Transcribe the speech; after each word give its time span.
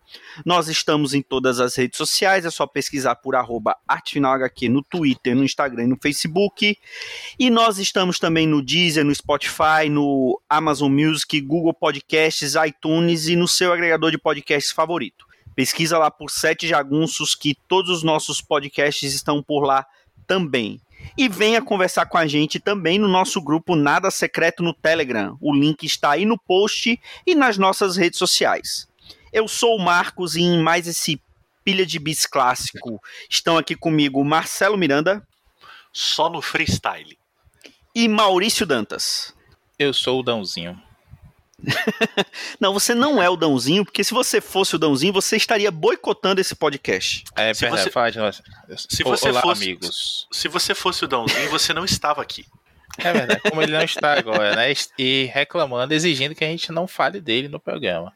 Nós 0.45 0.69
estamos 0.69 1.15
em 1.15 1.23
todas 1.23 1.61
as 1.61 1.77
redes 1.77 1.97
sociais, 1.97 2.45
é 2.45 2.51
só 2.51 2.67
pesquisar 2.67 3.15
por 3.17 3.35
arroba 3.35 3.77
ArtefinalHQ 3.89 4.69
no 4.69 4.83
Twitter, 4.83 5.35
no 5.35 5.45
Instagram 5.45 5.85
e 5.85 5.89
no 5.89 5.99
Facebook. 6.01 6.77
E 7.39 7.51
nós 7.51 7.79
estamos 7.79 8.19
também 8.19 8.47
no 8.47 8.61
Deezer, 8.61 9.05
no 9.05 9.15
Spotify, 9.15 9.89
no 9.89 10.41
Amazon 10.49 10.93
Music, 10.93 11.41
Google 11.41 11.73
Podcasts, 11.73 12.55
iTunes 12.67 13.29
e 13.29 13.37
no 13.37 13.49
seu 13.49 13.73
agregador 13.73 14.11
de 14.11 14.19
podcasts 14.19 14.73
favorito. 14.73 15.24
Pesquisa 15.55 15.99
lá 15.99 16.11
por 16.11 16.31
Sete 16.31 16.67
Jagunços, 16.67 17.35
que 17.35 17.57
todos 17.69 17.91
os 17.91 18.03
nossos 18.03 18.41
podcasts 18.41 19.15
estão 19.15 19.43
por 19.43 19.65
lá 19.65 19.87
também. 20.27 20.81
E 21.17 21.29
venha 21.29 21.63
conversar 21.63 22.07
com 22.07 22.17
a 22.17 22.27
gente 22.27 22.59
também 22.59 22.99
no 22.99 23.09
nosso 23.09 23.41
grupo 23.41 23.77
Nada 23.77 24.11
Secreto 24.11 24.63
no 24.63 24.73
Telegram. 24.73 25.37
O 25.41 25.55
link 25.55 25.85
está 25.85 26.13
aí 26.13 26.25
no 26.25 26.39
post 26.39 26.99
e 27.27 27.35
nas 27.35 27.59
nossas 27.59 27.97
redes 27.97 28.19
sociais. 28.19 28.89
Eu 29.33 29.47
sou 29.47 29.77
o 29.77 29.83
Marcos 29.83 30.37
e 30.37 30.43
em 30.43 30.63
mais 30.63 30.87
esse 30.87 31.21
pilha 31.65 31.87
de 31.87 31.99
bis 31.99 32.27
clássico 32.27 33.01
estão 33.29 33.57
aqui 33.57 33.75
comigo 33.75 34.25
Marcelo 34.25 34.77
Miranda. 34.77 35.27
Só 35.93 36.29
no 36.29 36.43
freestyle. 36.43 37.19
E 37.95 38.09
Maurício 38.09 38.67
Dantas. 38.67 39.35
Eu 39.79 39.93
sou 39.93 40.21
o 40.21 40.23
Dãozinho. 40.23 40.81
Não, 42.61 42.73
você 42.73 42.95
não 42.95 43.23
é 43.23 43.29
o 43.29 43.37
Dãozinho, 43.37 43.85
porque 43.85 44.03
se 44.03 44.13
você 44.13 44.41
fosse 44.41 44.75
o 44.75 44.79
Dãozinho, 44.79 45.13
você 45.13 45.37
estaria 45.37 45.71
boicotando 45.71 46.41
esse 46.41 46.55
podcast. 46.55 47.25
É, 47.37 47.55
se 47.55 47.61
verdade, 47.61 47.85
você, 47.85 47.91
faz, 47.91 48.15
se 48.77 49.03
você 49.03 49.29
Olá, 49.29 49.43
fosse, 49.43 49.63
amigos. 49.63 50.29
Se 50.33 50.49
você 50.49 50.75
fosse 50.75 51.05
o 51.05 51.09
Dãozinho, 51.09 51.51
você 51.51 51.73
não 51.73 51.85
estava 51.85 52.23
aqui. 52.23 52.45
É 52.99 53.13
verdade, 53.13 53.41
como 53.49 53.63
ele 53.63 53.73
não 53.73 53.83
está 53.83 54.15
agora, 54.15 54.55
né? 54.55 54.73
E 54.99 55.25
reclamando, 55.33 55.95
exigindo 55.95 56.35
que 56.35 56.45
a 56.45 56.49
gente 56.49 56.71
não 56.71 56.87
fale 56.87 57.21
dele 57.21 57.49
no 57.49 57.59
programa. 57.59 58.13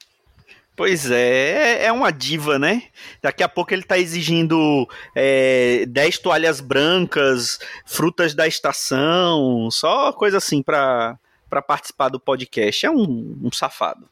Pois 0.76 1.10
é, 1.10 1.86
é 1.86 1.92
uma 1.92 2.12
diva, 2.12 2.56
né? 2.56 2.84
Daqui 3.20 3.42
a 3.42 3.48
pouco 3.48 3.74
ele 3.74 3.82
tá 3.82 3.98
exigindo 3.98 4.88
é, 5.12 5.84
10 5.88 6.18
toalhas 6.18 6.60
brancas, 6.60 7.58
frutas 7.84 8.32
da 8.32 8.46
estação, 8.46 9.68
só 9.72 10.12
coisa 10.12 10.36
assim 10.36 10.62
pra, 10.62 11.18
pra 11.48 11.62
participar 11.62 12.08
do 12.08 12.20
podcast. 12.20 12.86
É 12.86 12.90
um, 12.90 13.38
um 13.42 13.52
safado. 13.52 14.08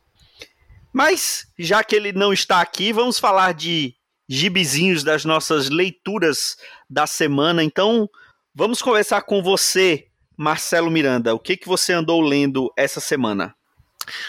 Mas, 0.92 1.46
já 1.58 1.84
que 1.84 1.94
ele 1.94 2.12
não 2.12 2.32
está 2.32 2.60
aqui, 2.60 2.92
vamos 2.92 3.18
falar 3.18 3.52
de 3.52 3.94
gibizinhos 4.28 5.04
das 5.04 5.24
nossas 5.24 5.68
leituras 5.68 6.56
da 6.88 7.06
semana. 7.06 7.62
Então, 7.62 8.08
vamos 8.54 8.80
conversar 8.82 9.22
com 9.22 9.42
você, 9.42 10.08
Marcelo 10.36 10.90
Miranda. 10.90 11.34
O 11.34 11.38
que, 11.38 11.56
que 11.56 11.68
você 11.68 11.92
andou 11.92 12.20
lendo 12.20 12.72
essa 12.76 13.00
semana? 13.00 13.54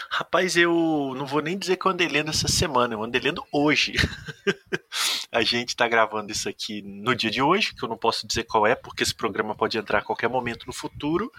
Rapaz, 0.09 0.57
eu 0.57 1.13
não 1.15 1.25
vou 1.25 1.41
nem 1.41 1.57
dizer 1.57 1.77
que 1.77 1.85
eu 1.85 1.91
andei 1.91 2.07
lendo 2.07 2.29
essa 2.29 2.47
semana, 2.47 2.93
eu 2.93 3.03
andei 3.03 3.21
lendo 3.21 3.43
hoje. 3.51 3.93
a 5.31 5.41
gente 5.41 5.75
tá 5.75 5.88
gravando 5.88 6.31
isso 6.31 6.49
aqui 6.49 6.81
no 6.81 7.15
dia 7.15 7.29
de 7.29 7.41
hoje, 7.41 7.73
que 7.75 7.83
eu 7.83 7.89
não 7.89 7.97
posso 7.97 8.25
dizer 8.27 8.43
qual 8.43 8.66
é, 8.66 8.75
porque 8.75 9.03
esse 9.03 9.13
programa 9.13 9.55
pode 9.55 9.77
entrar 9.77 9.99
a 9.99 10.03
qualquer 10.03 10.29
momento 10.29 10.66
no 10.66 10.73
futuro. 10.73 11.31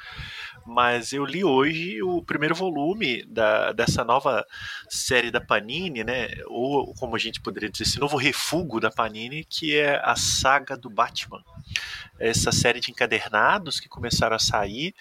Mas 0.67 1.13
eu 1.13 1.25
li 1.25 1.43
hoje 1.43 2.03
o 2.03 2.23
primeiro 2.23 2.55
volume 2.55 3.25
da, 3.25 3.73
dessa 3.73 4.05
nova 4.05 4.47
série 4.89 5.31
da 5.31 5.41
Panini, 5.41 6.05
né? 6.05 6.29
Ou 6.47 6.95
como 6.95 7.17
a 7.17 7.19
gente 7.19 7.41
poderia 7.41 7.71
dizer, 7.71 7.85
esse 7.85 7.99
novo 7.99 8.17
refugo 8.17 8.81
da 8.81 8.91
Panini, 8.91 9.45
que 9.45 9.77
é 9.77 10.01
a 10.05 10.15
saga 10.15 10.77
do 10.77 10.91
Batman. 10.91 11.43
Essa 12.19 12.53
série 12.53 12.81
de 12.81 12.91
encadernados 12.91 13.81
que 13.81 13.89
começaram 13.89 14.37
a 14.37 14.41
sair 14.41 14.95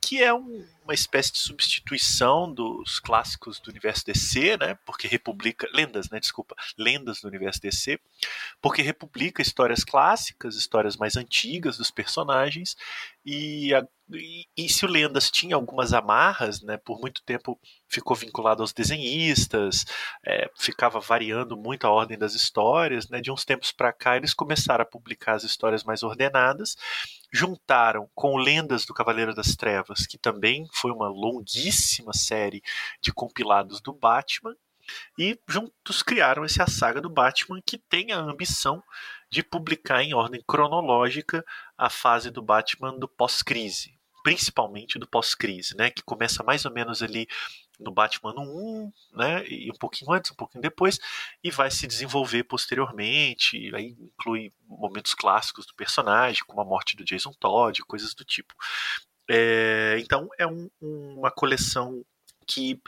que 0.00 0.22
é 0.22 0.32
um, 0.32 0.64
uma 0.88 0.94
espécie 0.94 1.32
de 1.32 1.38
substituição 1.38 2.50
dos 2.50 2.98
clássicos 2.98 3.60
do 3.60 3.70
universo 3.70 4.06
DC, 4.06 4.56
né? 4.56 4.74
Porque 4.86 5.06
republica 5.06 5.68
lendas, 5.74 6.08
né? 6.08 6.18
Desculpa, 6.18 6.56
lendas 6.78 7.20
do 7.20 7.28
universo 7.28 7.60
DC, 7.60 8.00
porque 8.62 8.80
republica 8.80 9.42
histórias 9.42 9.84
clássicas, 9.84 10.56
histórias 10.56 10.96
mais 10.96 11.14
antigas 11.14 11.76
dos 11.76 11.90
personagens 11.90 12.74
e, 13.22 13.74
a, 13.74 13.86
e, 14.12 14.46
e 14.56 14.68
se 14.68 14.84
o 14.84 14.88
lendas 14.88 15.30
tinha 15.30 15.54
algumas 15.54 15.92
amarras, 15.92 16.62
né? 16.62 16.76
Por 16.76 17.00
muito 17.00 17.22
tempo 17.22 17.58
ficou 17.88 18.16
vinculado 18.16 18.62
aos 18.62 18.72
desenhistas, 18.72 19.84
é, 20.24 20.50
ficava 20.56 21.00
variando 21.00 21.56
muito 21.56 21.86
a 21.86 21.90
ordem 21.90 22.18
das 22.18 22.34
histórias, 22.34 23.08
né? 23.08 23.20
De 23.20 23.30
uns 23.30 23.44
tempos 23.44 23.72
para 23.72 23.92
cá 23.92 24.16
eles 24.16 24.34
começaram 24.34 24.82
a 24.82 24.86
publicar 24.86 25.34
as 25.34 25.44
histórias 25.44 25.84
mais 25.84 26.02
ordenadas 26.02 26.76
juntaram 27.32 28.08
com 28.14 28.36
Lendas 28.36 28.86
do 28.86 28.94
Cavaleiro 28.94 29.34
das 29.34 29.54
Trevas, 29.54 30.06
que 30.06 30.16
também 30.16 30.66
foi 30.72 30.90
uma 30.90 31.08
longuíssima 31.08 32.12
série 32.12 32.62
de 33.02 33.12
compilados 33.12 33.80
do 33.80 33.92
Batman, 33.92 34.56
e 35.18 35.38
juntos 35.46 36.02
criaram 36.02 36.44
essa 36.44 36.66
saga 36.66 37.00
do 37.00 37.10
Batman 37.10 37.60
que 37.64 37.76
tem 37.76 38.12
a 38.12 38.18
ambição 38.18 38.82
de 39.30 39.42
publicar 39.42 40.02
em 40.02 40.14
ordem 40.14 40.42
cronológica 40.46 41.44
a 41.76 41.90
fase 41.90 42.30
do 42.30 42.40
Batman 42.40 42.98
do 42.98 43.06
pós-crise, 43.06 43.97
principalmente 44.22 44.98
do 44.98 45.06
pós-crise, 45.06 45.76
né, 45.76 45.90
que 45.90 46.02
começa 46.02 46.42
mais 46.42 46.64
ou 46.64 46.72
menos 46.72 47.02
ali 47.02 47.26
no 47.78 47.92
Batman 47.92 48.34
1, 48.36 48.92
né, 49.12 49.46
e 49.46 49.70
um 49.70 49.78
pouquinho 49.78 50.12
antes, 50.12 50.30
um 50.30 50.34
pouquinho 50.34 50.62
depois, 50.62 50.98
e 51.42 51.50
vai 51.50 51.70
se 51.70 51.86
desenvolver 51.86 52.44
posteriormente, 52.44 53.72
aí 53.74 53.96
inclui 54.00 54.52
momentos 54.66 55.14
clássicos 55.14 55.66
do 55.66 55.74
personagem, 55.74 56.42
como 56.46 56.60
a 56.60 56.64
morte 56.64 56.96
do 56.96 57.04
Jason 57.04 57.32
Todd, 57.38 57.80
coisas 57.84 58.14
do 58.14 58.24
tipo. 58.24 58.54
É, 59.30 59.98
então 60.00 60.28
é 60.38 60.46
um, 60.46 60.68
uma 60.80 61.30
coleção 61.30 62.04
que, 62.48 62.80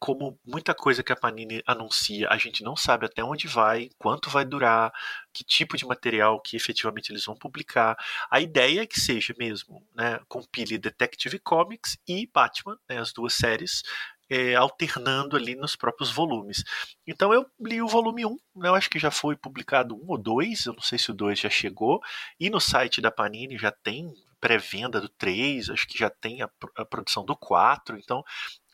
como 0.00 0.38
muita 0.44 0.74
coisa 0.74 1.02
que 1.02 1.12
a 1.12 1.16
Panini 1.16 1.62
anuncia, 1.66 2.28
a 2.28 2.36
gente 2.36 2.64
não 2.64 2.74
sabe 2.74 3.06
até 3.06 3.22
onde 3.22 3.46
vai, 3.46 3.88
quanto 3.98 4.28
vai 4.28 4.44
durar, 4.44 4.92
que 5.32 5.44
tipo 5.44 5.76
de 5.76 5.86
material 5.86 6.40
que 6.40 6.56
efetivamente 6.56 7.12
eles 7.12 7.24
vão 7.24 7.36
publicar. 7.36 7.96
A 8.30 8.40
ideia 8.40 8.82
é 8.82 8.86
que 8.86 9.00
seja 9.00 9.32
mesmo, 9.38 9.86
né, 9.94 10.18
compile 10.28 10.76
Detective 10.76 11.38
Comics 11.38 11.96
e 12.08 12.28
Batman, 12.32 12.76
né, 12.88 12.98
as 12.98 13.12
duas 13.12 13.34
séries, 13.34 13.82
é, 14.28 14.54
alternando 14.56 15.36
ali 15.36 15.54
nos 15.54 15.76
próprios 15.76 16.10
volumes. 16.10 16.64
Então 17.06 17.32
eu 17.32 17.46
li 17.60 17.80
o 17.80 17.86
volume 17.86 18.26
1, 18.26 18.30
né, 18.56 18.68
eu 18.68 18.74
acho 18.74 18.90
que 18.90 18.98
já 18.98 19.10
foi 19.10 19.36
publicado 19.36 19.94
um 19.94 20.04
ou 20.08 20.18
dois, 20.18 20.66
eu 20.66 20.72
não 20.72 20.82
sei 20.82 20.98
se 20.98 21.10
o 21.10 21.14
2 21.14 21.38
já 21.38 21.50
chegou, 21.50 22.00
e 22.40 22.50
no 22.50 22.60
site 22.60 23.00
da 23.00 23.10
Panini 23.10 23.56
já 23.56 23.70
tem 23.70 24.12
pré-venda 24.40 25.00
do 25.00 25.08
3, 25.08 25.70
acho 25.70 25.86
que 25.86 25.98
já 25.98 26.10
tem 26.10 26.42
a, 26.42 26.50
a 26.76 26.84
produção 26.84 27.24
do 27.24 27.36
4, 27.36 27.98
então 27.98 28.22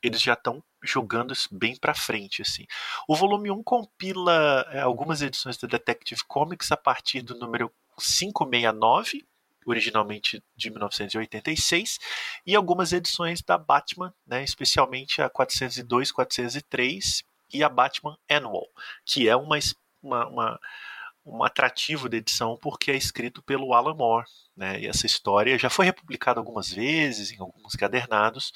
eles 0.02 0.20
já 0.20 0.34
estão 0.34 0.62
jogando 0.82 1.32
bem 1.50 1.76
para 1.76 1.94
frente 1.94 2.42
assim. 2.42 2.66
O 3.06 3.14
volume 3.14 3.50
1 3.50 3.62
compila 3.62 4.66
é, 4.70 4.80
algumas 4.80 5.22
edições 5.22 5.56
do 5.56 5.68
Detective 5.68 6.22
Comics 6.26 6.72
a 6.72 6.76
partir 6.76 7.22
do 7.22 7.38
número 7.38 7.72
569, 7.96 9.24
originalmente 9.64 10.42
de 10.56 10.70
1986, 10.70 11.98
e 12.44 12.56
algumas 12.56 12.92
edições 12.92 13.40
da 13.42 13.56
Batman, 13.56 14.12
né, 14.26 14.42
especialmente 14.42 15.22
a 15.22 15.30
402, 15.30 16.10
403 16.10 17.22
e 17.52 17.62
a 17.62 17.68
Batman 17.68 18.18
Annual, 18.28 18.66
que 19.04 19.28
é 19.28 19.36
uma, 19.36 19.56
uma, 20.02 20.26
uma 20.26 20.60
um 21.24 21.42
atrativo 21.44 22.08
da 22.08 22.16
edição 22.16 22.58
porque 22.60 22.90
é 22.90 22.96
escrito 22.96 23.42
pelo 23.42 23.74
Alan 23.74 23.94
Moore, 23.94 24.26
né? 24.56 24.80
E 24.80 24.86
essa 24.86 25.06
história 25.06 25.58
já 25.58 25.70
foi 25.70 25.86
republicada 25.86 26.40
algumas 26.40 26.70
vezes 26.72 27.30
em 27.30 27.40
alguns 27.40 27.74
cadernados, 27.74 28.52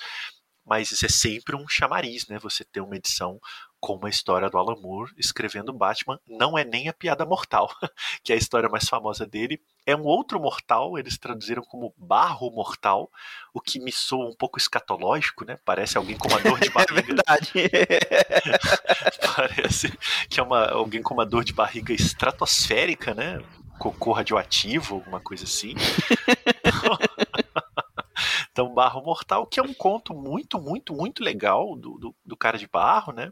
mas 0.67 0.91
isso 0.91 1.07
é 1.07 1.09
sempre 1.09 1.55
um 1.55 1.69
chamariz, 1.69 2.27
né? 2.27 2.39
Você 2.41 2.65
ter 2.65 2.81
uma 2.81 2.97
edição 2.97 3.41
com 3.79 3.95
uma 3.95 4.09
história 4.09 4.51
do 4.51 4.59
Alan 4.59 4.75
Moore 4.81 5.13
escrevendo 5.17 5.73
Batman, 5.73 6.19
não 6.27 6.59
é 6.59 6.65
nem 6.65 6.89
a 6.89 6.93
piada 6.93 7.25
mortal, 7.25 7.71
que 8.25 8.33
é 8.33 8.35
a 8.35 8.39
história 8.39 8.69
mais 8.69 8.89
famosa 8.89 9.25
dele. 9.25 9.61
É 9.87 9.95
um 9.95 10.03
outro 10.03 10.41
mortal, 10.41 10.99
eles 10.99 11.17
traduziram 11.17 11.63
como 11.63 11.95
barro 11.97 12.51
mortal, 12.51 13.09
o 13.55 13.61
que 13.61 13.79
me 13.79 13.93
soa 13.93 14.29
um 14.29 14.35
pouco 14.35 14.59
escatológico, 14.59 15.45
né? 15.45 15.57
Parece 15.65 15.97
alguém 15.97 16.17
com 16.17 16.27
uma 16.27 16.41
dor 16.41 16.59
de 16.59 16.71
barriga. 16.75 16.99
É 16.99 17.03
verdade. 17.03 17.53
Parece 19.37 19.99
que 20.29 20.41
é 20.41 20.43
uma, 20.43 20.67
alguém 20.67 21.01
com 21.01 21.15
uma 21.15 21.25
dor 21.25 21.45
de 21.45 21.53
barriga 21.53 21.93
estratosférica, 21.93 23.15
né? 23.15 23.41
Cocô 23.79 24.11
radioativo, 24.13 24.97
alguma 24.97 25.21
coisa 25.21 25.45
assim. 25.45 25.75
Então, 28.57 28.73
Barro 28.73 29.03
Mortal, 29.03 29.47
que 29.47 29.61
é 29.61 29.63
um 29.63 29.75
conto 29.75 30.15
muito, 30.15 30.59
muito, 30.59 30.95
muito 30.95 31.23
legal 31.23 31.77
do, 31.77 31.99
do, 31.99 32.17
do 32.25 32.35
cara 32.35 32.57
de 32.57 32.67
barro, 32.67 33.13
né? 33.13 33.31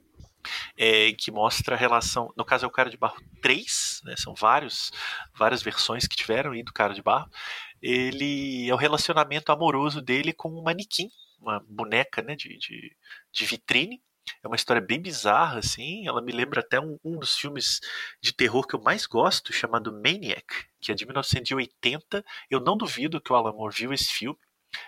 É, 0.76 1.14
que 1.14 1.30
mostra 1.30 1.74
a 1.74 1.78
relação. 1.78 2.30
No 2.36 2.44
caso, 2.44 2.66
é 2.66 2.68
o 2.68 2.70
Cara 2.70 2.90
de 2.90 2.98
Barro 2.98 3.16
3, 3.40 4.02
né, 4.04 4.14
são 4.18 4.34
vários, 4.34 4.92
várias 5.34 5.62
versões 5.62 6.06
que 6.06 6.14
tiveram 6.14 6.52
aí 6.52 6.62
do 6.62 6.74
Cara 6.74 6.92
de 6.92 7.00
Barro. 7.00 7.30
Ele 7.80 8.68
é 8.68 8.74
o 8.74 8.76
relacionamento 8.76 9.50
amoroso 9.50 10.02
dele 10.02 10.34
com 10.34 10.50
um 10.50 10.62
manequim, 10.62 11.08
uma 11.40 11.58
boneca 11.66 12.20
né, 12.20 12.36
de, 12.36 12.58
de, 12.58 12.94
de 13.32 13.46
vitrine. 13.46 14.02
É 14.42 14.46
uma 14.46 14.56
história 14.56 14.82
bem 14.82 15.00
bizarra, 15.00 15.60
assim. 15.60 16.06
Ela 16.06 16.20
me 16.20 16.32
lembra 16.32 16.60
até 16.60 16.78
um, 16.78 16.98
um, 17.02 17.18
dos 17.18 17.34
filmes 17.34 17.80
de 18.20 18.34
terror 18.34 18.66
que 18.66 18.76
eu 18.76 18.82
mais 18.82 19.06
gosto, 19.06 19.54
chamado 19.54 19.90
Maniac, 19.90 20.44
que 20.82 20.92
é 20.92 20.94
de 20.94 21.06
1980. 21.06 22.22
Eu 22.50 22.60
não 22.60 22.76
duvido 22.76 23.22
que 23.22 23.32
o 23.32 23.36
Alan 23.36 23.54
Moore 23.54 23.74
viu 23.74 23.90
esse 23.90 24.12
filme 24.12 24.38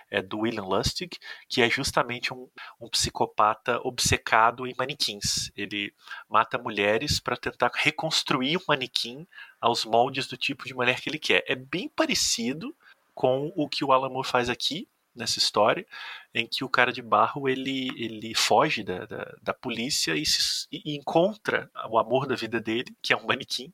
é, 0.09 0.21
do 0.21 0.39
William 0.39 0.63
Lustig, 0.63 1.17
que 1.47 1.61
é 1.61 1.69
justamente 1.69 2.33
um, 2.33 2.49
um 2.79 2.89
psicopata 2.89 3.79
obcecado 3.83 4.67
em 4.67 4.75
manequins. 4.77 5.51
Ele 5.55 5.93
mata 6.29 6.57
mulheres 6.57 7.19
para 7.19 7.37
tentar 7.37 7.71
reconstruir 7.73 8.57
um 8.57 8.63
manequim 8.67 9.27
aos 9.59 9.85
moldes 9.85 10.27
do 10.27 10.37
tipo 10.37 10.65
de 10.65 10.73
mulher 10.73 10.99
que 11.01 11.09
ele 11.09 11.19
quer. 11.19 11.43
É 11.47 11.55
bem 11.55 11.89
parecido 11.89 12.75
com 13.13 13.51
o 13.55 13.67
que 13.67 13.83
o 13.83 13.91
Alan 13.91 14.09
Moore 14.09 14.27
faz 14.27 14.49
aqui, 14.49 14.87
nessa 15.15 15.39
história, 15.39 15.85
em 16.33 16.45
que 16.45 16.63
o 16.63 16.69
cara 16.69 16.93
de 16.93 17.01
barro 17.01 17.49
ele, 17.49 17.89
ele 17.97 18.35
foge 18.35 18.83
da, 18.83 19.05
da, 19.05 19.35
da 19.41 19.53
polícia 19.53 20.15
e, 20.15 20.25
se, 20.25 20.67
e 20.71 20.95
encontra 20.95 21.69
o 21.89 21.97
amor 21.97 22.27
da 22.27 22.35
vida 22.35 22.61
dele, 22.61 22.95
que 23.01 23.11
é 23.11 23.17
um 23.17 23.25
manequim, 23.25 23.73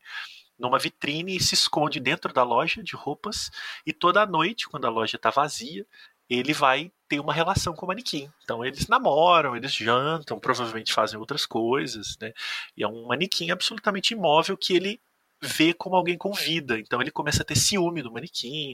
numa 0.63 0.79
vitrine 0.79 1.35
e 1.35 1.43
se 1.43 1.53
esconde 1.53 1.99
dentro 1.99 2.33
da 2.33 2.41
loja 2.41 2.81
de 2.81 2.95
roupas 2.95 3.51
e 3.85 3.91
toda 3.91 4.25
noite, 4.25 4.67
quando 4.67 4.85
a 4.85 4.89
loja 4.89 5.17
está 5.17 5.29
vazia, 5.29 5.85
ele 6.29 6.53
vai 6.53 6.91
ter 7.07 7.19
uma 7.19 7.33
relação 7.33 7.75
com 7.75 7.85
o 7.85 7.89
manequim. 7.89 8.31
Então 8.43 8.65
eles 8.65 8.87
namoram, 8.87 9.55
eles 9.55 9.73
jantam, 9.73 10.39
provavelmente 10.39 10.93
fazem 10.93 11.19
outras 11.19 11.45
coisas, 11.45 12.17
né? 12.19 12.33
E 12.77 12.83
é 12.83 12.87
um 12.87 13.05
manequim 13.07 13.51
absolutamente 13.51 14.13
imóvel 14.13 14.57
que 14.57 14.73
ele 14.73 14.99
vê 15.41 15.73
como 15.73 15.95
alguém 15.95 16.17
com 16.17 16.31
vida. 16.31 16.79
Então 16.79 17.01
ele 17.01 17.11
começa 17.11 17.43
a 17.43 17.45
ter 17.45 17.57
ciúme 17.57 18.01
do 18.01 18.11
manequim, 18.11 18.73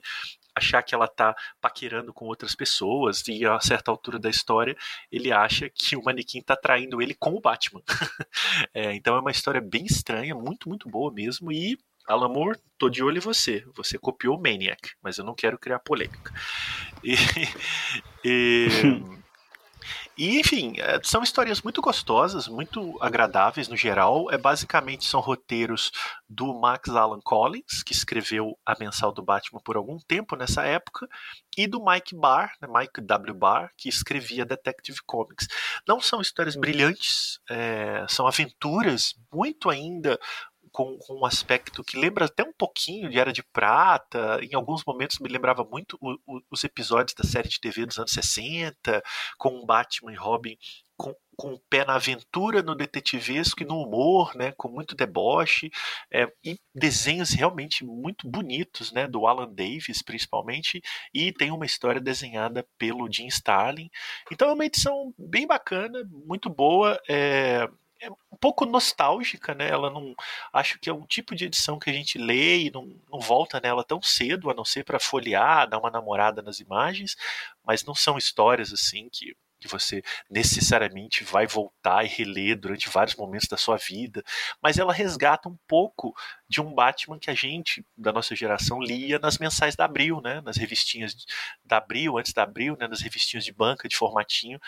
achar 0.55 0.83
que 0.83 0.93
ela 0.93 1.07
tá 1.07 1.35
paquerando 1.61 2.13
com 2.13 2.25
outras 2.25 2.55
pessoas, 2.55 3.27
e 3.27 3.45
a 3.45 3.59
certa 3.59 3.91
altura 3.91 4.19
da 4.19 4.29
história 4.29 4.75
ele 5.11 5.31
acha 5.31 5.69
que 5.69 5.95
o 5.95 6.03
manequim 6.03 6.41
tá 6.41 6.55
traindo 6.55 7.01
ele 7.01 7.13
com 7.13 7.31
o 7.31 7.41
Batman. 7.41 7.81
é, 8.73 8.93
então 8.93 9.15
é 9.15 9.19
uma 9.19 9.31
história 9.31 9.61
bem 9.61 9.85
estranha, 9.85 10.35
muito, 10.35 10.67
muito 10.67 10.89
boa 10.89 11.11
mesmo, 11.11 11.51
e 11.51 11.77
Alan 12.07 12.29
Moore, 12.29 12.59
tô 12.77 12.89
de 12.89 13.03
olho 13.03 13.17
em 13.17 13.21
você. 13.21 13.63
Você 13.75 13.97
copiou 13.97 14.41
Maniac, 14.41 14.93
mas 15.01 15.19
eu 15.19 15.23
não 15.23 15.35
quero 15.35 15.59
criar 15.59 15.77
polêmica. 15.79 16.33
E, 17.03 17.13
e 18.25 18.67
E, 20.19 20.37
enfim, 20.37 20.73
é, 20.79 20.99
são 21.01 21.23
histórias 21.23 21.61
muito 21.61 21.81
gostosas, 21.81 22.49
muito 22.49 23.01
agradáveis 23.01 23.69
no 23.69 23.77
geral. 23.77 24.29
É 24.29 24.37
basicamente 24.37 25.05
são 25.05 25.21
roteiros 25.21 25.93
do 26.27 26.53
Max 26.53 26.89
Alan 26.89 27.21
Collins, 27.21 27.81
que 27.83 27.93
escreveu 27.93 28.59
a 28.65 28.75
mensal 28.77 29.13
do 29.13 29.23
Batman 29.23 29.61
por 29.63 29.77
algum 29.77 29.97
tempo 29.97 30.35
nessa 30.35 30.65
época, 30.65 31.07
e 31.57 31.65
do 31.65 31.81
Mike 31.81 32.17
Barr, 32.17 32.51
né, 32.61 32.67
Mike 32.69 32.99
W. 32.99 33.33
Barr, 33.33 33.71
que 33.77 33.87
escrevia 33.87 34.45
Detective 34.45 34.97
Comics. 35.05 35.47
Não 35.87 36.01
são 36.01 36.19
histórias 36.19 36.57
brilhantes, 36.57 37.39
é, 37.49 38.05
são 38.09 38.27
aventuras 38.27 39.15
muito 39.31 39.69
ainda 39.69 40.19
com, 40.71 40.97
com, 40.97 41.19
um 41.21 41.25
aspecto 41.25 41.83
que 41.83 41.97
lembra 41.97 42.25
até 42.25 42.43
um 42.43 42.53
pouquinho 42.53 43.09
de 43.09 43.19
Era 43.19 43.33
de 43.33 43.43
Prata, 43.43 44.39
em 44.41 44.53
alguns 44.55 44.83
momentos 44.85 45.19
me 45.19 45.29
lembrava 45.29 45.63
muito 45.63 45.97
o, 46.01 46.13
o, 46.25 46.41
os 46.51 46.63
episódios 46.63 47.15
da 47.15 47.23
série 47.23 47.49
de 47.49 47.59
TV 47.59 47.85
dos 47.85 47.97
anos 47.97 48.11
60, 48.11 49.01
com 49.37 49.65
Batman 49.65 50.13
e 50.13 50.15
Robin 50.15 50.57
com, 50.99 51.15
com 51.37 51.53
o 51.53 51.59
pé 51.69 51.85
na 51.85 51.95
aventura, 51.95 52.61
no 52.61 52.75
detetivesco 52.75 53.63
e 53.63 53.65
no 53.65 53.81
humor, 53.81 54.35
né, 54.35 54.51
com 54.57 54.67
muito 54.67 54.93
deboche, 54.93 55.71
é, 56.11 56.29
e 56.43 56.59
desenhos 56.75 57.29
realmente 57.29 57.85
muito 57.85 58.29
bonitos, 58.29 58.91
né, 58.91 59.07
do 59.07 59.25
Alan 59.25 59.49
Davis 59.49 60.03
principalmente, 60.03 60.81
e 61.13 61.31
tem 61.31 61.51
uma 61.51 61.65
história 61.65 62.01
desenhada 62.01 62.67
pelo 62.77 63.09
Jim 63.09 63.27
Starlin. 63.27 63.89
Então 64.29 64.49
é 64.49 64.53
uma 64.53 64.65
edição 64.65 65.13
bem 65.17 65.47
bacana, 65.47 66.03
muito 66.11 66.49
boa, 66.49 66.99
é, 67.07 67.65
é 68.01 68.09
um 68.09 68.37
pouco 68.39 68.65
nostálgica, 68.65 69.53
né? 69.53 69.69
Ela 69.69 69.89
não 69.89 70.15
acho 70.53 70.79
que 70.79 70.89
é 70.89 70.93
um 70.93 71.05
tipo 71.05 71.35
de 71.35 71.45
edição 71.45 71.79
que 71.79 71.89
a 71.89 71.93
gente 71.93 72.17
lê 72.17 72.59
e 72.65 72.71
não, 72.71 72.87
não 73.11 73.19
volta 73.19 73.59
nela 73.59 73.83
tão 73.83 74.01
cedo, 74.01 74.49
a 74.49 74.53
não 74.53 74.65
ser 74.65 74.83
para 74.83 74.99
folhear, 74.99 75.67
dar 75.69 75.79
uma 75.79 75.91
namorada 75.91 76.41
nas 76.41 76.59
imagens, 76.59 77.15
mas 77.63 77.83
não 77.83 77.95
são 77.95 78.17
histórias 78.17 78.71
assim 78.73 79.09
que 79.11 79.35
que 79.59 79.67
você 79.67 80.01
necessariamente 80.29 81.23
vai 81.23 81.45
voltar 81.45 82.03
e 82.05 82.07
reler 82.07 82.57
durante 82.57 82.89
vários 82.89 83.15
momentos 83.15 83.47
da 83.47 83.57
sua 83.57 83.77
vida, 83.77 84.23
mas 84.61 84.77
ela 84.77 84.93
resgata 84.93 85.49
um 85.49 85.57
pouco 85.67 86.15
de 86.47 86.61
um 86.61 86.73
Batman 86.73 87.19
que 87.19 87.29
a 87.29 87.35
gente, 87.35 87.85
da 87.97 88.13
nossa 88.13 88.35
geração, 88.35 88.81
lia 88.81 89.19
nas 89.19 89.37
mensais 89.37 89.75
da 89.75 89.85
Abril, 89.85 90.21
né? 90.21 90.41
nas 90.41 90.57
revistinhas 90.57 91.13
da 91.63 91.77
Abril, 91.77 92.17
antes 92.17 92.33
da 92.33 92.43
Abril, 92.43 92.77
né? 92.79 92.87
nas 92.87 93.01
revistinhas 93.01 93.43
de 93.43 93.51
banca, 93.51 93.89
de 93.89 93.97
formatinho, 93.97 94.59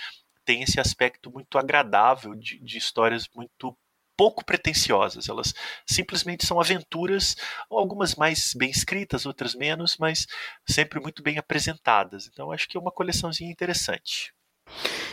tem 0.46 0.64
esse 0.64 0.80
aspecto 0.80 1.32
muito 1.32 1.58
agradável 1.58 2.36
de, 2.36 2.60
de 2.60 2.78
histórias 2.78 3.28
muito 3.36 3.78
pouco 4.18 4.46
pretensiosas. 4.46 5.28
Elas 5.30 5.54
simplesmente 5.88 6.46
são 6.46 6.60
aventuras, 6.60 7.36
algumas 7.70 8.16
mais 8.16 8.54
bem 8.56 8.70
escritas, 8.70 9.26
outras 9.26 9.56
menos, 9.56 9.98
mas 9.98 10.28
sempre 10.68 11.00
muito 11.00 11.24
bem 11.24 11.38
apresentadas. 11.38 12.28
Então 12.28 12.52
acho 12.52 12.68
que 12.68 12.78
é 12.78 12.80
uma 12.80 12.92
coleçãozinha 12.92 13.52
interessante. 13.52 14.34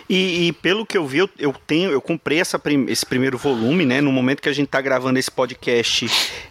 E, 0.09 0.49
e, 0.49 0.53
pelo 0.53 0.87
que 0.87 0.97
eu 0.97 1.07
vi, 1.07 1.19
eu, 1.19 1.31
eu 1.39 1.53
tenho, 1.67 1.91
eu 1.91 2.01
comprei 2.01 2.41
essa, 2.41 2.61
esse 2.89 3.05
primeiro 3.05 3.37
volume, 3.37 3.85
né? 3.85 4.01
No 4.01 4.11
momento 4.11 4.41
que 4.41 4.49
a 4.49 4.53
gente 4.53 4.67
está 4.67 4.81
gravando 4.81 5.19
esse 5.19 5.31
podcast, 5.31 6.07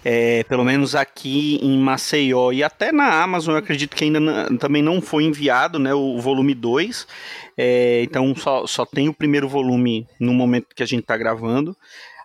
é, 0.06 0.44
pelo 0.44 0.64
menos 0.64 0.94
aqui 0.94 1.60
em 1.64 1.78
Maceió 1.80 2.52
e 2.52 2.64
até 2.64 2.92
na 2.92 3.22
Amazon, 3.22 3.56
eu 3.56 3.60
acredito 3.60 3.96
que 3.96 4.04
ainda 4.04 4.20
também 4.58 4.84
não 4.84 5.02
foi 5.02 5.24
enviado, 5.24 5.80
né? 5.80 5.94
O, 5.94 6.18
o 6.18 6.22
volume 6.22 6.54
2. 6.54 7.08
É, 7.58 8.04
então 8.04 8.36
só, 8.36 8.68
só 8.68 8.86
tem 8.86 9.10
o 9.10 9.14
primeiro 9.14 9.50
volume 9.50 10.06
no 10.20 10.34
momento 10.34 10.76
que 10.76 10.84
a 10.84 10.88
gente 10.88 11.02
está 11.02 11.18
gravando. 11.18 11.76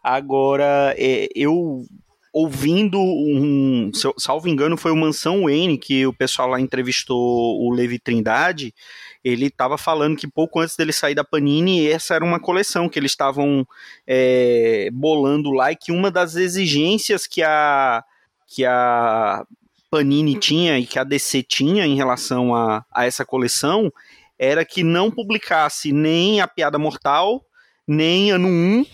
Agora, 0.03 0.95
é, 0.99 1.29
eu 1.35 1.85
ouvindo 2.33 2.99
um, 2.99 3.91
salvo 4.17 4.49
engano, 4.49 4.77
foi 4.77 4.91
o 4.91 4.97
Mansão 4.97 5.43
Wayne 5.43 5.77
que 5.77 6.07
o 6.07 6.15
pessoal 6.15 6.49
lá 6.49 6.61
entrevistou 6.61 7.61
o 7.61 7.71
Levi 7.71 7.99
Trindade. 7.99 8.75
Ele 9.23 9.47
estava 9.47 9.77
falando 9.77 10.17
que 10.17 10.27
pouco 10.27 10.59
antes 10.59 10.75
dele 10.75 10.93
sair 10.93 11.15
da 11.15 11.23
Panini, 11.23 11.87
essa 11.87 12.15
era 12.15 12.25
uma 12.25 12.41
coleção 12.41 12.89
que 12.89 12.99
eles 12.99 13.13
estavam 13.13 13.67
é, 14.07 14.89
bolando 14.93 15.51
lá 15.53 15.71
e 15.71 15.77
que 15.77 15.93
uma 15.93 16.11
das 16.11 16.35
exigências 16.35 17.27
que 17.27 17.43
a, 17.43 18.03
que 18.49 18.65
a 18.65 19.45
Panini 19.91 20.39
tinha 20.39 20.79
e 20.79 20.87
que 20.87 20.99
a 20.99 21.05
DC 21.05 21.43
tinha 21.43 21.87
em 21.87 21.95
relação 21.95 22.55
a, 22.55 22.83
a 22.91 23.05
essa 23.05 23.27
coleção 23.27 23.93
era 24.39 24.65
que 24.65 24.83
não 24.83 25.11
publicasse 25.11 25.93
nem 25.93 26.41
a 26.41 26.49
Piada 26.49 26.79
Mortal, 26.79 27.45
nem 27.87 28.31
Ano 28.33 28.49
1, 28.49 28.87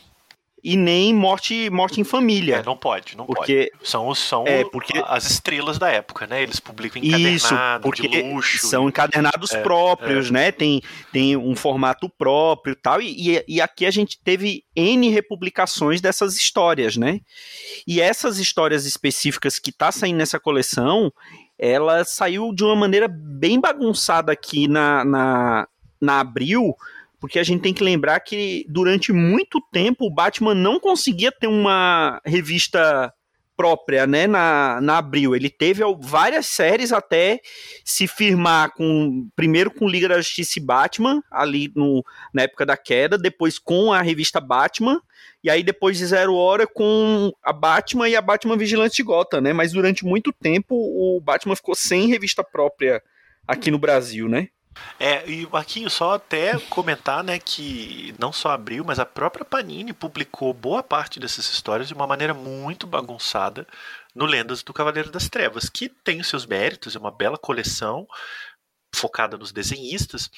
e 0.63 0.77
nem 0.77 1.15
morte, 1.15 1.71
morte 1.71 2.01
em 2.01 2.05
família. 2.05 2.57
É, 2.57 2.63
não 2.63 2.77
pode, 2.77 3.17
não 3.17 3.25
porque, 3.25 3.71
pode. 3.73 3.89
São, 3.89 4.15
são 4.15 4.45
é, 4.47 4.65
porque, 4.65 5.03
as 5.07 5.31
estrelas 5.31 5.79
da 5.79 5.89
época, 5.89 6.27
né? 6.27 6.43
Eles 6.43 6.59
publicam 6.59 7.03
encadernado, 7.03 7.37
isso, 7.37 7.55
porque 7.83 8.09
de 8.09 8.23
luxo. 8.23 8.67
São 8.67 8.89
encadernados 8.89 9.53
é, 9.53 9.63
próprios, 9.63 10.29
é. 10.29 10.33
né? 10.33 10.53
Tem, 10.53 10.83
tem 11.13 11.37
um 11.37 11.55
formato 11.55 12.09
próprio 12.09 12.75
tal, 12.75 13.01
e 13.01 13.15
tal. 13.15 13.45
E 13.49 13.61
aqui 13.61 13.87
a 13.87 13.91
gente 13.91 14.19
teve 14.23 14.65
N 14.75 15.09
republicações 15.11 16.01
dessas 16.01 16.37
histórias, 16.37 16.97
né? 16.97 17.21
E 17.87 18.01
essas 18.01 18.39
histórias 18.39 18.85
específicas 18.85 19.59
que 19.59 19.71
tá 19.71 19.93
saindo 19.93 20.19
nessa 20.19 20.41
coleção, 20.41 21.13
ela 21.59 22.05
saiu 22.05 22.53
de 22.53 22.65
uma 22.65 22.77
maneira 22.77 23.09
bem 23.09 23.61
bagunçada 23.61 24.33
aqui 24.33 24.67
na, 24.69 25.05
na, 25.05 25.69
na 26.01 26.21
Abril, 26.21 26.75
porque 27.21 27.39
a 27.39 27.45
gente 27.45 27.63
tem 27.63 27.75
que 27.75 27.83
lembrar 27.83 28.21
que 28.21 28.65
durante 28.69 29.13
muito 29.13 29.61
tempo 29.73 30.07
o 30.07 30.15
Batman 30.15 30.55
não 30.55 30.79
conseguia 30.79 31.33
ter 31.33 31.47
uma 31.47 32.21
revista 32.25 33.13
própria, 33.59 34.07
né, 34.07 34.29
na, 34.29 34.81
na 34.81 34.99
Abril. 34.99 35.35
Ele 35.35 35.51
teve 35.51 35.83
várias 36.01 36.47
séries 36.47 36.93
até 36.93 37.41
se 37.85 38.07
firmar 38.07 38.73
com 38.73 39.29
primeiro 39.35 39.69
com 39.69 39.89
Liga 39.89 40.09
da 40.09 40.21
Justiça 40.21 40.61
e 40.61 40.63
Batman, 40.63 41.21
ali 41.29 41.73
no, 41.75 42.05
na 42.33 42.43
época 42.43 42.65
da 42.65 42.77
queda, 42.77 43.19
depois 43.19 43.59
com 43.59 43.93
a 43.93 44.01
revista 44.01 44.41
Batman, 44.41 45.03
e 45.43 45.51
aí 45.51 45.65
depois 45.65 45.99
de 45.99 46.07
Zero 46.07 46.37
Hora 46.37 46.69
com 46.69 47.33
a 47.43 47.53
Batman 47.53 48.09
e 48.09 48.15
a 48.15 48.23
Batman 48.23 48.57
Vigilante 48.57 48.95
de 48.95 49.03
Gotham, 49.03 49.41
né? 49.41 49.53
Mas 49.53 49.73
durante 49.73 50.05
muito 50.05 50.33
tempo 50.33 50.77
o 50.77 51.21
Batman 51.21 51.57
ficou 51.57 51.75
sem 51.75 52.07
revista 52.07 52.45
própria 52.45 53.03
aqui 53.45 53.73
no 53.73 53.79
Brasil, 53.79 54.29
né? 54.29 54.51
É, 55.01 55.29
e 55.31 55.47
Marquinhos, 55.47 55.93
só 55.93 56.15
até 56.15 56.59
comentar, 56.59 57.23
né, 57.23 57.39
que 57.39 58.15
não 58.19 58.33
só 58.33 58.51
abriu, 58.51 58.85
mas 58.85 58.99
a 58.99 59.07
própria 59.07 59.45
Panini 59.45 59.93
publicou 59.93 60.53
boa 60.53 60.83
parte 60.83 61.21
dessas 61.21 61.49
histórias 61.49 61.89
de 61.89 61.95
uma 61.95 62.07
maneira 62.07 62.35
muito 62.35 62.87
bagunçada 62.87 63.67
no 64.15 64.27
Lendas 64.27 64.63
do 64.65 64.73
Cavaleiro 64.73 65.13
das 65.13 65.29
Trevas, 65.29 65.69
que 65.69 65.89
tem 65.89 66.21
os 66.21 66.27
seus 66.27 66.45
méritos, 66.45 66.97
é 66.97 66.99
uma 66.99 67.11
bela 67.11 67.39
coleção, 67.39 68.09
focada 68.95 69.37
nos 69.37 69.53
desenhistas, 69.53 70.31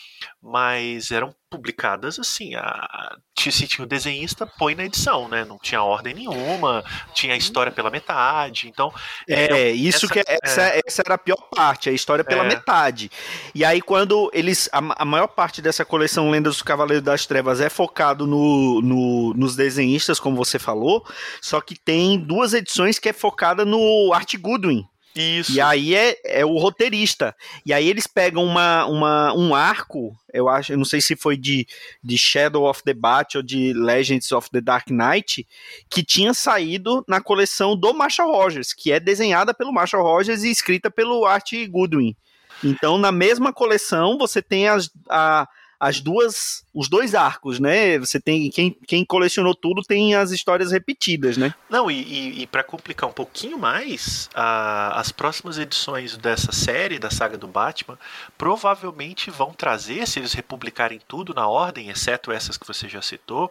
mas 0.43 1.11
eram 1.11 1.35
publicadas 1.49 2.19
assim, 2.19 2.55
a, 2.55 3.17
se 3.37 3.67
tinha 3.67 3.85
o 3.85 3.89
desenhista, 3.89 4.47
põe 4.47 4.75
na 4.75 4.85
edição, 4.85 5.29
né? 5.29 5.45
Não 5.45 5.59
tinha 5.59 5.83
ordem 5.83 6.15
nenhuma, 6.15 6.85
tinha 7.15 7.35
a 7.35 7.37
história 7.37 7.73
pela 7.73 7.91
metade, 7.91 8.69
então... 8.69 8.93
É, 9.29 9.45
é 9.47 9.71
isso 9.71 10.07
essa, 10.07 10.13
que 10.13 10.19
é, 10.21 10.39
essa, 10.43 10.63
é. 10.63 10.81
essa, 10.87 11.03
era 11.05 11.15
a 11.15 11.19
pior 11.19 11.49
parte, 11.51 11.89
a 11.89 11.93
história 11.93 12.25
pela 12.25 12.45
é. 12.45 12.49
metade. 12.49 13.11
E 13.55 13.65
aí 13.65 13.81
quando 13.81 14.31
eles, 14.33 14.69
a, 14.73 15.03
a, 15.03 15.05
maior 15.05 15.29
parte 15.29 15.63
dessa 15.63 15.85
coleção 15.85 16.31
Lendas 16.31 16.59
do 16.59 16.65
Cavaleiro 16.65 17.03
das 17.03 17.27
Trevas 17.27 17.61
é 17.61 17.69
focado 17.69 18.27
no, 18.27 18.81
no, 18.83 19.35
nos 19.35 19.57
desenhistas, 19.57 20.21
como 20.21 20.37
você 20.37 20.59
falou, 20.59 21.05
só 21.41 21.61
que 21.61 21.79
tem 21.79 22.19
duas 22.19 22.53
edições 22.53 22.99
que 22.99 23.09
é 23.09 23.13
focada 23.13 23.65
no 23.65 24.13
Art 24.13 24.37
Goodwin, 24.37 24.87
isso. 25.15 25.53
E 25.53 25.61
aí 25.61 25.95
é, 25.95 26.17
é 26.25 26.45
o 26.45 26.57
roteirista. 26.59 27.35
E 27.65 27.73
aí 27.73 27.89
eles 27.89 28.07
pegam 28.07 28.45
uma, 28.45 28.87
uma, 28.87 29.33
um 29.35 29.55
arco, 29.55 30.17
eu 30.33 30.49
acho, 30.49 30.73
eu 30.73 30.79
não 30.79 30.85
sei 30.85 31.01
se 31.01 31.17
foi 31.17 31.37
de, 31.37 31.67
de 32.03 32.17
Shadow 32.17 32.69
of 32.69 32.83
the 32.85 32.95
Bat 32.95 33.37
ou 33.37 33.43
de 33.43 33.73
Legends 33.73 34.31
of 34.33 34.49
the 34.51 34.61
Dark 34.61 34.89
Knight, 34.89 35.47
que 35.89 36.03
tinha 36.03 36.33
saído 36.33 37.05
na 37.09 37.21
coleção 37.21 37.77
do 37.77 37.93
Marshall 37.93 38.31
Rogers, 38.31 38.73
que 38.73 38.93
é 38.93 39.01
desenhada 39.01 39.53
pelo 39.53 39.73
Marshall 39.73 40.05
Rogers 40.05 40.45
e 40.45 40.51
escrita 40.51 40.91
pelo 40.91 41.25
Art 41.25 41.51
Goodwin. 41.69 42.15
Então, 42.63 42.99
na 42.99 43.11
mesma 43.11 43.53
coleção, 43.53 44.19
você 44.19 44.43
tem 44.43 44.69
as, 44.69 44.91
a, 45.09 45.49
as 45.81 45.99
duas, 45.99 46.63
os 46.75 46.91
dois 46.91 47.15
arcos, 47.15 47.59
né? 47.59 47.99
Você 47.99 48.21
tem 48.21 48.51
quem, 48.51 48.77
quem 48.87 49.03
colecionou 49.03 49.55
tudo 49.55 49.81
tem 49.81 50.15
as 50.15 50.31
histórias 50.31 50.73
repetidas, 50.73 51.39
né? 51.39 51.55
Não, 51.71 51.91
e, 51.91 52.03
e, 52.03 52.43
e 52.43 52.47
para 52.47 52.63
complicar 52.63 53.09
um 53.09 53.13
pouquinho 53.13 53.59
mais, 53.59 54.29
a, 54.35 55.01
as 55.01 55.11
próximas 55.11 55.57
edições 55.57 56.19
dessa 56.19 56.53
série 56.53 56.99
da 56.99 57.11
saga 57.11 57.39
do 57.39 57.49
Batman 57.49 57.99
provavelmente 58.37 59.31
vão 59.31 59.55
trazer, 59.55 60.07
se 60.07 60.19
eles 60.19 60.35
republicarem 60.35 61.01
tudo 61.09 61.33
na 61.33 61.49
ordem, 61.49 61.89
exceto 61.89 62.31
essas 62.31 62.59
que 62.59 62.67
você 62.67 62.87
já 62.87 63.01
citou, 63.01 63.51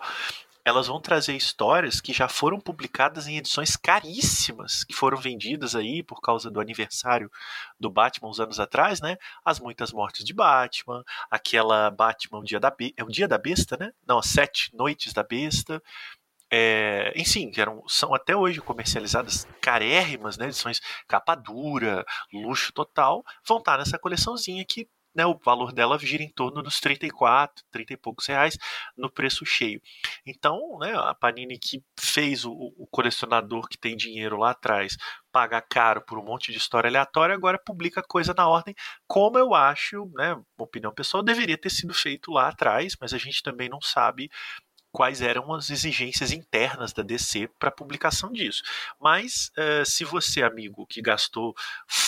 elas 0.70 0.88
vão 0.88 1.02
trazer 1.02 1.36
histórias 1.36 2.00
que 2.00 2.14
já 2.14 2.28
foram 2.28 2.60
publicadas 2.60 3.28
em 3.28 3.38
edições 3.38 3.76
caríssimas, 3.76 4.84
que 4.84 4.94
foram 4.94 5.18
vendidas 5.18 5.76
aí 5.76 6.04
por 6.04 6.22
causa 6.22 6.50
do 6.50 6.60
aniversário 6.60 7.30
do 7.80 7.90
Batman 7.90 8.30
uns 8.30 8.40
anos 8.40 8.60
atrás, 8.60 9.02
né? 9.02 9.18
As 9.44 9.60
muitas 9.60 9.92
mortes 9.92 10.24
de 10.24 10.34
Batman, 10.34 11.04
aquela 11.30 11.90
Batman 11.90 12.40
o 12.40 12.44
dia 12.44 12.60
da 12.60 12.70
Be 12.70 12.94
é 12.96 13.04
o 13.04 13.08
dia 13.08 13.28
da 13.28 13.38
besta, 13.38 13.76
né? 13.78 13.92
Não, 14.08 14.22
sete 14.22 14.70
noites 14.76 15.12
da 15.12 15.24
besta. 15.24 15.82
É, 16.52 17.14
enfim, 17.16 17.52
eram, 17.58 17.84
são 17.88 18.14
até 18.14 18.36
hoje 18.36 18.62
comercializadas 18.62 19.48
carérrimas, 19.62 20.36
né, 20.38 20.46
edições 20.46 20.82
capa 21.08 21.36
dura, 21.36 22.04
luxo 22.34 22.74
total, 22.74 23.24
vão 23.48 23.60
estar 23.60 23.78
nessa 23.78 24.00
coleçãozinha 24.00 24.66
que 24.66 24.88
né, 25.13 25.25
o 25.25 25.38
valor 25.44 25.72
dela 25.72 25.98
gira 25.98 26.24
em 26.24 26.32
torno 26.32 26.62
dos 26.62 26.80
34, 26.80 27.63
30 27.72 27.94
e 27.94 27.98
poucos 27.98 28.25
reais 28.28 28.58
no 28.98 29.12
preço 29.12 29.46
cheio. 29.46 29.82
Então, 30.25 30.78
né, 30.80 30.94
a 30.96 31.13
Panini 31.13 31.58
que 31.58 31.84
fez 32.00 32.46
o, 32.46 32.51
o, 32.51 32.88
colecionador 32.88 33.68
que 33.68 33.78
tem 33.78 33.96
dinheiro 33.96 34.38
lá 34.38 34.51
atrás 34.51 34.98
pagar 35.32 35.62
caro 35.62 36.01
por 36.01 36.18
um 36.18 36.24
monte 36.24 36.51
de 36.51 36.58
história 36.58 36.88
aleatória, 36.89 37.36
agora 37.36 37.62
publica 37.63 38.01
coisa 38.01 38.34
na 38.36 38.48
ordem, 38.48 38.74
como 39.08 39.38
eu 39.38 39.54
acho, 39.54 40.10
né, 40.16 40.36
opinião 40.58 40.94
pessoal, 40.94 41.24
deveria 41.24 41.58
ter 41.58 41.70
sido 41.70 41.94
feito 41.94 42.32
lá 42.32 42.48
atrás, 42.48 42.96
mas 43.00 43.13
a 43.13 43.18
gente 43.18 43.44
também 43.44 43.70
não 43.70 43.82
sabe 43.82 44.30
quais 45.00 45.22
eram 45.22 45.53
as 45.53 45.70
exigências 45.70 46.34
internas 46.34 46.91
da 46.91 47.01
DC 47.01 47.50
para 47.58 47.72
publicação 47.72 48.34
disso. 48.34 48.62
Mas 49.00 49.50
uh, 49.58 49.86
se 49.86 50.03
você, 50.03 50.44
amigo, 50.44 50.86
que 50.86 51.01
gastou 51.01 51.56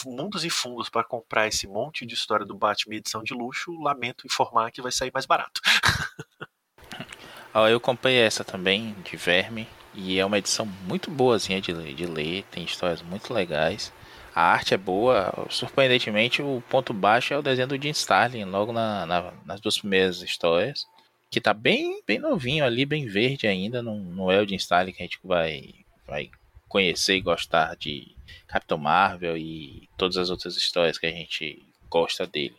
mundos 0.05 0.43
e 0.43 0.50
fundos 0.50 0.89
para 0.89 1.01
comprar 1.01 1.48
esse 1.48 1.65
monte 1.67 2.05
de 2.05 2.15
história 2.15 2.45
do 2.45 2.53
Batman 2.53 2.95
edição 2.95 3.24
de 3.24 3.33
luxo, 3.33 3.71
lamento 3.79 4.27
informar 4.27 4.71
que 4.71 4.81
vai 4.81 4.91
sair 4.91 5.10
mais 5.13 5.25
barato. 5.25 5.62
eu 7.71 7.79
comprei 7.79 8.17
essa 8.17 8.43
também, 8.43 8.93
de 9.05 9.15
Verme, 9.15 9.69
e 9.93 10.19
é 10.19 10.25
uma 10.25 10.38
edição 10.38 10.65
muito 10.65 11.10
boazinha 11.10 11.62
de 11.62 11.71
ler, 11.71 11.93
de 11.93 12.05
ler, 12.05 12.43
tem 12.51 12.65
histórias 12.65 13.01
muito 13.01 13.33
legais. 13.33 13.93
A 14.36 14.41
arte 14.41 14.74
é 14.74 14.77
boa, 14.77 15.48
surpreendentemente 15.50 16.41
o 16.41 16.62
ponto 16.69 16.91
baixo 16.91 17.33
é 17.33 17.38
o 17.38 17.41
desenho 17.41 17.69
do 17.69 17.81
Jim 17.81 17.91
Starlin, 17.91 18.43
logo 18.43 18.74
na, 18.74 19.05
na, 19.05 19.33
nas 19.45 19.62
duas 19.62 19.77
primeiras 19.77 20.21
histórias 20.21 20.86
que 21.31 21.39
tá 21.39 21.53
bem, 21.53 22.03
bem 22.05 22.19
novinho 22.19 22.65
ali, 22.65 22.85
bem 22.85 23.07
verde 23.07 23.47
ainda, 23.47 23.81
não, 23.81 23.97
não 23.97 24.29
é 24.29 24.41
o 24.41 24.45
Jim 24.45 24.55
Starlin 24.55 24.91
que 24.91 25.01
a 25.01 25.05
gente 25.05 25.17
vai, 25.23 25.73
vai 26.05 26.29
conhecer 26.67 27.15
e 27.15 27.21
gostar 27.21 27.73
de 27.77 28.13
Capitão 28.45 28.77
Marvel 28.77 29.38
e 29.38 29.88
todas 29.97 30.17
as 30.17 30.29
outras 30.29 30.57
histórias 30.57 30.97
que 30.97 31.05
a 31.05 31.11
gente 31.11 31.65
gosta 31.89 32.27
dele. 32.27 32.57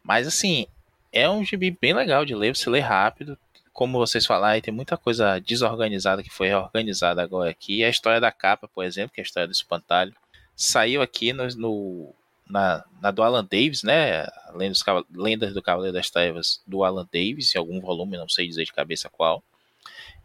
Mas 0.00 0.28
assim, 0.28 0.68
é 1.12 1.28
um 1.28 1.44
gibi 1.44 1.72
bem 1.72 1.92
legal 1.92 2.24
de 2.24 2.36
ler, 2.36 2.54
você 2.54 2.70
lê 2.70 2.78
rápido. 2.78 3.36
Como 3.72 3.98
vocês 3.98 4.24
falaram, 4.24 4.60
tem 4.60 4.72
muita 4.72 4.96
coisa 4.96 5.40
desorganizada 5.40 6.22
que 6.22 6.30
foi 6.30 6.48
reorganizada 6.48 7.20
agora 7.20 7.50
aqui. 7.50 7.82
A 7.82 7.88
história 7.88 8.20
da 8.20 8.30
capa, 8.30 8.68
por 8.68 8.84
exemplo, 8.84 9.12
que 9.12 9.20
é 9.20 9.22
a 9.22 9.26
história 9.26 9.48
do 9.48 9.52
espantalho, 9.52 10.14
saiu 10.54 11.02
aqui 11.02 11.32
no, 11.32 11.48
no 11.56 12.14
na, 12.52 12.84
na 13.00 13.10
do 13.10 13.22
Alan 13.22 13.44
Davis, 13.50 13.82
né? 13.82 14.26
Lendas, 14.54 14.84
Lendas 15.10 15.54
do 15.54 15.62
Cavaleiro 15.62 15.94
das 15.94 16.10
Trevas 16.10 16.62
do 16.66 16.84
Alan 16.84 17.08
Davis, 17.10 17.54
em 17.54 17.58
algum 17.58 17.80
volume, 17.80 18.18
não 18.18 18.28
sei 18.28 18.46
dizer 18.46 18.66
de 18.66 18.72
cabeça 18.72 19.08
qual. 19.08 19.42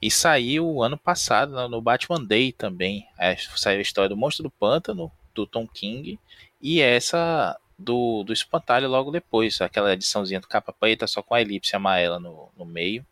E 0.02 0.12
saiu 0.12 0.84
ano 0.84 0.98
passado 0.98 1.70
no 1.70 1.82
Batman 1.82 2.22
Day 2.22 2.52
também. 2.52 3.08
É, 3.18 3.38
saiu 3.38 3.80
a 3.80 3.82
história 3.82 4.10
do 4.10 4.18
Monstro 4.18 4.44
do 4.44 4.52
Pântano, 4.52 5.10
do 5.34 5.48
Tom 5.48 5.66
King, 5.66 6.20
e 6.62 6.82
essa 6.82 7.58
do, 7.80 8.24
do 8.24 8.34
Espantalho 8.34 8.90
logo 8.90 9.10
depois. 9.10 9.62
Aquela 9.62 9.94
ediçãozinha 9.94 10.42
do 10.42 10.50
capa 10.50 10.74
preta, 10.74 11.08
só 11.08 11.24
com 11.24 11.34
a 11.34 11.42
elipse 11.42 11.78
amarela 11.78 12.20
no, 12.20 12.50
no 12.58 12.66
meio. 12.66 13.06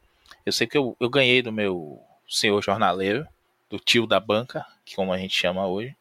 Eu 0.45 0.51
sei 0.51 0.67
que 0.67 0.77
eu, 0.77 0.95
eu 1.00 1.10
ganhei 1.10 1.41
do 1.41 1.53
meu 1.53 2.01
senhor 2.27 2.62
jornaleiro, 2.62 3.25
do 3.69 3.79
tio 3.79 4.05
da 4.05 4.19
banca, 4.19 4.65
que 4.84 4.93
como 4.93 5.13
a 5.13 5.17
gente 5.17 5.34
chama 5.34 5.65
hoje. 5.65 5.95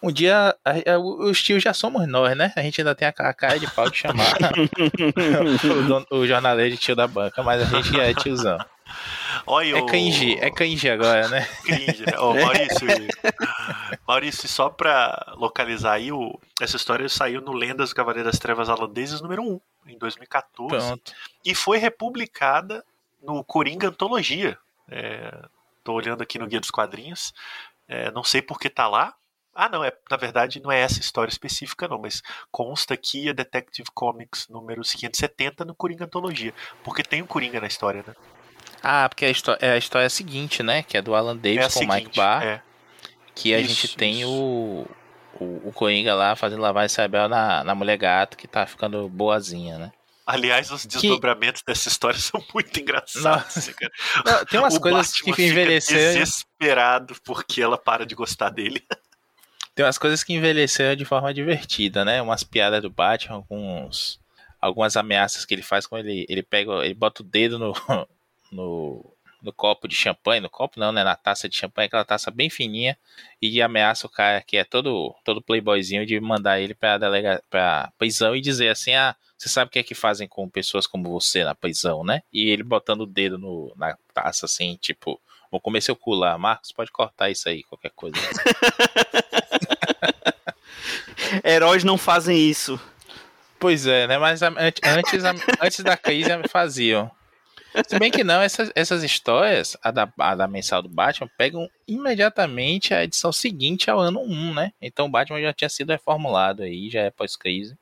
Um 0.00 0.12
dia, 0.12 0.56
a, 0.64 0.92
a, 0.92 0.98
os 0.98 1.42
tios 1.42 1.62
já 1.62 1.74
somos 1.74 2.06
nós, 2.06 2.36
né? 2.36 2.52
A 2.54 2.62
gente 2.62 2.80
ainda 2.80 2.94
tem 2.94 3.08
a, 3.08 3.10
a 3.10 3.34
cara 3.34 3.58
de 3.58 3.68
pau 3.72 3.90
de 3.90 3.96
chamar 3.96 4.32
o, 5.64 5.82
dono, 5.88 6.06
o, 6.10 6.26
jornaleiro 6.26 6.70
de 6.70 6.80
tio 6.80 6.94
da 6.94 7.06
banca, 7.06 7.42
mas 7.42 7.62
a 7.62 7.64
gente 7.64 7.98
é 7.98 8.14
tiozão. 8.14 8.58
Olha, 9.44 9.76
é 9.76 9.86
cringe, 9.86 10.38
é 10.38 10.50
cringe 10.50 10.88
agora, 10.88 11.28
né? 11.28 11.48
Cringe, 11.64 12.06
né? 12.06 12.18
Ô, 12.18 12.32
Maurício, 12.32 12.86
Maurício, 14.06 14.48
só 14.48 14.68
pra 14.68 15.34
localizar 15.36 15.94
aí, 15.94 16.12
o, 16.12 16.38
essa 16.60 16.76
história 16.76 17.08
saiu 17.08 17.40
no 17.40 17.52
Lendas 17.52 17.90
do 17.90 17.96
Cavaleiro 17.96 18.30
das 18.30 18.38
Trevas 18.38 18.68
Holandeses 18.68 19.20
número 19.20 19.42
1, 19.42 19.60
em 19.88 19.98
2014. 19.98 20.86
Pronto. 20.86 21.12
E 21.44 21.54
foi 21.56 21.78
republicada 21.78 22.84
no 23.20 23.42
Coringa 23.42 23.88
Antologia. 23.88 24.56
É, 24.88 25.36
tô 25.82 25.92
olhando 25.92 26.22
aqui 26.22 26.38
no 26.38 26.46
Guia 26.46 26.60
dos 26.60 26.70
Quadrinhos. 26.70 27.34
É, 27.88 28.10
não 28.12 28.22
sei 28.22 28.40
por 28.40 28.60
que 28.60 28.70
tá 28.70 28.86
lá, 28.86 29.14
ah, 29.60 29.68
não, 29.68 29.82
é, 29.82 29.92
na 30.08 30.16
verdade 30.16 30.62
não 30.62 30.70
é 30.70 30.78
essa 30.78 31.00
história 31.00 31.32
específica, 31.32 31.88
não, 31.88 31.98
mas 31.98 32.22
consta 32.48 32.94
aqui 32.94 33.28
a 33.28 33.32
Detective 33.32 33.88
Comics 33.92 34.46
número 34.48 34.82
570 34.82 35.64
no 35.64 35.74
Coringa 35.74 36.04
Antologia. 36.04 36.54
Porque 36.84 37.02
tem 37.02 37.22
o 37.22 37.26
Coringa 37.26 37.60
na 37.60 37.66
história, 37.66 38.04
né? 38.06 38.14
Ah, 38.80 39.08
porque 39.08 39.24
a 39.24 39.30
história, 39.30 39.58
é 39.60 39.72
a 39.72 39.76
história 39.76 40.08
seguinte, 40.08 40.62
né? 40.62 40.84
Que 40.84 40.96
é 40.96 41.02
do 41.02 41.12
Alan 41.12 41.36
Davis 41.36 41.76
é 41.76 41.80
com 41.80 41.84
o 41.84 41.94
Mike 41.94 42.16
Barr. 42.16 42.44
É. 42.44 42.62
Que 43.34 43.52
a 43.52 43.58
isso, 43.58 43.74
gente 43.74 43.96
tem 43.96 44.24
o, 44.24 44.86
o, 45.40 45.68
o, 45.68 45.72
Coringa 45.72 46.14
lá 46.14 46.36
fazendo 46.36 46.62
lavagem 46.62 46.94
cerebral 46.94 47.28
na, 47.28 47.64
na 47.64 47.74
mulher 47.74 47.96
gato 47.96 48.36
que 48.36 48.46
tá 48.46 48.64
ficando 48.64 49.08
boazinha, 49.08 49.76
né? 49.76 49.92
Aliás, 50.24 50.70
os 50.70 50.86
desdobramentos 50.86 51.62
que... 51.62 51.66
dessa 51.66 51.88
história 51.88 52.18
são 52.20 52.40
muito 52.54 52.78
engraçados. 52.78 53.72
Não, 54.24 54.44
tem 54.44 54.60
umas 54.60 54.76
o 54.76 54.80
coisas 54.80 55.10
Batman 55.10 55.34
que 55.34 55.46
envelheceram. 55.46 56.20
desesperado 56.20 57.16
porque 57.24 57.60
ela 57.60 57.76
para 57.76 58.06
de 58.06 58.14
gostar 58.14 58.50
dele. 58.50 58.86
tem 59.78 59.84
umas 59.84 59.96
coisas 59.96 60.24
que 60.24 60.34
envelheceram 60.34 60.96
de 60.96 61.04
forma 61.04 61.32
divertida, 61.32 62.04
né? 62.04 62.20
Umas 62.20 62.42
piadas 62.42 62.82
do 62.82 62.90
Batman, 62.90 63.36
alguns, 63.36 64.18
algumas 64.60 64.96
ameaças 64.96 65.44
que 65.44 65.54
ele 65.54 65.62
faz 65.62 65.86
quando 65.86 66.04
ele, 66.04 66.26
ele 66.28 66.42
pega, 66.42 66.84
ele 66.84 66.94
bota 66.94 67.22
o 67.22 67.24
dedo 67.24 67.60
no, 67.60 67.72
no, 68.50 69.14
no 69.40 69.52
copo 69.52 69.86
de 69.86 69.94
champanhe, 69.94 70.40
no 70.40 70.50
copo 70.50 70.80
não, 70.80 70.90
né? 70.90 71.04
Na 71.04 71.14
taça 71.14 71.48
de 71.48 71.54
champanhe, 71.54 71.86
aquela 71.86 72.04
taça 72.04 72.28
bem 72.28 72.50
fininha, 72.50 72.98
e 73.40 73.62
ameaça 73.62 74.08
o 74.08 74.10
cara 74.10 74.42
que 74.42 74.56
é 74.56 74.64
todo, 74.64 75.14
todo 75.22 75.40
playboyzinho 75.40 76.04
de 76.04 76.18
mandar 76.18 76.58
ele 76.58 76.74
pra, 76.74 76.98
delega, 76.98 77.40
pra 77.48 77.92
prisão 77.96 78.34
e 78.34 78.40
dizer 78.40 78.70
assim, 78.70 78.94
ah, 78.94 79.14
você 79.36 79.48
sabe 79.48 79.68
o 79.68 79.70
que 79.70 79.78
é 79.78 79.84
que 79.84 79.94
fazem 79.94 80.26
com 80.26 80.50
pessoas 80.50 80.88
como 80.88 81.08
você 81.08 81.44
na 81.44 81.54
prisão, 81.54 82.02
né? 82.02 82.24
E 82.32 82.50
ele 82.50 82.64
botando 82.64 83.02
o 83.02 83.06
dedo 83.06 83.38
no, 83.38 83.72
na 83.76 83.96
taça 84.12 84.44
assim, 84.44 84.76
tipo, 84.80 85.20
vou 85.52 85.60
comer 85.60 85.82
seu 85.82 85.94
cu 85.94 86.14
lá. 86.14 86.36
Marcos, 86.36 86.72
pode 86.72 86.90
cortar 86.90 87.30
isso 87.30 87.48
aí, 87.48 87.62
qualquer 87.62 87.90
coisa. 87.90 88.16
Heróis 91.44 91.84
não 91.84 91.98
fazem 91.98 92.38
isso. 92.38 92.80
Pois 93.58 93.86
é, 93.86 94.06
né? 94.06 94.18
Mas 94.18 94.40
antes, 94.42 95.22
antes 95.60 95.80
da 95.84 95.96
crise 95.96 96.30
faziam. 96.48 97.10
Se 97.86 97.98
bem 97.98 98.10
que 98.10 98.24
não, 98.24 98.40
essas, 98.40 98.72
essas 98.74 99.02
histórias, 99.02 99.76
a 99.82 99.90
da, 99.90 100.10
a 100.18 100.34
da 100.34 100.48
mensal 100.48 100.82
do 100.82 100.88
Batman, 100.88 101.30
pegam 101.36 101.68
imediatamente 101.86 102.94
a 102.94 103.04
edição 103.04 103.32
seguinte 103.32 103.90
ao 103.90 104.00
ano 104.00 104.20
1, 104.20 104.54
né? 104.54 104.72
Então 104.80 105.06
o 105.06 105.10
Batman 105.10 105.40
já 105.40 105.52
tinha 105.52 105.68
sido 105.68 105.90
reformulado 105.90 106.62
aí, 106.62 106.88
já 106.88 107.02
é 107.02 107.10
pós-crise. 107.10 107.76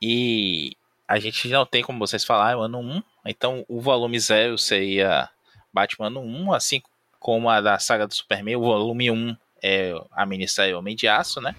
E 0.00 0.76
a 1.06 1.18
gente 1.18 1.48
não 1.48 1.64
tem 1.64 1.82
como 1.82 1.98
vocês 1.98 2.24
falar, 2.24 2.56
o 2.56 2.62
ano 2.62 2.80
1. 2.80 3.02
Então 3.26 3.64
o 3.68 3.80
volume 3.80 4.18
0 4.18 4.58
seria 4.58 5.28
Batman 5.72 6.08
ano 6.08 6.20
1, 6.20 6.52
assim 6.52 6.82
como 7.20 7.48
a 7.48 7.60
da 7.60 7.78
saga 7.78 8.06
do 8.06 8.14
Superman, 8.14 8.56
o 8.56 8.62
volume 8.62 9.10
1 9.10 9.36
é 9.62 9.94
a 10.10 10.26
minissérie 10.26 10.74
Homem 10.74 10.96
de 10.96 11.06
Aço, 11.06 11.40
né? 11.40 11.54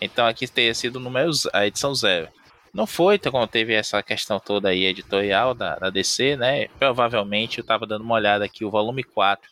Então 0.00 0.26
aqui 0.26 0.46
teria 0.46 0.74
sido 0.74 1.00
número, 1.00 1.30
a 1.52 1.66
edição 1.66 1.94
0. 1.94 2.28
Não 2.72 2.86
foi, 2.86 3.14
então, 3.14 3.46
teve 3.46 3.72
essa 3.72 4.02
questão 4.02 4.38
toda 4.38 4.68
aí 4.68 4.84
editorial 4.84 5.54
da, 5.54 5.76
da 5.76 5.88
DC, 5.88 6.36
né? 6.36 6.68
Provavelmente 6.78 7.58
eu 7.58 7.62
estava 7.62 7.86
dando 7.86 8.02
uma 8.02 8.16
olhada 8.16 8.44
aqui, 8.44 8.66
o 8.66 8.70
volume 8.70 9.02
4 9.02 9.48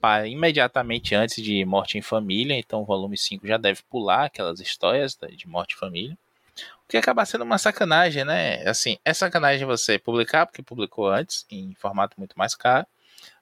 para 0.00 0.26
imediatamente 0.26 1.14
antes 1.14 1.42
de 1.42 1.64
Morte 1.64 1.96
em 1.96 2.02
Família, 2.02 2.56
então 2.56 2.82
o 2.82 2.84
volume 2.84 3.16
5 3.16 3.46
já 3.46 3.56
deve 3.56 3.82
pular 3.88 4.24
aquelas 4.24 4.58
histórias 4.60 5.16
de 5.36 5.48
Morte 5.48 5.74
em 5.74 5.78
Família. 5.78 6.18
O 6.84 6.88
que 6.88 6.96
acaba 6.96 7.24
sendo 7.24 7.44
uma 7.44 7.58
sacanagem, 7.58 8.24
né? 8.24 8.62
Assim, 8.68 8.98
é 9.04 9.14
sacanagem 9.14 9.66
você 9.66 9.98
publicar 9.98 10.46
porque 10.46 10.62
publicou 10.62 11.08
antes, 11.08 11.46
em 11.50 11.74
formato 11.74 12.14
muito 12.18 12.36
mais 12.36 12.54
caro, 12.54 12.86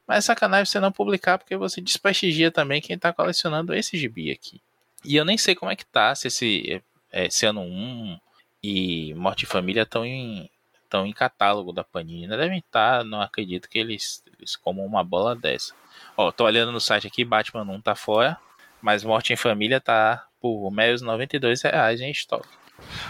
mas 0.06 0.18
é 0.18 0.20
sacanagem 0.22 0.66
você 0.66 0.80
não 0.80 0.92
publicar 0.92 1.38
porque 1.38 1.56
você 1.56 1.80
desprestigia 1.80 2.50
também 2.50 2.80
quem 2.80 2.96
está 2.96 3.12
colecionando 3.12 3.74
esse 3.74 3.96
gibi 3.98 4.30
aqui. 4.30 4.62
E 5.04 5.16
eu 5.16 5.24
nem 5.24 5.38
sei 5.38 5.54
como 5.54 5.70
é 5.70 5.76
que 5.76 5.84
tá, 5.84 6.14
se 6.14 6.28
esse, 6.28 6.82
é, 7.10 7.26
esse 7.26 7.46
ano 7.46 7.62
1 7.62 8.18
e 8.62 9.14
Morte 9.14 9.44
em 9.44 9.48
Família 9.48 9.82
estão 9.82 10.04
em, 10.04 10.50
estão 10.84 11.06
em 11.06 11.12
catálogo 11.12 11.72
da 11.72 11.84
Panini. 11.84 12.26
Não 12.26 12.36
devem 12.36 12.58
estar, 12.58 12.98
tá, 12.98 13.04
não 13.04 13.20
acredito 13.20 13.68
que 13.68 13.78
eles, 13.78 14.22
eles 14.38 14.56
comam 14.56 14.84
uma 14.84 15.02
bola 15.02 15.34
dessa. 15.34 15.74
Ó, 16.16 16.30
tô 16.30 16.44
olhando 16.44 16.72
no 16.72 16.80
site 16.80 17.06
aqui, 17.06 17.24
Batman 17.24 17.62
1 17.62 17.80
tá 17.80 17.94
fora, 17.94 18.36
mas 18.82 19.04
Morte 19.04 19.32
em 19.32 19.36
Família 19.36 19.80
tá 19.80 20.26
por 20.40 20.70
meros 20.70 21.02
92 21.02 21.62
reais 21.62 22.00
em 22.00 22.10
estoque. 22.10 22.48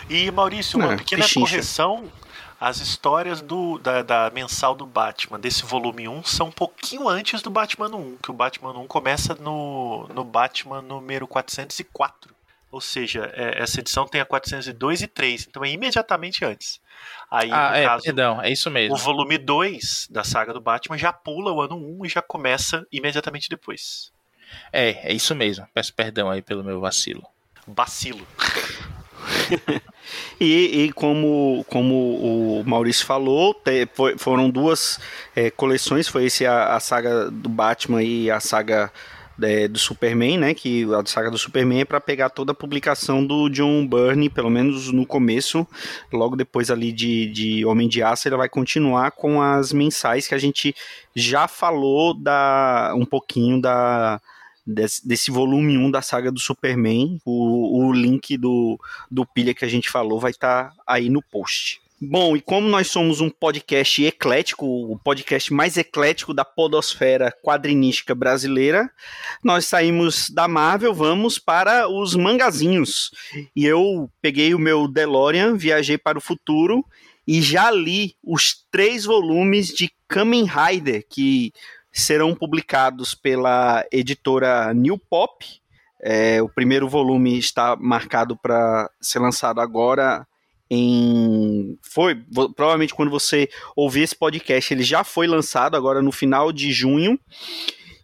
E 0.09 0.31
Maurício, 0.31 0.79
uma 0.79 0.95
é, 0.95 0.97
pequena 0.97 1.25
correção. 1.33 2.11
As 2.61 2.79
histórias 2.79 3.41
do, 3.41 3.79
da, 3.79 4.03
da, 4.03 4.31
mensal 4.31 4.75
do 4.75 4.85
Batman, 4.85 5.41
desse 5.41 5.65
volume 5.65 6.07
1, 6.07 6.25
são 6.25 6.49
um 6.49 6.53
pouquinho 6.53 7.09
antes 7.09 7.41
do 7.41 7.49
Batman 7.49 7.89
1, 7.89 8.19
que 8.19 8.31
o 8.31 8.35
Batman 8.35 8.79
1 8.79 8.87
começa 8.87 9.35
no, 9.35 10.07
no 10.09 10.23
Batman 10.23 10.83
número 10.83 11.27
404. 11.27 12.35
Ou 12.71 12.81
seja, 12.81 13.33
é, 13.35 13.63
essa 13.63 13.81
edição 13.81 14.07
tem 14.07 14.21
a 14.21 14.27
402 14.27 15.01
e 15.01 15.07
3, 15.07 15.47
então 15.49 15.65
é 15.65 15.71
imediatamente 15.71 16.45
antes. 16.45 16.79
Aí, 17.31 17.51
ah, 17.51 17.73
é, 17.75 17.87
caso, 17.87 18.05
perdão, 18.05 18.43
é 18.43 18.51
isso 18.51 18.71
mesmo. 18.71 18.95
O 18.95 18.99
volume 18.99 19.39
2 19.39 20.09
da 20.11 20.23
saga 20.23 20.53
do 20.53 20.61
Batman 20.61 20.99
já 20.99 21.15
pula 21.15 21.51
o 21.51 21.63
ano 21.63 21.77
1 21.77 22.05
e 22.05 22.09
já 22.11 22.21
começa 22.21 22.87
imediatamente 22.93 23.49
depois. 23.49 24.13
É, 24.71 25.11
é 25.11 25.13
isso 25.15 25.35
mesmo. 25.35 25.67
Peço 25.73 25.95
perdão 25.95 26.31
aí 26.31 26.43
pelo 26.43 26.63
meu 26.63 26.79
vacilo. 26.79 27.27
Vacilo. 27.67 28.27
e, 30.41 30.85
e, 30.85 30.93
como, 30.93 31.65
como 31.69 31.95
o 31.95 32.65
Maurício 32.67 33.07
falou, 33.07 33.55
te, 33.55 33.87
foi, 33.95 34.17
foram 34.19 34.49
duas 34.49 34.99
é, 35.35 35.51
coleções, 35.51 36.09
foi 36.09 36.27
esse 36.27 36.47
a, 36.47 36.75
a 36.75 36.81
saga 36.81 37.31
do 37.31 37.49
Batman 37.49 38.03
e 38.03 38.31
a 38.31 38.41
saga 38.41 38.91
é, 39.43 39.69
do 39.69 39.79
Superman, 39.79 40.39
né? 40.39 40.55
Que 40.55 40.85
a 40.95 41.05
saga 41.07 41.31
do 41.31 41.39
Superman 41.39 41.81
é 41.81 41.85
para 41.85 42.01
pegar 42.01 42.31
toda 42.31 42.53
a 42.53 42.55
publicação 42.55 43.25
do 43.25 43.49
John 43.49 43.87
Byrne, 43.87 44.29
pelo 44.29 44.51
menos 44.51 44.93
no 44.93 45.07
começo, 45.07 45.67
logo 46.13 46.37
depois 46.37 46.71
ali 46.71 46.93
de, 46.93 47.27
de 47.27 47.65
Homem 47.65 47.89
de 47.89 48.03
Aço, 48.03 48.29
ele 48.29 48.37
vai 48.37 48.49
continuar 48.49 49.13
com 49.13 49.41
as 49.43 49.73
mensais 49.73 50.27
que 50.27 50.35
a 50.35 50.39
gente 50.39 50.75
já 51.15 51.49
falou 51.49 52.15
da 52.15 52.93
um 52.97 53.05
pouquinho 53.05 53.61
da 53.61 54.21
desse, 54.67 55.07
desse 55.07 55.31
volume 55.31 55.77
1 55.77 55.91
da 55.91 56.03
saga 56.03 56.31
do 56.31 56.41
Superman. 56.41 57.19
O, 57.25 57.87
o 57.87 57.93
link 57.93 58.37
do, 58.37 58.79
do 59.11 59.27
pilha 59.27 59.55
que 59.55 59.65
a 59.65 59.69
gente 59.69 59.91
falou 59.91 60.19
vai 60.19 60.31
estar 60.31 60.71
tá 60.71 60.83
aí 60.87 61.09
no 61.09 61.23
post. 61.23 61.81
Bom, 62.03 62.35
e 62.35 62.41
como 62.41 62.67
nós 62.67 62.87
somos 62.87 63.21
um 63.21 63.29
podcast 63.29 64.03
eclético, 64.03 64.65
o 64.65 64.99
podcast 64.99 65.53
mais 65.53 65.77
eclético 65.77 66.33
da 66.33 66.47
podosfera 66.47 67.31
quadrinística 67.43 68.15
brasileira, 68.15 68.91
nós 69.45 69.67
saímos 69.67 70.31
da 70.31 70.49
Marvel, 70.49 70.95
vamos 70.95 71.39
para 71.39 71.91
os 71.91 72.17
mangazinhos. 72.17 73.11
E 73.55 73.67
eu 73.67 74.11
peguei 74.23 74.55
o 74.55 74.59
meu 74.59 74.89
DeLorean, 74.89 75.59
viajei 75.59 75.99
para 75.99 76.17
o 76.17 76.23
futuro 76.23 76.83
e 77.27 77.43
já 77.43 77.71
li 77.71 78.15
os 78.25 78.65
três 78.71 79.05
volumes 79.05 79.67
de 79.67 79.93
Kamen 80.09 80.47
Rider, 80.47 81.05
que 81.07 81.53
serão 81.93 82.35
publicados 82.35 83.15
pela 83.15 83.85
editora 83.91 84.73
New 84.75 84.99
Pop. 84.99 85.45
É, 86.03 86.41
o 86.41 86.49
primeiro 86.49 86.89
volume 86.89 87.39
está 87.39 87.77
marcado 87.77 88.37
para 88.37 88.91
ser 89.01 89.19
lançado 89.19 89.61
agora 89.61 90.27
em 90.71 91.77
foi 91.83 92.15
provavelmente 92.55 92.95
quando 92.95 93.11
você 93.11 93.51
ouvir 93.75 94.03
esse 94.03 94.15
podcast 94.15 94.73
ele 94.73 94.85
já 94.85 95.03
foi 95.03 95.27
lançado 95.27 95.77
agora 95.77 96.01
no 96.01 96.13
final 96.13 96.53
de 96.53 96.71
junho 96.71 97.19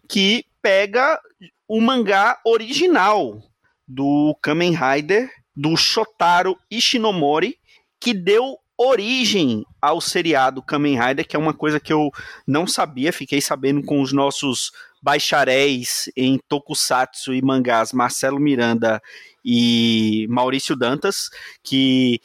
que 0.07 0.45
pega 0.61 1.17
o 1.65 1.79
mangá 1.79 2.39
original 2.45 3.41
do 3.87 4.37
Kamen 4.41 4.75
Rider 4.75 5.31
do 5.55 5.77
Shotaro 5.77 6.57
Ishinomori 6.69 7.57
que 7.99 8.13
deu 8.13 8.59
origem 8.77 9.65
ao 9.81 9.99
seriado 9.99 10.61
Kamen 10.61 10.99
Rider 10.99 11.27
que 11.27 11.35
é 11.35 11.39
uma 11.39 11.53
coisa 11.53 11.79
que 11.79 11.91
eu 11.91 12.11
não 12.45 12.67
sabia 12.67 13.11
fiquei 13.11 13.41
sabendo 13.41 13.83
com 13.83 14.01
os 14.01 14.13
nossos 14.13 14.71
bacharéis 15.01 16.11
em 16.15 16.39
tokusatsu 16.47 17.33
e 17.33 17.41
mangás 17.41 17.93
Marcelo 17.93 18.39
Miranda 18.39 19.01
e 19.49 20.27
Maurício 20.29 20.75
Dantas, 20.75 21.29
que 21.63 22.19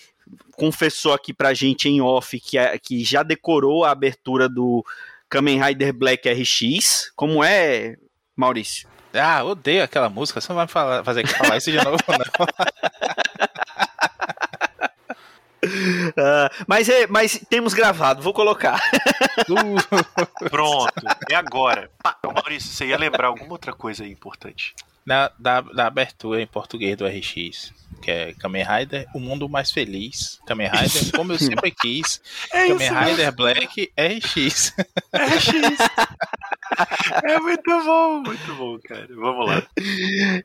confessou 0.57 1.13
aqui 1.13 1.33
pra 1.33 1.55
gente 1.55 1.89
em 1.89 2.01
off 2.01 2.41
que, 2.41 2.59
é, 2.59 2.77
que 2.79 3.05
já 3.05 3.23
decorou 3.23 3.85
a 3.85 3.91
abertura 3.91 4.49
do 4.49 4.85
Kamen 5.29 5.63
Rider 5.63 5.93
Black 5.93 6.29
RX. 6.29 7.13
Como 7.15 7.45
é, 7.45 7.97
Maurício? 8.37 8.89
Ah, 9.15 9.45
odeio 9.45 9.85
aquela 9.85 10.09
música. 10.09 10.41
Você 10.41 10.49
não 10.49 10.57
vai 10.57 10.67
falar, 10.67 11.05
fazer 11.05 11.27
falar 11.29 11.59
isso 11.59 11.71
de 11.71 11.77
novo, 11.77 11.99
não. 12.09 12.47
Uh, 15.65 16.65
mas, 16.67 16.89
é, 16.89 17.07
mas 17.07 17.41
temos 17.49 17.73
gravado, 17.73 18.23
vou 18.23 18.33
colocar. 18.33 18.81
Uh. 19.49 20.49
Pronto, 20.51 20.93
é 21.31 21.35
agora. 21.35 21.91
Maurício, 22.25 22.71
você 22.71 22.87
ia 22.87 22.99
lembrar 22.99 23.29
alguma 23.29 23.53
outra 23.53 23.73
coisa 23.73 24.07
importante? 24.07 24.75
Na, 25.05 25.31
da, 25.39 25.61
da 25.61 25.87
abertura 25.87 26.41
em 26.41 26.47
português 26.47 26.97
do 26.97 27.07
RX 27.07 27.73
que 28.03 28.11
é 28.11 28.35
Kamen 28.35 28.65
Rider, 28.65 29.07
o 29.15 29.21
mundo 29.21 29.49
mais 29.49 29.71
feliz. 29.71 30.41
Kamen 30.45 30.69
Rider, 30.69 31.13
como 31.13 31.33
eu 31.33 31.39
sempre 31.39 31.71
quis. 31.71 32.21
É 32.53 32.67
Kamen 32.69 32.91
Rider 32.93 33.33
Black 33.33 33.93
RX. 33.97 34.75
RX. 35.15 35.79
é 37.25 37.39
muito 37.39 37.85
bom, 37.85 38.23
muito 38.23 38.55
bom, 38.55 38.79
cara. 38.85 39.09
Vamos 39.15 39.47
lá. 39.47 39.63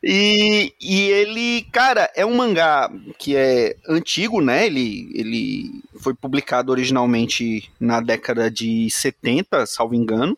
E, 0.04 0.74
e 0.82 1.02
ele, 1.10 1.62
cara, 1.72 2.12
é 2.16 2.26
um 2.26 2.36
mangá 2.36 2.90
que 3.18 3.36
é 3.36 3.76
antigo, 3.88 4.42
né? 4.42 4.66
Ele, 4.66 5.10
ele 5.14 5.84
foi 6.00 6.14
publicado 6.14 6.72
originalmente 6.72 7.72
na 7.80 8.00
década 8.02 8.50
de 8.50 8.90
70, 8.90 9.66
salvo 9.66 9.96
engano. 9.96 10.38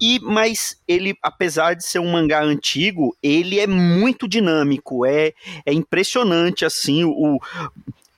E 0.00 0.18
mas 0.20 0.80
ele, 0.88 1.14
apesar 1.22 1.74
de 1.74 1.84
ser 1.84 1.98
um 1.98 2.12
mangá 2.12 2.42
antigo, 2.42 3.14
ele 3.22 3.60
é 3.60 3.66
muito 3.66 4.26
dinâmico, 4.26 5.04
é, 5.04 5.34
é 5.66 5.72
impressionante 5.72 6.64
assim 6.64 7.04
o, 7.04 7.38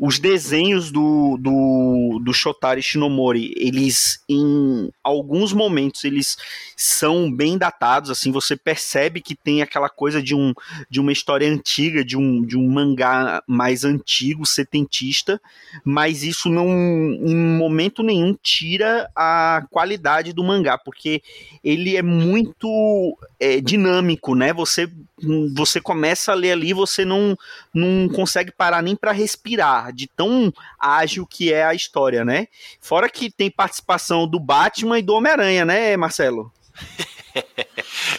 os 0.05 0.19
desenhos 0.19 0.91
do, 0.91 1.39
do, 1.39 2.21
do 2.25 2.35
Shotari 2.35 2.83
Shinomori, 2.83 3.55
eles 3.57 4.21
em 4.29 4.91
alguns 5.01 5.53
momentos 5.53 6.03
eles 6.03 6.37
são 6.77 7.31
bem 7.33 7.57
datados, 7.57 8.11
assim, 8.11 8.33
você 8.33 8.57
percebe 8.57 9.21
que 9.21 9.37
tem 9.37 9.63
aquela 9.63 9.89
coisa 9.89 10.21
de, 10.21 10.35
um, 10.35 10.53
de 10.91 10.99
uma 10.99 11.13
história 11.13 11.49
antiga, 11.49 12.05
de 12.05 12.17
um, 12.17 12.45
de 12.45 12.59
um 12.59 12.69
mangá 12.69 13.45
mais 13.47 13.85
antigo, 13.85 14.45
setentista, 14.45 15.41
mas 15.85 16.25
isso 16.25 16.49
não 16.49 16.67
em 16.67 17.37
momento 17.37 18.03
nenhum 18.03 18.37
tira 18.43 19.09
a 19.15 19.65
qualidade 19.71 20.33
do 20.33 20.43
mangá, 20.43 20.77
porque 20.77 21.23
ele 21.63 21.97
é 21.97 22.03
muito 22.03 23.17
é, 23.39 23.61
dinâmico, 23.61 24.35
né? 24.35 24.53
Você 24.53 24.91
você 25.55 25.81
começa 25.81 26.33
a 26.33 26.35
ler 26.35 26.53
ali, 26.53 26.73
você 26.73 27.05
não, 27.05 27.37
não 27.73 28.09
consegue 28.09 28.51
parar 28.51 28.83
nem 28.83 28.97
para 28.97 29.13
respirar, 29.13 29.92
de 29.93 30.09
tão 30.09 30.53
ágil 30.79 31.27
que 31.27 31.53
é 31.53 31.65
a 31.65 31.75
história, 31.75 32.25
né? 32.25 32.47
Fora 32.81 33.09
que 33.09 33.31
tem 33.31 33.51
participação 33.51 34.27
do 34.27 34.41
Batman 34.41 34.99
e 34.99 35.03
do 35.03 35.15
Homem-Aranha, 35.15 35.65
né, 35.65 35.97
Marcelo? 35.97 36.53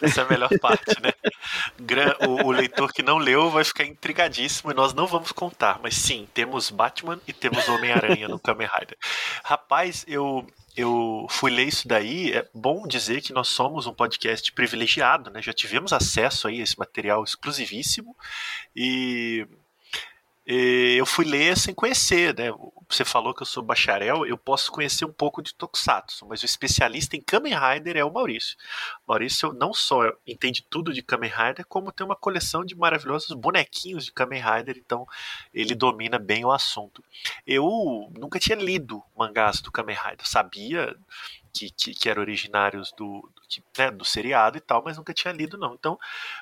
Essa 0.02 0.22
é 0.22 0.24
a 0.24 0.28
melhor 0.28 0.50
parte, 0.60 0.96
né? 1.02 1.12
O, 2.28 2.48
o, 2.48 2.52
leitor 2.52 2.92
que 2.92 3.04
não 3.04 3.18
leu 3.18 3.50
vai 3.50 3.64
ficar 3.64 3.86
intrigadíssimo 3.86 4.72
e 4.72 4.74
nós 4.74 4.94
não 4.94 5.06
vamos 5.06 5.32
contar. 5.32 5.80
Mas 5.82 5.96
sim, 5.96 6.28
temos 6.34 6.70
Batman 6.70 7.20
e 7.28 7.34
temos 7.34 7.68
Homem-Aranha 7.68 8.28
no 8.28 8.40
Kamen 8.40 8.68
Rider. 8.68 8.98
Rapaz, 9.44 10.04
eu, 10.08 10.48
eu 10.76 11.28
fui 11.30 11.52
ler 11.52 11.68
isso 11.68 11.88
daí, 11.88 12.32
é 12.32 12.48
bom 12.54 12.88
dizer 12.88 13.22
que 13.22 13.34
nós 13.34 13.50
somos 13.50 13.86
um 13.86 13.94
podcast 13.94 14.52
privilegiado, 14.52 15.30
né? 15.30 15.42
Já 15.42 15.54
tivemos 15.54 15.94
acesso 15.94 16.48
aí 16.48 16.60
a 16.60 16.64
esse 16.64 16.78
material 16.78 17.24
exclusivíssimo 17.24 18.16
e 18.76 19.48
eu 20.46 21.06
fui 21.06 21.26
ler 21.26 21.58
sem 21.58 21.74
conhecer, 21.74 22.36
né? 22.38 22.52
Você 22.90 23.06
falou 23.06 23.34
que 23.34 23.42
eu 23.42 23.46
sou 23.46 23.64
bacharel, 23.64 24.26
eu 24.26 24.38
posso 24.38 24.72
conhecer 24.72 25.06
um 25.06 25.12
pouco 25.12 25.42
de 25.42 25.54
Tokusatsu, 25.56 26.28
mas 26.28 26.44
o 26.44 26.46
especialista 26.46 27.16
em 27.16 27.22
Kamen 27.22 27.54
Rider 27.58 27.96
é 27.96 28.04
o 28.04 28.12
Maurício. 28.12 28.58
Maurício 29.08 29.54
não 29.54 29.74
só 29.74 30.12
entende 30.28 30.66
tudo 30.70 30.94
de 30.94 31.02
Kamen 31.02 31.32
Rider, 31.32 31.66
como 31.66 31.94
tem 31.94 32.06
uma 32.06 32.16
coleção 32.16 32.66
de 32.66 32.76
maravilhosos 32.76 33.32
bonequinhos 33.32 34.06
de 34.06 34.12
Kamen 34.12 34.42
Rider, 34.42 34.78
então 34.78 35.08
ele 35.54 35.74
domina 35.74 36.20
bem 36.20 36.44
o 36.44 36.52
assunto. 36.52 37.04
Eu 37.48 38.12
nunca 38.18 38.38
tinha 38.38 38.58
lido 38.58 39.02
mangás 39.18 39.62
do 39.62 39.72
Kamen 39.72 39.96
Rider, 39.96 40.28
sabia 40.28 40.94
que, 41.54 41.70
que, 41.70 41.94
que 41.94 42.10
eram 42.10 42.22
originários 42.22 42.92
do, 42.98 43.22
do, 43.22 43.64
né, 43.78 43.92
do 43.92 44.04
seriado 44.04 44.58
e 44.58 44.62
tal, 44.62 44.84
mas 44.84 44.98
nunca 44.98 45.14
tinha 45.14 45.32
lido 45.32 45.58
não. 45.58 45.74
Então 45.74 45.98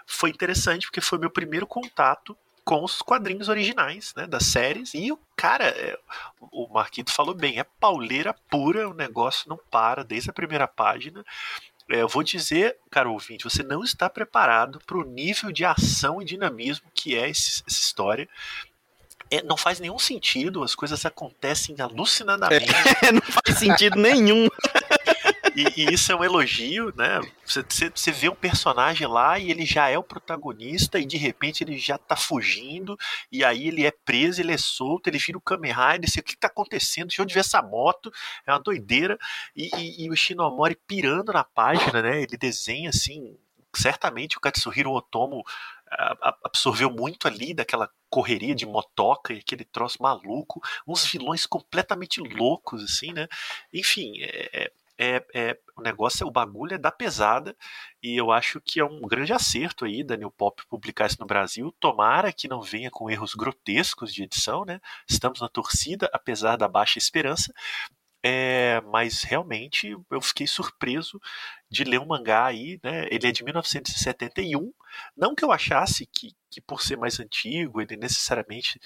foi 0.07 0.31
interessante 0.31 0.87
porque 0.87 1.01
foi 1.01 1.19
meu 1.19 1.29
primeiro 1.29 1.67
contato 1.67 2.35
com 2.63 2.83
os 2.83 3.01
quadrinhos 3.01 3.49
originais 3.49 4.13
né, 4.15 4.27
das 4.27 4.45
séries. 4.45 4.93
E 4.93 5.11
o 5.11 5.19
cara, 5.35 5.65
é, 5.65 5.97
o 6.51 6.67
Marquito 6.67 7.11
falou 7.11 7.33
bem, 7.33 7.59
é 7.59 7.63
pauleira 7.63 8.33
pura, 8.49 8.89
o 8.89 8.93
negócio 8.93 9.49
não 9.49 9.59
para 9.69 10.03
desde 10.03 10.29
a 10.29 10.33
primeira 10.33 10.67
página. 10.67 11.23
É, 11.89 12.01
eu 12.01 12.07
vou 12.07 12.23
dizer, 12.23 12.77
cara 12.89 13.09
ouvinte, 13.09 13.43
você 13.43 13.63
não 13.63 13.83
está 13.83 14.09
preparado 14.09 14.79
para 14.85 14.97
o 14.97 15.03
nível 15.03 15.51
de 15.51 15.65
ação 15.65 16.21
e 16.21 16.25
dinamismo 16.25 16.89
que 16.93 17.17
é 17.17 17.29
esse, 17.29 17.63
essa 17.67 17.79
história. 17.79 18.29
É, 19.29 19.41
não 19.41 19.55
faz 19.55 19.79
nenhum 19.79 19.97
sentido, 19.97 20.63
as 20.63 20.75
coisas 20.75 21.05
acontecem 21.05 21.75
alucinadamente. 21.79 22.71
É, 23.01 23.11
não 23.11 23.21
faz 23.21 23.57
sentido 23.57 23.97
nenhum. 23.97 24.47
E, 25.55 25.81
e, 25.81 25.93
isso 25.93 26.11
é 26.11 26.15
um 26.15 26.23
elogio, 26.23 26.93
né? 26.95 27.19
Você, 27.45 27.89
você, 27.93 28.11
vê 28.11 28.29
um 28.29 28.35
personagem 28.35 29.05
lá 29.07 29.37
e 29.37 29.51
ele 29.51 29.65
já 29.65 29.89
é 29.89 29.97
o 29.97 30.03
protagonista 30.03 30.99
e 30.99 31.05
de 31.05 31.17
repente 31.17 31.63
ele 31.63 31.77
já 31.77 31.97
tá 31.97 32.15
fugindo 32.15 32.97
e 33.31 33.43
aí 33.43 33.67
ele 33.67 33.85
é 33.85 33.91
preso, 33.91 34.41
ele 34.41 34.53
é 34.53 34.57
solto, 34.57 35.07
ele 35.07 35.17
vira 35.17 35.37
o 35.37 35.41
Kamen 35.41 35.73
Rider, 35.73 36.09
o 36.17 36.23
que 36.23 36.37
tá 36.37 36.47
acontecendo? 36.47 37.07
Deixa 37.07 37.21
eu 37.21 37.27
ver 37.27 37.39
essa 37.39 37.61
moto, 37.61 38.11
é 38.45 38.51
uma 38.51 38.59
doideira. 38.59 39.17
E, 39.55 39.69
e, 39.75 40.05
e 40.05 40.09
o 40.09 40.15
Shinomori 40.15 40.77
pirando 40.87 41.33
na 41.33 41.43
página, 41.43 42.01
né? 42.01 42.21
Ele 42.21 42.37
desenha 42.37 42.89
assim, 42.89 43.37
certamente 43.75 44.37
o 44.37 44.41
Katsuhiro 44.41 44.91
Otomo 44.91 45.43
absorveu 46.43 46.89
muito 46.89 47.27
ali 47.27 47.53
daquela 47.53 47.89
correria 48.09 48.55
de 48.55 48.65
motoca 48.65 49.33
e 49.33 49.39
aquele 49.39 49.65
troço 49.65 50.01
maluco, 50.01 50.61
uns 50.87 51.05
vilões 51.05 51.45
completamente 51.45 52.21
loucos, 52.21 52.83
assim, 52.83 53.11
né? 53.11 53.27
Enfim, 53.73 54.13
é, 54.21 54.71
é 55.01 55.25
é, 55.33 55.57
o 55.75 55.81
negócio, 55.81 56.27
o 56.27 56.31
bagulho 56.31 56.75
é 56.75 56.77
da 56.77 56.91
pesada 56.91 57.55
e 58.03 58.15
eu 58.15 58.31
acho 58.31 58.61
que 58.61 58.79
é 58.79 58.85
um 58.85 59.01
grande 59.01 59.33
acerto 59.33 59.83
aí 59.83 60.03
da 60.03 60.15
New 60.15 60.29
Pop 60.29 60.61
publicar 60.67 61.07
isso 61.07 61.17
no 61.19 61.25
Brasil. 61.25 61.73
Tomara 61.79 62.31
que 62.31 62.47
não 62.47 62.61
venha 62.61 62.91
com 62.91 63.09
erros 63.09 63.33
grotescos 63.33 64.13
de 64.13 64.23
edição, 64.23 64.63
né? 64.63 64.79
Estamos 65.09 65.41
na 65.41 65.49
torcida, 65.49 66.07
apesar 66.13 66.55
da 66.55 66.67
baixa 66.67 66.99
esperança. 66.99 67.51
É, 68.23 68.79
mas 68.81 69.23
realmente 69.23 69.97
eu 70.11 70.21
fiquei 70.21 70.45
surpreso 70.45 71.19
de 71.67 71.83
ler 71.83 71.99
um 71.99 72.05
mangá 72.05 72.45
aí, 72.45 72.79
né? 72.83 73.07
Ele 73.09 73.27
é 73.27 73.31
de 73.31 73.43
1971. 73.43 74.71
Não 75.17 75.33
que 75.33 75.43
eu 75.43 75.51
achasse 75.51 76.05
que, 76.05 76.35
que 76.51 76.61
por 76.61 76.83
ser 76.83 76.97
mais 76.97 77.19
antigo 77.19 77.81
ele 77.81 77.97
necessariamente 77.97 78.79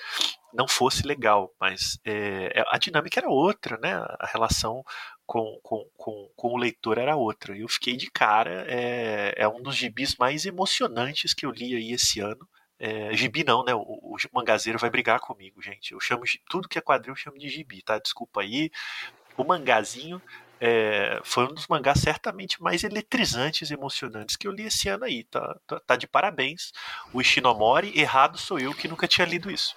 não 0.54 0.68
fosse 0.68 1.06
legal, 1.06 1.54
mas 1.60 2.00
é, 2.06 2.64
a 2.70 2.78
dinâmica 2.78 3.20
era 3.20 3.30
outra, 3.30 3.78
né? 3.78 3.96
A 3.96 4.28
relação 4.32 4.84
com, 5.26 5.60
com, 5.64 5.86
com, 5.98 6.30
com, 6.36 6.54
o 6.54 6.58
leitor 6.58 6.98
era 6.98 7.16
outra. 7.16 7.58
Eu 7.58 7.68
fiquei 7.68 7.96
de 7.96 8.10
cara, 8.10 8.66
é, 8.68 9.34
é 9.38 9.48
um 9.48 9.62
dos 9.62 9.76
gibis 9.76 10.16
mais 10.16 10.46
emocionantes 10.46 11.34
que 11.34 11.46
eu 11.46 11.52
li 11.52 11.76
aí 11.76 11.92
esse 11.92 12.20
ano. 12.20 12.48
É, 12.78 13.16
gibi 13.16 13.44
não, 13.44 13.64
né? 13.64 13.74
O, 13.74 13.80
o 13.80 14.18
mangazeiro 14.34 14.78
vai 14.78 14.90
brigar 14.90 15.20
comigo, 15.20 15.62
gente. 15.62 15.94
Eu 15.94 16.00
chamo 16.00 16.24
tudo 16.50 16.68
que 16.68 16.78
é 16.78 16.82
quadrinho 16.82 17.14
eu 17.14 17.18
chamo 17.18 17.38
de 17.38 17.50
gibi, 17.50 17.82
tá? 17.82 17.98
Desculpa 17.98 18.42
aí. 18.42 18.70
O 19.38 19.44
mangazinho 19.44 20.22
é, 20.60 21.20
foi 21.24 21.46
um 21.46 21.54
dos 21.54 21.68
mangás 21.68 22.00
certamente 22.00 22.62
mais 22.62 22.84
eletrizantes 22.84 23.70
e 23.70 23.74
emocionantes 23.74 24.36
que 24.36 24.48
eu 24.48 24.52
li 24.52 24.64
esse 24.64 24.88
ano 24.90 25.06
aí. 25.06 25.24
Tá, 25.24 25.58
tá, 25.68 25.80
tá 25.80 25.96
de 25.96 26.08
parabéns. 26.08 26.72
O 27.14 27.22
Ishinomori, 27.22 27.98
errado 27.98 28.38
sou 28.38 28.60
eu 28.60 28.74
que 28.74 28.88
nunca 28.88 29.08
tinha 29.08 29.26
lido 29.26 29.52
isso. 29.52 29.76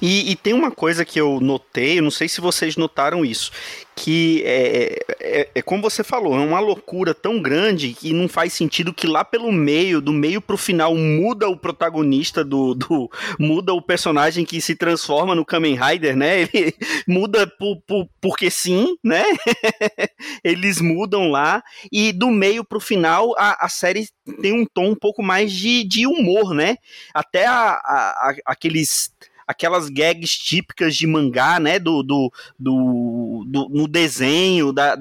E, 0.00 0.30
e, 0.30 0.36
tem 0.36 0.52
uma 0.52 0.70
coisa 0.70 1.04
que 1.04 1.18
eu 1.18 1.40
notei, 1.40 2.00
não 2.00 2.10
sei 2.10 2.28
se 2.28 2.40
vocês 2.40 2.76
notaram 2.76 3.24
isso, 3.24 3.50
que 3.94 4.42
é, 4.44 4.98
é, 5.20 5.50
é, 5.54 5.62
como 5.62 5.80
você 5.80 6.04
falou, 6.04 6.34
é 6.34 6.40
uma 6.40 6.60
loucura 6.60 7.14
tão 7.14 7.40
grande 7.40 7.94
que 7.94 8.12
não 8.12 8.28
faz 8.28 8.52
sentido 8.52 8.92
que 8.92 9.06
lá 9.06 9.24
pelo 9.24 9.50
meio, 9.50 10.02
do 10.02 10.12
meio 10.12 10.40
pro 10.40 10.58
final, 10.58 10.94
muda 10.94 11.48
o 11.48 11.56
protagonista 11.56 12.44
do. 12.44 12.74
do 12.74 13.10
muda 13.38 13.72
o 13.72 13.80
personagem 13.80 14.44
que 14.44 14.60
se 14.60 14.76
transforma 14.76 15.34
no 15.34 15.46
Kamen 15.46 15.78
Rider, 15.80 16.14
né? 16.14 16.42
Ele 16.52 16.74
muda 17.08 17.46
por, 17.46 17.80
por, 17.86 18.06
porque 18.20 18.50
sim, 18.50 18.98
né? 19.02 19.24
Eles 20.44 20.78
mudam 20.78 21.30
lá, 21.30 21.62
e 21.90 22.12
do 22.12 22.30
meio 22.30 22.62
pro 22.62 22.80
final 22.80 23.34
a, 23.38 23.64
a 23.64 23.68
série 23.68 24.08
tem 24.42 24.52
um 24.52 24.66
tom 24.66 24.90
um 24.90 24.94
pouco 24.94 25.22
mais 25.22 25.50
de, 25.50 25.84
de 25.84 26.06
humor, 26.06 26.52
né? 26.52 26.76
Até 27.14 27.46
a, 27.46 27.70
a, 27.70 28.34
aqueles 28.44 29.10
aquelas 29.46 29.88
gags 29.88 30.36
típicas 30.36 30.96
de 30.96 31.06
mangá, 31.06 31.60
né? 31.60 31.78
Do, 31.78 32.02
do, 32.02 32.32
do, 32.58 33.44
do 33.46 33.68
no 33.68 33.88
desenho, 33.88 34.72
da, 34.72 34.96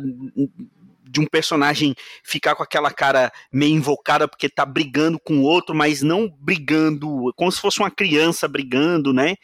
de 1.15 1.21
um 1.21 1.25
personagem 1.25 1.95
ficar 2.23 2.55
com 2.55 2.61
aquela 2.63 2.91
cara 2.91 3.31
meio 3.51 3.73
invocada 3.73 4.27
porque 4.27 4.49
tá 4.49 4.65
brigando 4.65 5.17
com 5.17 5.41
outro, 5.41 5.73
mas 5.73 6.01
não 6.01 6.29
brigando, 6.39 7.33
como 7.35 7.51
se 7.51 7.61
fosse 7.61 7.79
uma 7.79 7.89
criança 7.89 8.47
brigando, 8.47 9.13
né? 9.13 9.35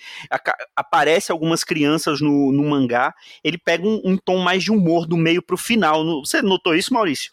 Aparece 0.76 1.32
algumas 1.32 1.64
crianças 1.64 2.20
no, 2.20 2.52
no 2.52 2.70
mangá, 2.70 3.14
ele 3.44 3.58
pega 3.58 3.88
um, 3.88 4.02
um 4.04 4.18
tom 4.18 4.40
mais 4.40 4.64
de 4.64 4.72
humor 4.72 5.08
do 5.08 5.16
meio 5.16 5.42
pro 5.42 5.58
final. 5.58 6.04
Você 6.26 6.42
notou 6.42 6.76
isso, 6.76 6.94
Maurício? 6.94 7.32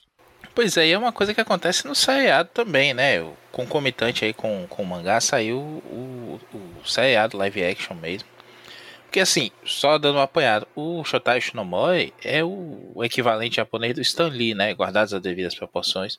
Pois 0.58 0.76
é, 0.76 0.90
é 0.90 0.98
uma 0.98 1.12
coisa 1.12 1.32
que 1.32 1.40
acontece 1.40 1.86
no 1.86 1.94
seriado 1.94 2.50
também, 2.52 2.92
né? 2.92 3.22
O 3.22 3.36
concomitante 3.52 4.24
aí 4.24 4.32
com, 4.32 4.66
com 4.66 4.82
o 4.82 4.86
mangá 4.86 5.20
saiu 5.20 5.56
o, 5.56 6.40
o 6.52 6.84
seriado 6.84 7.36
live 7.36 7.62
action 7.62 7.94
mesmo. 7.94 8.28
Porque 9.04 9.20
assim, 9.20 9.52
só 9.64 9.98
dando 9.98 10.18
um 10.18 10.20
apanhado, 10.20 10.66
o 10.74 11.04
Shotai 11.04 11.40
Shinomori 11.40 12.12
é 12.24 12.42
o, 12.42 12.90
o, 12.92 13.04
equivalente 13.04 13.54
japonês 13.54 13.94
do 13.94 14.00
Stan 14.00 14.26
Lee, 14.26 14.52
né? 14.52 14.74
Guardadas 14.74 15.14
as 15.14 15.22
devidas 15.22 15.54
proporções. 15.54 16.18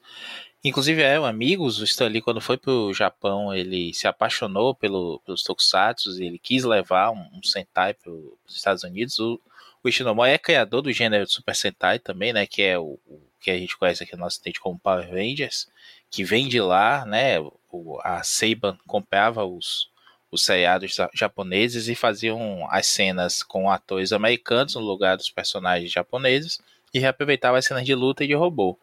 Inclusive, 0.64 1.02
é, 1.02 1.18
amigos, 1.18 1.82
o 1.82 1.84
Stan 1.84 2.08
Lee, 2.08 2.22
quando 2.22 2.40
foi 2.40 2.56
pro 2.56 2.94
Japão, 2.94 3.54
ele 3.54 3.94
se 3.94 4.08
apaixonou 4.08 4.74
pelo, 4.74 5.20
pelos 5.26 5.44
tokusatsu 5.44 6.12
e 6.18 6.28
ele 6.28 6.40
quis 6.40 6.64
levar 6.64 7.12
um, 7.12 7.28
um 7.34 7.44
Sentai 7.44 7.94
para 7.94 8.10
os 8.10 8.56
Estados 8.56 8.86
Unidos. 8.86 9.20
O, 9.20 9.38
o 9.84 9.90
Ishinomori 9.90 10.32
é 10.32 10.38
criador 10.38 10.82
do 10.82 10.94
gênero 10.94 11.28
Super 11.30 11.58
Sentai 11.58 12.00
também, 12.00 12.32
né? 12.32 12.46
Que 12.46 12.62
é 12.62 12.80
o, 12.80 12.98
o 13.06 13.29
que 13.40 13.52
a 13.52 13.58
gente 13.58 13.78
conhece 13.78 14.04
aqui 14.04 14.14
no 14.14 14.20
nosso 14.20 14.38
Ocidente 14.38 14.60
como 14.60 14.80
Power 14.80 15.10
Rangers, 15.10 15.68
que 16.10 16.24
vem 16.24 16.48
de 16.48 16.60
lá, 16.60 17.06
né? 17.06 17.40
O, 17.72 18.00
a 18.04 18.24
Seiban 18.24 18.78
comprava 18.88 19.46
os, 19.46 19.90
os 20.32 20.44
seriados 20.44 20.96
japoneses 21.14 21.88
e 21.88 21.96
faziam 21.96 22.68
as 22.70 22.88
cenas 22.88 23.44
com 23.44 23.70
atores 23.70 24.12
americanos 24.12 24.76
no 24.76 24.82
lugar 24.82 25.18
dos 25.18 25.30
personagens 25.30 25.92
japoneses 25.92 26.60
e 26.94 27.00
reaproveitava 27.00 27.58
as 27.58 27.66
cenas 27.66 27.86
de 27.86 27.96
luta 27.96 28.24
e 28.24 28.28
de 28.28 28.34
robô. 28.34 28.78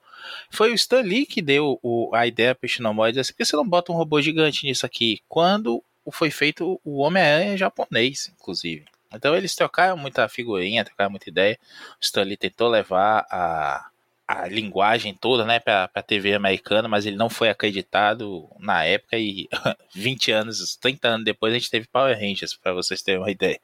Foi 0.51 0.73
o 0.73 0.75
Stan 0.75 1.03
Lee 1.03 1.27
que 1.27 1.42
deu 1.42 1.79
o, 1.83 2.11
a 2.14 2.27
ideia 2.27 2.55
para 2.55 2.66
o 2.66 2.69
Shinomori 2.69 3.12
dizer 3.12 3.21
assim, 3.21 3.33
por 3.33 3.38
que 3.38 3.45
você 3.45 3.57
não 3.57 3.69
bota 3.69 3.92
um 3.92 3.97
robô 3.97 4.21
gigante 4.21 4.66
nisso 4.66 4.87
aqui? 4.87 5.21
Quando 5.29 5.83
foi 6.11 6.31
feito 6.31 6.81
o 6.85 6.99
Homem-Aranha 6.99 7.57
japonês, 7.57 8.33
inclusive. 8.38 8.85
Então 9.12 9.37
eles 9.37 9.55
trocaram 9.55 9.97
muita 9.97 10.29
figurinha, 10.29 10.85
trocaram 10.85 11.11
muita 11.11 11.29
ideia. 11.29 11.59
O 11.95 11.99
Stan 12.01 12.23
Lee 12.23 12.37
tentou 12.37 12.69
levar 12.69 13.27
a, 13.31 13.88
a 14.28 14.48
linguagem 14.48 15.14
toda, 15.14 15.44
né, 15.44 15.60
para 15.60 15.88
a 15.94 16.02
TV 16.02 16.34
americana, 16.34 16.88
mas 16.88 17.06
ele 17.06 17.16
não 17.16 17.30
foi 17.30 17.48
acreditado 17.48 18.48
na 18.58 18.84
época 18.84 19.16
e 19.16 19.48
20 19.94 20.32
anos, 20.32 20.76
30 20.76 21.08
anos 21.08 21.24
depois 21.24 21.52
a 21.52 21.58
gente 21.58 21.70
teve 21.70 21.86
Power 21.86 22.18
Rangers, 22.18 22.54
para 22.54 22.72
vocês 22.72 23.02
terem 23.02 23.20
uma 23.20 23.30
ideia. 23.30 23.60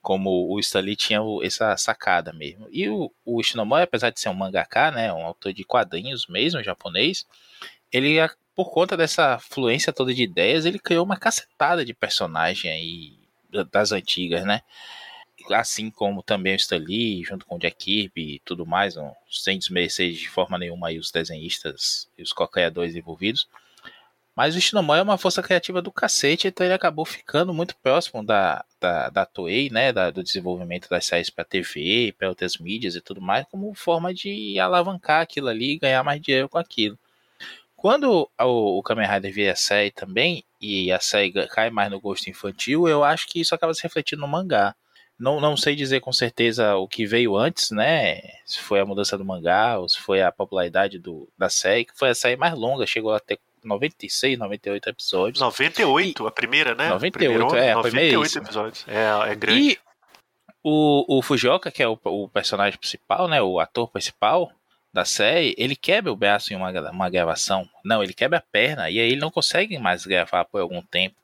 Como 0.00 0.52
o 0.52 0.58
Stanley 0.58 0.96
tinha 0.96 1.20
essa 1.42 1.76
sacada 1.76 2.32
mesmo. 2.32 2.66
E 2.72 2.88
o, 2.88 3.12
o 3.24 3.40
Ishinomori, 3.40 3.84
apesar 3.84 4.10
de 4.10 4.18
ser 4.18 4.28
um 4.28 4.34
mangaka, 4.34 4.90
né, 4.90 5.12
um 5.12 5.24
autor 5.24 5.52
de 5.52 5.62
quadrinhos 5.62 6.26
mesmo, 6.26 6.62
japonês, 6.64 7.24
ele, 7.92 8.16
por 8.56 8.70
conta 8.70 8.96
dessa 8.96 9.38
fluência 9.38 9.92
toda 9.92 10.12
de 10.12 10.22
ideias, 10.22 10.64
ele 10.64 10.80
criou 10.80 11.04
uma 11.04 11.16
cacetada 11.16 11.84
de 11.84 11.94
personagem 11.94 12.70
aí 12.70 13.22
das 13.70 13.92
antigas, 13.92 14.44
né? 14.44 14.62
Assim 15.50 15.90
como 15.90 16.22
também 16.22 16.54
o 16.54 16.56
Stan 16.56 16.78
Lee, 16.78 17.24
junto 17.24 17.46
com 17.46 17.56
o 17.56 17.58
Jack 17.58 17.76
Kirby 17.76 18.36
e 18.36 18.38
tudo 18.44 18.66
mais, 18.66 18.94
não, 18.94 19.14
sem 19.30 19.58
desmerecer 19.58 20.12
de 20.12 20.28
forma 20.28 20.58
nenhuma 20.58 20.88
aí 20.88 20.98
os 20.98 21.10
desenhistas 21.10 22.08
e 22.16 22.22
os 22.22 22.32
co-criadores 22.32 22.94
envolvidos. 22.94 23.48
Mas 24.34 24.56
o 24.56 24.60
Shinomori 24.60 25.00
é 25.00 25.02
uma 25.02 25.18
força 25.18 25.42
criativa 25.42 25.82
do 25.82 25.92
cacete, 25.92 26.48
então 26.48 26.64
ele 26.64 26.72
acabou 26.74 27.04
ficando 27.04 27.52
muito 27.52 27.76
próximo 27.76 28.24
da, 28.24 28.64
da, 28.80 29.10
da 29.10 29.26
Toei, 29.26 29.68
né, 29.68 29.92
da, 29.92 30.10
do 30.10 30.22
desenvolvimento 30.22 30.88
das 30.88 31.04
séries 31.04 31.28
para 31.28 31.44
TV, 31.44 32.14
para 32.16 32.30
outras 32.30 32.56
mídias 32.56 32.94
e 32.94 33.00
tudo 33.00 33.20
mais, 33.20 33.46
como 33.50 33.74
forma 33.74 34.14
de 34.14 34.58
alavancar 34.58 35.20
aquilo 35.20 35.48
ali 35.48 35.72
e 35.72 35.78
ganhar 35.78 36.02
mais 36.02 36.20
dinheiro 36.20 36.48
com 36.48 36.56
aquilo. 36.56 36.98
Quando 37.76 38.30
o, 38.38 38.78
o 38.78 38.82
Kamen 38.82 39.08
Rider 39.08 39.32
vira 39.34 39.56
série 39.56 39.90
também, 39.90 40.44
e 40.60 40.92
a 40.92 41.00
série 41.00 41.32
cai 41.48 41.68
mais 41.68 41.90
no 41.90 42.00
gosto 42.00 42.30
infantil, 42.30 42.86
eu 42.86 43.02
acho 43.02 43.26
que 43.26 43.40
isso 43.40 43.54
acaba 43.54 43.74
se 43.74 43.82
refletindo 43.82 44.22
no 44.22 44.28
mangá. 44.28 44.74
Não, 45.18 45.40
não 45.40 45.56
sei 45.56 45.76
dizer 45.76 46.00
com 46.00 46.12
certeza 46.12 46.74
o 46.76 46.88
que 46.88 47.06
veio 47.06 47.36
antes, 47.36 47.70
né? 47.70 48.20
Se 48.44 48.58
foi 48.58 48.80
a 48.80 48.84
mudança 48.84 49.16
do 49.16 49.24
mangá, 49.24 49.78
ou 49.78 49.88
se 49.88 49.98
foi 49.98 50.20
a 50.20 50.32
popularidade 50.32 50.98
do, 50.98 51.28
da 51.38 51.48
série, 51.48 51.84
que 51.84 51.96
foi 51.96 52.10
a 52.10 52.14
série 52.14 52.36
mais 52.36 52.54
longa, 52.54 52.86
chegou 52.86 53.12
até 53.12 53.38
96, 53.62 54.38
98 54.38 54.88
episódios. 54.88 55.40
98, 55.40 56.22
e, 56.22 56.26
a 56.26 56.30
primeira, 56.30 56.74
né? 56.74 56.88
98, 56.88 57.12
Primeiro, 57.12 57.56
é, 57.56 57.72
a 57.72 57.76
98 57.76 58.30
primeira 58.30 58.48
episódios. 58.48 58.84
É, 58.88 59.30
é 59.30 59.34
grande. 59.34 59.70
E 59.70 59.78
o, 60.64 61.18
o 61.18 61.22
Fujioka, 61.22 61.70
que 61.70 61.82
é 61.82 61.88
o, 61.88 61.98
o 62.04 62.28
personagem 62.28 62.78
principal, 62.78 63.28
né? 63.28 63.40
O 63.40 63.60
ator 63.60 63.88
principal, 63.88 64.50
da 64.92 65.04
série, 65.04 65.54
ele 65.56 65.74
quebra 65.74 66.12
o 66.12 66.16
braço 66.16 66.52
em 66.52 66.56
uma, 66.56 66.70
uma 66.90 67.08
gravação. 67.08 67.66
Não, 67.82 68.02
ele 68.02 68.12
quebra 68.12 68.38
a 68.38 68.42
perna 68.42 68.90
e 68.90 69.00
aí 69.00 69.12
ele 69.12 69.20
não 69.20 69.30
consegue 69.30 69.78
mais 69.78 70.04
gravar 70.04 70.44
por 70.44 70.60
algum 70.60 70.82
tempo. 70.82 71.16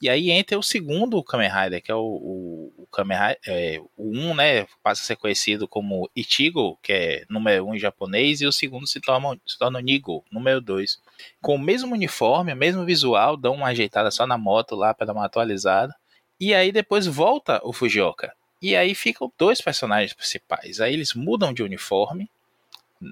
E 0.00 0.08
aí 0.08 0.30
entra 0.30 0.58
o 0.58 0.62
segundo 0.62 1.22
Kamen 1.22 1.50
Rider, 1.50 1.82
que 1.82 1.90
é 1.90 1.94
o, 1.94 2.00
o, 2.00 2.72
o 2.78 2.86
Kamen 2.90 3.16
Rider, 3.16 3.38
é, 3.46 3.80
o 3.96 4.10
1, 4.10 4.30
um, 4.30 4.34
né, 4.34 4.66
passa 4.82 5.02
a 5.02 5.04
ser 5.04 5.16
conhecido 5.16 5.68
como 5.68 6.10
Ichigo, 6.14 6.78
que 6.82 6.92
é 6.92 7.24
número 7.28 7.66
1 7.66 7.68
um 7.68 7.74
em 7.74 7.78
japonês, 7.78 8.40
e 8.40 8.46
o 8.46 8.52
segundo 8.52 8.86
se 8.86 9.00
torna, 9.00 9.38
se 9.46 9.58
torna 9.58 9.80
Nigo, 9.80 10.24
número 10.30 10.60
2. 10.60 11.00
Com 11.40 11.56
o 11.56 11.58
mesmo 11.58 11.92
uniforme, 11.92 12.52
o 12.52 12.56
mesmo 12.56 12.84
visual, 12.84 13.36
dão 13.36 13.54
uma 13.54 13.68
ajeitada 13.68 14.10
só 14.10 14.26
na 14.26 14.38
moto 14.38 14.74
lá 14.74 14.92
para 14.92 15.06
dar 15.06 15.12
uma 15.12 15.26
atualizada. 15.26 15.94
E 16.40 16.54
aí 16.54 16.72
depois 16.72 17.06
volta 17.06 17.60
o 17.62 17.72
Fujioka. 17.72 18.32
E 18.60 18.76
aí 18.76 18.94
ficam 18.94 19.32
dois 19.38 19.60
personagens 19.60 20.12
principais. 20.12 20.80
Aí 20.80 20.92
eles 20.92 21.14
mudam 21.14 21.52
de 21.52 21.62
uniforme, 21.62 22.30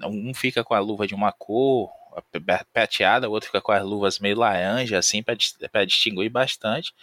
um 0.05 0.33
fica 0.33 0.63
com 0.63 0.73
a 0.73 0.79
luva 0.79 1.05
de 1.05 1.13
uma 1.13 1.31
cor 1.31 1.89
prateada, 2.73 3.29
o 3.29 3.31
outro 3.31 3.47
fica 3.47 3.61
com 3.61 3.71
as 3.71 3.83
luvas 3.83 4.19
meio 4.19 4.37
laranja, 4.37 4.97
assim, 4.97 5.23
para 5.23 5.85
distinguir 5.85 6.29
bastante. 6.29 6.93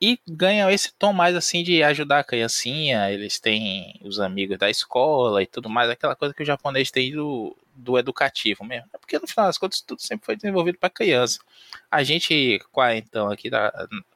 E 0.00 0.18
ganham 0.28 0.70
esse 0.70 0.92
tom 0.92 1.12
mais 1.12 1.34
assim 1.34 1.64
de 1.64 1.82
ajudar 1.82 2.20
a 2.20 2.24
criancinha, 2.24 3.10
eles 3.10 3.40
têm 3.40 3.98
os 4.02 4.20
amigos 4.20 4.56
da 4.56 4.70
escola 4.70 5.42
e 5.42 5.46
tudo 5.46 5.68
mais, 5.68 5.90
aquela 5.90 6.14
coisa 6.14 6.32
que 6.32 6.42
o 6.42 6.46
japonês 6.46 6.90
tem 6.90 7.10
do, 7.10 7.56
do 7.74 7.98
educativo 7.98 8.64
mesmo. 8.64 8.88
É 8.94 8.98
porque 8.98 9.18
no 9.18 9.26
final 9.26 9.46
das 9.46 9.58
contas 9.58 9.80
tudo 9.80 10.00
sempre 10.00 10.24
foi 10.24 10.36
desenvolvido 10.36 10.78
para 10.78 10.88
criança. 10.88 11.40
A 11.90 12.04
gente, 12.04 12.60
quarentão 12.70 13.28
aqui 13.28 13.50
da, 13.50 13.72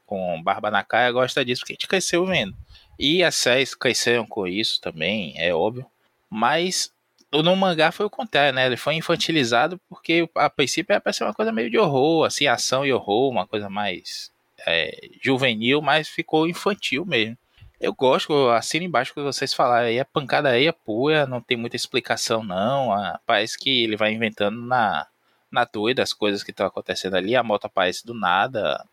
com 0.07 0.41
barba 0.43 0.71
na 0.71 0.85
cara, 0.85 1.11
gosta 1.11 1.45
disso 1.45 1.63
porque 1.63 1.73
a 1.73 1.77
gente 1.77 1.89
cresceu 1.89 2.25
vendo. 2.25 2.57
E 2.97 3.25
as 3.25 3.35
séries 3.35 3.75
cresceram 3.75 4.25
com 4.25 4.47
isso 4.47 4.81
também, 4.81 5.35
é 5.37 5.53
óbvio. 5.53 5.85
Mas 6.31 6.93
no 7.41 7.57
mangá 7.57 7.91
foi 7.91 8.05
o 8.05 8.11
contrário, 8.11 8.55
né? 8.55 8.67
Ele 8.67 8.77
foi 8.77 8.95
infantilizado 8.95 9.81
porque 9.89 10.29
a 10.35 10.51
princípio 10.51 10.93
era 10.93 11.01
pra 11.01 11.13
ser 11.13 11.25
uma 11.25 11.33
coisa 11.33 11.53
meio 11.53 11.71
de 11.71 11.79
horror, 11.79 12.27
assim, 12.27 12.47
ação 12.47 12.85
e 12.85 12.93
horror, 12.93 13.31
uma 13.31 13.47
coisa 13.47 13.71
mais 13.71 14.31
é, 14.67 15.09
juvenil, 15.23 15.81
mas 15.81 16.09
ficou 16.09 16.47
infantil 16.47 17.07
mesmo. 17.07 17.39
Eu 17.81 17.95
gosto, 17.95 18.49
assino 18.51 18.85
embaixo 18.85 19.15
que 19.15 19.21
vocês 19.21 19.55
falaram 19.55 19.87
aí, 19.87 19.99
a 19.99 20.05
pancada 20.05 20.51
aí 20.51 20.67
é 20.67 20.73
pura, 20.73 21.27
não 21.27 21.41
tem 21.41 21.57
muita 21.57 21.75
explicação 21.75 22.45
não, 22.45 22.93
a, 22.93 23.19
parece 23.27 23.59
que 23.59 23.83
ele 23.83 23.97
vai 23.97 24.13
inventando 24.13 24.61
na, 24.61 25.07
na 25.51 25.65
doida 25.65 26.03
as 26.03 26.13
coisas 26.13 26.45
que 26.45 26.53
estão 26.53 26.67
acontecendo 26.67 27.17
ali, 27.17 27.35
a 27.35 27.43
moto 27.43 27.65
aparece 27.65 28.07
do 28.07 28.15
nada, 28.15 28.85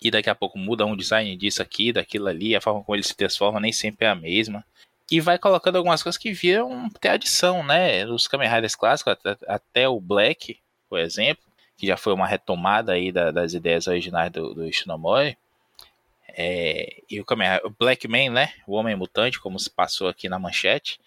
e 0.00 0.10
daqui 0.10 0.30
a 0.30 0.34
pouco 0.34 0.58
muda 0.58 0.86
um 0.86 0.96
design 0.96 1.36
disso 1.36 1.60
aqui, 1.60 1.92
daquilo 1.92 2.28
ali, 2.28 2.54
a 2.54 2.60
forma 2.60 2.84
como 2.84 2.94
ele 2.94 3.02
se 3.02 3.16
transforma 3.16 3.58
nem 3.58 3.72
sempre 3.72 4.06
é 4.06 4.10
a 4.10 4.14
mesma 4.14 4.64
e 5.10 5.20
vai 5.20 5.38
colocando 5.38 5.76
algumas 5.76 6.02
coisas 6.02 6.16
que 6.16 6.32
viram 6.32 6.88
ter 7.00 7.08
adição, 7.08 7.64
né? 7.64 8.06
Os 8.06 8.28
Kamen 8.28 8.48
Riders 8.48 8.76
clássicos, 8.76 9.12
até, 9.12 9.36
até, 9.46 9.88
o 9.88 10.00
Black, 10.00 10.58
por 10.88 11.00
exemplo, 11.00 11.42
que 11.76 11.86
já 11.86 11.96
foi 11.96 12.12
uma 12.12 12.26
retomada 12.26 12.92
aí 12.92 13.10
da, 13.10 13.30
das 13.30 13.52
ideias 13.52 13.88
originais 13.88 14.30
do, 14.30 14.54
do 14.54 14.66
Ishinomori. 14.66 15.36
É, 16.28 17.02
e 17.10 17.20
o, 17.20 17.24
Kamen, 17.24 17.60
o 17.64 17.70
Black 17.70 18.06
Man, 18.06 18.30
né? 18.30 18.52
O 18.66 18.74
Homem 18.74 18.94
Mutante, 18.94 19.40
como 19.40 19.58
se 19.58 19.68
passou 19.68 20.08
aqui 20.08 20.28
na 20.28 20.38
manchete. 20.38 21.00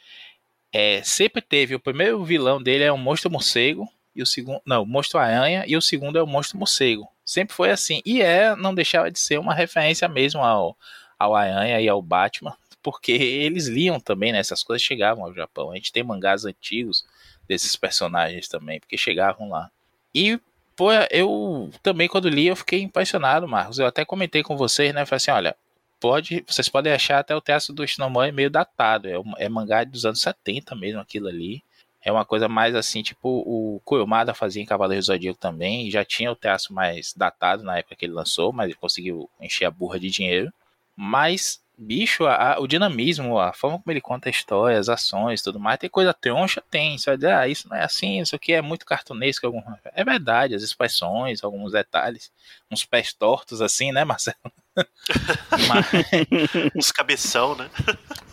É, 0.72 1.02
sempre 1.04 1.42
teve, 1.42 1.76
o 1.76 1.80
primeiro 1.80 2.24
vilão 2.26 2.62
dele 2.62 2.84
é 2.84 2.92
o 2.92 2.98
Monstro 2.98 3.32
Morcego, 3.32 3.88
e 4.16 4.22
o 4.22 4.26
segundo, 4.26 4.62
não, 4.66 4.86
Monstro 4.86 5.20
Aranha, 5.20 5.64
e 5.66 5.78
o 5.78 5.82
segundo 5.82 6.18
é 6.18 6.24
o 6.24 6.28
Monstro 6.28 6.58
Morcego. 6.58 7.08
Sempre 7.24 7.56
foi 7.56 7.72
assim. 7.72 8.02
E 8.06 8.22
é, 8.22 8.56
não 8.56 8.76
deixava 8.76 9.10
de 9.10 9.20
ser 9.20 9.40
uma 9.40 9.54
referência 9.54 10.08
mesmo 10.08 10.44
ao, 10.44 10.78
ao 11.18 11.36
Aranha 11.36 11.80
e 11.80 11.88
ao 11.88 12.02
Batman, 12.02 12.56
porque 12.84 13.14
eles 13.14 13.68
liam 13.68 14.00
também, 14.00 14.34
né? 14.34 14.40
Essas 14.40 14.62
coisas 14.62 14.86
chegavam 14.86 15.24
ao 15.24 15.34
Japão. 15.34 15.72
A 15.72 15.76
gente 15.76 15.92
tem 15.92 16.04
mangás 16.04 16.46
antigos 16.46 17.06
desses 17.48 17.76
personagens 17.76 18.48
também, 18.48 18.80
porque 18.80 18.98
chegavam 18.98 19.50
lá. 19.50 19.72
E, 20.14 20.40
pô, 20.76 20.92
eu 21.10 21.72
também, 21.82 22.08
quando 22.08 22.30
li, 22.30 22.48
eu 22.48 22.56
fiquei 22.56 22.82
impressionado, 22.82 23.48
Marcos. 23.48 23.80
Eu 23.80 23.88
até 23.88 24.04
comentei 24.04 24.44
com 24.44 24.58
vocês, 24.58 24.94
né? 24.94 25.06
Falei 25.06 25.18
assim: 25.18 25.32
olha, 25.32 25.56
pode, 26.00 26.44
vocês 26.46 26.68
podem 26.68 26.92
achar 26.92 27.20
até 27.20 27.34
o 27.34 27.42
texto 27.42 27.72
do 27.72 27.88
Shinomori 27.88 28.34
meio 28.34 28.50
datado. 28.50 29.08
É, 29.08 29.16
é 29.46 29.50
mangá 29.50 29.86
dos 29.86 30.06
anos 30.06 30.22
70 30.22 30.76
mesmo, 30.76 31.00
aquilo 31.00 31.30
ali. 31.30 31.64
É 32.06 32.12
uma 32.12 32.26
coisa 32.26 32.50
mais 32.50 32.76
assim, 32.76 33.02
tipo 33.02 33.30
o 33.30 33.80
Kurumada 33.86 34.34
fazia 34.34 34.62
em 34.62 34.66
Cavaleiros 34.66 35.06
do 35.06 35.14
Zodíaco 35.14 35.40
também. 35.40 35.90
Já 35.90 36.04
tinha 36.04 36.30
o 36.30 36.36
traço 36.36 36.74
mais 36.74 37.14
datado 37.16 37.64
na 37.64 37.78
época 37.78 37.96
que 37.96 38.06
ele 38.06 38.14
lançou, 38.14 38.52
mas 38.52 38.66
ele 38.66 38.76
conseguiu 38.76 39.30
encher 39.40 39.64
a 39.66 39.72
burra 39.72 39.98
de 39.98 40.10
dinheiro. 40.10 40.52
Mas 40.96 41.63
bicho, 41.78 42.26
a, 42.26 42.58
o 42.60 42.68
dinamismo, 42.68 43.40
a 43.40 43.54
forma 43.54 43.80
como 43.80 43.92
ele 43.92 44.02
conta 44.02 44.30
a 44.30 44.32
história, 44.32 44.78
as 44.78 44.90
ações 44.90 45.42
tudo 45.42 45.60
mais, 45.60 45.80
tem 45.80 45.90
coisa 45.90 46.14
troncha, 46.14 46.64
tem. 46.70 46.98
Você 46.98 47.10
vai 47.10 47.18
dizer, 47.18 47.34
ah, 47.34 47.48
isso 47.48 47.68
não 47.70 47.78
é 47.78 47.84
assim, 47.84 48.22
isso 48.22 48.36
aqui 48.36 48.54
é 48.54 48.62
muito 48.62 48.86
cartunesco. 48.86 49.46
Algum... 49.46 49.62
É 49.96 50.04
verdade, 50.04 50.56
as 50.56 50.64
expressões, 50.64 51.44
alguns 51.44 51.72
detalhes, 51.72 52.32
uns 52.72 52.86
pés 52.86 53.14
tortos 53.14 53.62
assim, 53.62 53.92
né, 53.92 54.04
Marcelo? 54.04 54.38
mas... 55.68 55.86
Uns 56.76 56.92
cabeção, 56.92 57.56
né? 57.56 57.70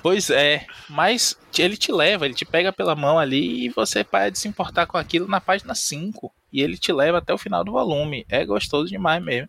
Pois 0.03 0.31
é, 0.31 0.67
mas 0.89 1.39
ele 1.59 1.77
te 1.77 1.93
leva, 1.93 2.25
ele 2.25 2.35
te 2.35 2.47
pega 2.47 2.73
pela 2.73 2.97
mão 2.97 3.19
ali 3.19 3.67
e 3.67 3.69
você 3.69 4.03
para 4.03 4.31
de 4.31 4.39
se 4.39 4.49
importar 4.49 4.87
com 4.87 4.97
aquilo 4.97 5.29
na 5.29 5.41
página 5.41 5.75
5 5.75 6.33
e 6.53 6.63
ele 6.63 6.77
te 6.77 6.93
leva 6.93 7.19
até 7.19 7.33
o 7.33 7.39
final 7.39 7.65
do 7.65 7.73
volume. 7.73 8.27
É 8.29 8.45
gostoso 8.45 8.89
demais 8.89 9.23
mesmo. 9.23 9.49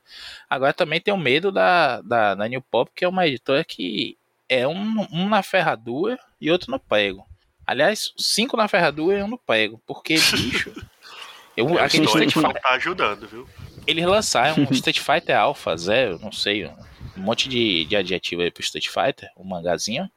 Agora 0.49 0.73
também 0.73 0.99
tem 0.99 1.13
o 1.13 1.17
medo 1.17 1.51
da, 1.51 2.01
da, 2.01 2.35
da 2.35 2.47
New 2.47 2.61
Pop, 2.61 2.91
que 2.95 3.05
é 3.05 3.07
uma 3.07 3.27
editora 3.27 3.63
que 3.63 4.17
é 4.47 4.67
um, 4.67 5.07
um 5.11 5.29
na 5.29 5.41
ferradura 5.41 6.19
e 6.39 6.51
outro 6.51 6.71
no 6.71 6.79
prego. 6.79 7.25
Aliás, 7.65 8.13
cinco 8.17 8.57
na 8.57 8.67
ferradura 8.67 9.19
e 9.19 9.23
um 9.23 9.27
no 9.27 9.37
prego. 9.37 9.81
Porque, 9.85 10.15
bicho. 10.15 10.73
eu, 11.55 11.79
é, 11.79 11.83
aquele 11.83 12.05
Street 12.05 12.33
Fighter. 12.33 12.61
tá 12.61 12.69
ajudando, 12.71 13.27
viu? 13.27 13.47
Eles 13.87 14.05
lançaram 14.05 14.63
um 14.63 14.67
Street 14.73 14.99
Fighter 14.99 15.37
Alpha 15.37 15.75
Zero, 15.77 16.19
não 16.19 16.31
sei, 16.31 16.65
um 16.65 17.21
monte 17.21 17.47
de, 17.49 17.85
de 17.85 17.95
adjetivo 17.95 18.41
aí 18.41 18.51
pro 18.51 18.61
Street 18.61 18.87
Fighter, 18.87 19.29
um 19.37 19.43
mangazinho 19.43 20.09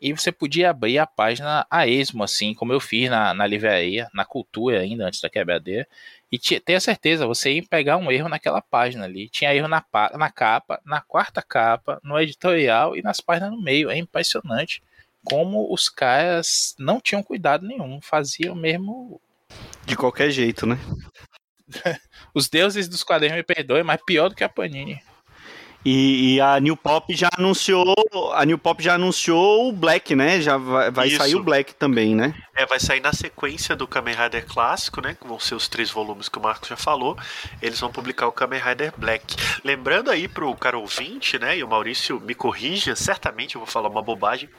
e 0.00 0.12
você 0.12 0.30
podia 0.30 0.70
abrir 0.70 0.98
a 0.98 1.06
página 1.06 1.66
a 1.70 1.86
esmo, 1.86 2.22
assim, 2.22 2.54
como 2.54 2.72
eu 2.72 2.80
fiz 2.80 3.10
na, 3.10 3.34
na 3.34 3.46
livraria, 3.46 4.08
na 4.14 4.24
cultura 4.24 4.80
ainda, 4.80 5.06
antes 5.06 5.20
da 5.20 5.28
quebradeira, 5.28 5.86
e 6.30 6.38
ter 6.38 6.80
certeza, 6.80 7.26
você 7.26 7.54
ia 7.54 7.62
pegar 7.62 7.96
um 7.96 8.10
erro 8.12 8.28
naquela 8.28 8.60
página 8.60 9.04
ali. 9.04 9.28
Tinha 9.30 9.54
erro 9.54 9.66
na, 9.66 9.82
na 10.14 10.30
capa, 10.30 10.80
na 10.84 11.00
quarta 11.00 11.40
capa, 11.40 11.98
no 12.04 12.20
editorial 12.20 12.94
e 12.94 13.02
nas 13.02 13.20
páginas 13.20 13.50
no 13.50 13.60
meio. 13.60 13.90
É 13.90 13.96
impressionante 13.96 14.82
como 15.24 15.72
os 15.72 15.88
caras 15.88 16.76
não 16.78 17.00
tinham 17.00 17.22
cuidado 17.22 17.66
nenhum, 17.66 18.00
faziam 18.00 18.54
mesmo. 18.54 19.20
De 19.86 19.96
qualquer 19.96 20.30
jeito, 20.30 20.66
né? 20.66 20.78
os 22.34 22.48
deuses 22.48 22.88
dos 22.88 23.02
quadrinhos 23.02 23.36
me 23.36 23.42
perdoem, 23.42 23.82
mas 23.82 24.00
pior 24.04 24.28
do 24.28 24.34
que 24.34 24.44
a 24.44 24.48
Panini. 24.48 25.00
E, 25.90 26.34
e, 26.34 26.40
a 26.42 26.60
New 26.60 26.76
Pop 26.76 27.16
já 27.16 27.30
anunciou, 27.34 27.94
a 28.34 28.44
New 28.44 28.58
Pop 28.58 28.82
já 28.82 28.96
anunciou 28.96 29.70
o 29.70 29.72
Black, 29.72 30.14
né? 30.14 30.38
Já 30.38 30.58
vai, 30.58 30.90
vai 30.90 31.08
sair 31.08 31.34
o 31.34 31.42
Black 31.42 31.74
também, 31.74 32.14
né? 32.14 32.34
É, 32.54 32.66
vai 32.66 32.78
sair 32.78 33.00
na 33.00 33.14
sequência 33.14 33.74
do 33.74 33.88
Kamen 33.88 34.14
Rider 34.14 34.44
clássico, 34.44 35.00
né? 35.00 35.16
Que 35.18 35.26
vão 35.26 35.40
ser 35.40 35.54
os 35.54 35.66
três 35.66 35.90
volumes 35.90 36.28
que 36.28 36.36
o 36.36 36.42
Marcos 36.42 36.68
já 36.68 36.76
falou. 36.76 37.16
Eles 37.62 37.80
vão 37.80 37.90
publicar 37.90 38.26
o 38.26 38.32
Kamen 38.32 38.60
Rider 38.60 38.92
Black. 38.98 39.34
Lembrando 39.64 40.10
aí 40.10 40.28
pro 40.28 40.54
cara 40.56 40.76
ouvinte, 40.76 41.38
né? 41.38 41.56
E 41.56 41.64
o 41.64 41.68
Maurício 41.68 42.20
me 42.20 42.34
corrija, 42.34 42.94
certamente 42.94 43.54
eu 43.54 43.60
vou 43.62 43.66
falar 43.66 43.88
uma 43.88 44.02
bobagem. 44.02 44.50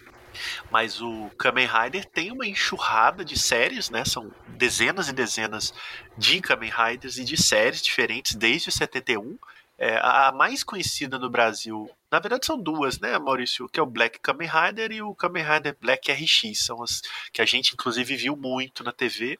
Mas 0.71 0.99
o 0.99 1.29
Kamen 1.37 1.67
Rider 1.67 2.05
tem 2.05 2.31
uma 2.31 2.47
enxurrada 2.47 3.23
de 3.23 3.37
séries, 3.37 3.91
né? 3.91 4.03
São 4.03 4.31
dezenas 4.47 5.09
e 5.09 5.13
dezenas 5.13 5.75
de 6.17 6.41
Kamen 6.41 6.71
Riders 6.75 7.17
e 7.17 7.23
de 7.23 7.37
séries 7.37 7.83
diferentes 7.83 8.33
desde 8.33 8.71
71 8.71 9.37
é, 9.79 9.97
a 10.03 10.33
mais 10.33 10.61
conhecida 10.61 11.17
no 11.17 11.29
Brasil, 11.29 11.89
na 12.11 12.19
verdade 12.19 12.45
são 12.45 12.61
duas, 12.61 12.99
né, 12.99 13.17
Maurício? 13.17 13.69
Que 13.69 13.79
é 13.79 13.83
o 13.83 13.85
Black 13.85 14.19
Kamen 14.19 14.49
Rider 14.49 14.91
e 14.91 15.01
o 15.01 15.15
Kamen 15.15 15.43
Rider 15.43 15.77
Black 15.79 16.11
RX. 16.11 16.65
São 16.65 16.83
as 16.83 17.01
que 17.31 17.41
a 17.41 17.45
gente, 17.45 17.73
inclusive, 17.73 18.15
viu 18.17 18.35
muito 18.35 18.83
na 18.83 18.91
TV. 18.91 19.39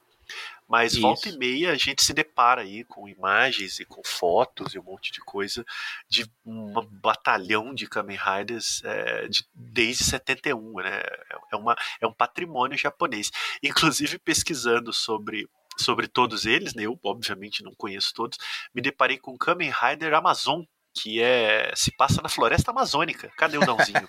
Mas 0.66 0.94
Isso. 0.94 1.02
volta 1.02 1.28
e 1.28 1.38
meia 1.38 1.72
a 1.72 1.76
gente 1.76 2.04
se 2.04 2.14
depara 2.14 2.62
aí 2.62 2.84
com 2.84 3.10
imagens 3.10 3.80
e 3.80 3.86
com 3.86 4.04
fotos 4.06 4.76
e 4.76 4.80
um 4.80 4.84
monte 4.84 5.12
de 5.12 5.20
coisa 5.20 5.66
de 6.08 6.30
um 6.46 6.72
batalhão 7.02 7.74
de 7.74 7.88
Kamen 7.88 8.18
Riders 8.18 8.82
é, 8.86 9.28
de, 9.28 9.44
desde 9.54 10.04
71, 10.04 10.76
né? 10.76 11.02
É, 11.52 11.56
uma, 11.56 11.76
é 12.00 12.06
um 12.06 12.14
patrimônio 12.14 12.78
japonês. 12.78 13.32
Inclusive 13.64 14.20
pesquisando 14.20 14.94
sobre 14.94 15.50
sobre 15.80 16.08
todos 16.08 16.46
eles, 16.46 16.74
né? 16.74 16.84
eu 16.84 17.00
obviamente 17.04 17.64
não 17.64 17.74
conheço 17.76 18.14
todos, 18.14 18.38
me 18.74 18.82
deparei 18.82 19.18
com 19.18 19.38
Kamen 19.38 19.72
Rider 19.72 20.14
Amazon, 20.14 20.64
que 20.94 21.22
é 21.22 21.72
se 21.76 21.92
passa 21.92 22.22
na 22.22 22.30
floresta 22.30 22.72
amazônica. 22.72 23.32
Cadê 23.38 23.58
o 23.58 23.66
Dãozinho 23.66 24.08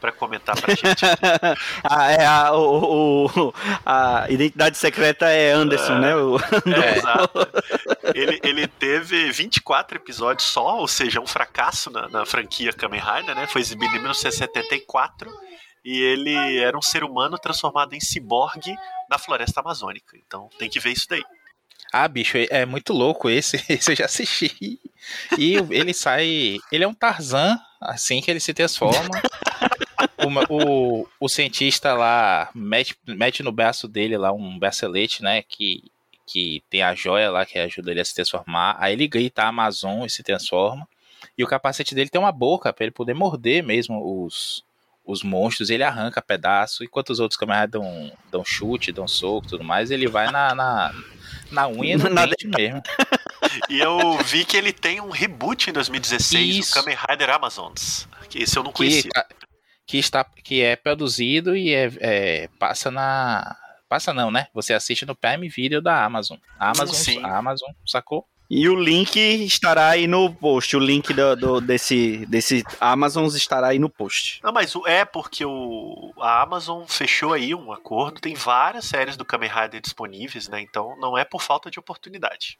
para 0.00 0.12
comentar 0.12 0.58
pra 0.60 0.74
gente? 0.74 1.04
ah, 1.84 2.10
é 2.12 2.24
a, 2.24 2.52
o, 2.54 3.26
o, 3.26 3.54
a 3.84 4.26
identidade 4.30 4.78
secreta 4.78 5.28
é 5.28 5.52
Anderson, 5.52 5.96
é, 5.96 6.00
né? 6.00 6.16
O... 6.16 6.38
É, 6.38 6.98
exato. 6.98 7.38
Ele, 8.14 8.40
ele 8.42 8.66
teve 8.66 9.30
24 9.32 9.98
episódios 9.98 10.46
só, 10.46 10.78
ou 10.78 10.88
seja, 10.88 11.20
um 11.20 11.26
fracasso 11.26 11.90
na, 11.90 12.08
na 12.08 12.24
franquia 12.24 12.72
Kamen 12.72 13.00
Rider, 13.00 13.34
né? 13.34 13.46
Foi 13.46 13.60
exibido 13.60 13.94
em 13.94 14.00
1974 14.00 15.30
e 15.84 16.00
ele 16.00 16.58
era 16.58 16.76
um 16.78 16.82
ser 16.82 17.04
humano 17.04 17.38
transformado 17.38 17.94
em 17.94 18.00
ciborgue 18.00 18.74
na 19.08 19.18
floresta 19.18 19.60
amazônica. 19.60 20.16
Então 20.26 20.48
tem 20.58 20.70
que 20.70 20.80
ver 20.80 20.92
isso 20.92 21.06
daí. 21.08 21.22
Ah, 21.92 22.08
bicho, 22.08 22.36
é 22.50 22.64
muito 22.64 22.92
louco 22.92 23.30
esse. 23.30 23.56
Esse 23.70 23.92
eu 23.92 23.96
já 23.96 24.06
assisti. 24.06 24.80
E 25.38 25.54
ele 25.70 25.94
sai. 25.94 26.58
Ele 26.72 26.82
é 26.82 26.88
um 26.88 26.94
Tarzan, 26.94 27.56
assim 27.80 28.20
que 28.20 28.30
ele 28.30 28.40
se 28.40 28.52
transforma. 28.52 29.22
O, 30.18 30.54
o, 30.54 31.08
o, 31.20 31.28
cientista 31.28 31.94
lá 31.94 32.50
mete, 32.52 32.96
mete 33.06 33.44
no 33.44 33.52
braço 33.52 33.86
dele 33.86 34.16
lá 34.16 34.32
um 34.32 34.58
bracelete, 34.58 35.22
né? 35.22 35.42
Que, 35.42 35.84
que 36.26 36.64
tem 36.68 36.82
a 36.82 36.96
joia 36.96 37.30
lá 37.30 37.46
que 37.46 37.58
ajuda 37.60 37.92
ele 37.92 38.00
a 38.00 38.04
se 38.04 38.14
transformar. 38.14 38.76
Aí 38.80 38.94
ele 38.94 39.06
grita 39.06 39.44
Amazon 39.44 40.04
e 40.04 40.10
se 40.10 40.24
transforma. 40.24 40.88
E 41.38 41.44
o 41.44 41.46
capacete 41.46 41.94
dele 41.94 42.10
tem 42.10 42.20
uma 42.20 42.32
boca 42.32 42.72
para 42.72 42.86
ele 42.86 42.92
poder 42.92 43.14
morder 43.14 43.62
mesmo 43.62 44.24
os, 44.24 44.64
os 45.04 45.22
monstros. 45.22 45.70
Ele 45.70 45.82
arranca 45.82 46.22
pedaço. 46.22 46.82
Enquanto 46.82 47.10
os 47.10 47.20
outros 47.20 47.38
camaradas 47.38 47.80
dão, 47.80 48.12
dão 48.30 48.44
chute, 48.44 48.92
dão 48.92 49.06
soco 49.06 49.48
tudo 49.48 49.64
mais, 49.64 49.90
ele 49.90 50.08
vai 50.08 50.30
na, 50.30 50.54
na, 50.54 50.94
na 51.50 51.68
unha 51.68 51.98
no 51.98 52.08
na 52.08 52.26
dente 52.26 52.46
mesmo. 52.46 52.82
E 53.68 53.78
eu 53.78 54.18
vi 54.24 54.44
que 54.44 54.56
ele 54.56 54.72
tem 54.72 55.00
um 55.00 55.10
reboot 55.10 55.70
em 55.70 55.72
2016 55.72 56.56
Isso. 56.56 56.70
do 56.70 56.74
Kamen 56.74 56.96
Rider 57.08 57.30
Amazons. 57.30 58.08
Que 58.28 58.42
esse 58.42 58.56
eu 58.56 58.64
não 58.64 58.72
conhecia. 58.72 59.10
Que, 59.10 59.46
que, 59.86 59.98
está, 59.98 60.24
que 60.24 60.62
é 60.62 60.74
produzido 60.74 61.56
e 61.56 61.72
é, 61.72 61.92
é, 62.00 62.48
passa 62.58 62.90
na. 62.90 63.56
Passa 63.88 64.12
não, 64.12 64.30
né? 64.30 64.48
Você 64.52 64.72
assiste 64.72 65.06
no 65.06 65.14
Prime 65.14 65.48
Video 65.48 65.80
da 65.80 66.04
Amazon. 66.04 66.38
Amazon, 66.58 66.94
Sim. 66.94 67.22
a 67.22 67.36
Amazon 67.36 67.70
sacou? 67.86 68.26
E 68.48 68.68
o 68.68 68.74
link 68.74 69.16
estará 69.16 69.88
aí 69.88 70.06
no 70.06 70.32
post. 70.32 70.76
O 70.76 70.80
link 70.80 71.12
do, 71.14 71.34
do, 71.34 71.60
desse, 71.60 72.26
desse 72.26 72.62
Amazon 72.78 73.26
estará 73.26 73.68
aí 73.68 73.78
no 73.78 73.88
post. 73.88 74.40
Não, 74.42 74.52
mas 74.52 74.72
é 74.86 75.04
porque 75.04 75.44
o, 75.44 76.12
a 76.18 76.42
Amazon 76.42 76.84
fechou 76.86 77.32
aí 77.32 77.54
um 77.54 77.72
acordo. 77.72 78.20
Tem 78.20 78.34
várias 78.34 78.84
séries 78.84 79.16
do 79.16 79.24
Kamen 79.24 79.50
Rider 79.50 79.80
disponíveis, 79.80 80.48
né? 80.48 80.60
Então 80.60 80.96
não 81.00 81.16
é 81.16 81.24
por 81.24 81.40
falta 81.40 81.70
de 81.70 81.78
oportunidade. 81.78 82.58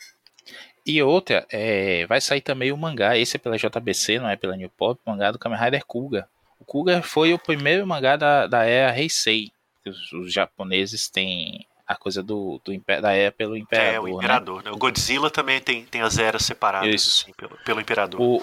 E 0.86 1.02
outra, 1.02 1.46
é, 1.50 2.06
vai 2.06 2.20
sair 2.20 2.42
também 2.42 2.70
o 2.70 2.76
mangá, 2.76 3.16
esse 3.16 3.36
é 3.36 3.38
pela 3.38 3.56
JBC, 3.56 4.18
não 4.18 4.28
é 4.28 4.36
pela 4.36 4.56
New 4.56 4.68
Pop, 4.68 5.00
o 5.04 5.10
mangá 5.10 5.30
do 5.30 5.38
Kamen 5.38 5.58
Rider 5.58 5.84
Kuga. 5.86 6.28
O 6.60 6.64
Kuga 6.64 7.02
foi 7.02 7.32
o 7.32 7.38
primeiro 7.38 7.86
mangá 7.86 8.16
da, 8.16 8.46
da 8.46 8.64
era 8.64 8.98
Heisei. 8.98 9.50
Os, 9.86 10.12
os 10.12 10.32
japoneses 10.32 11.08
têm 11.08 11.66
a 11.86 11.96
coisa 11.96 12.22
do, 12.22 12.60
do 12.64 12.72
da 13.00 13.12
era 13.12 13.30
pelo 13.30 13.56
Imperador. 13.56 13.94
É, 13.94 14.00
o 14.00 14.08
Imperador. 14.08 14.62
Né? 14.64 14.70
O 14.70 14.76
Godzilla 14.76 15.30
também 15.30 15.60
tem, 15.60 15.84
tem 15.84 16.00
as 16.00 16.18
eras 16.18 16.44
separadas 16.44 16.94
assim, 16.94 17.32
pelo, 17.36 17.56
pelo 17.64 17.80
Imperador. 17.80 18.20
O, 18.20 18.42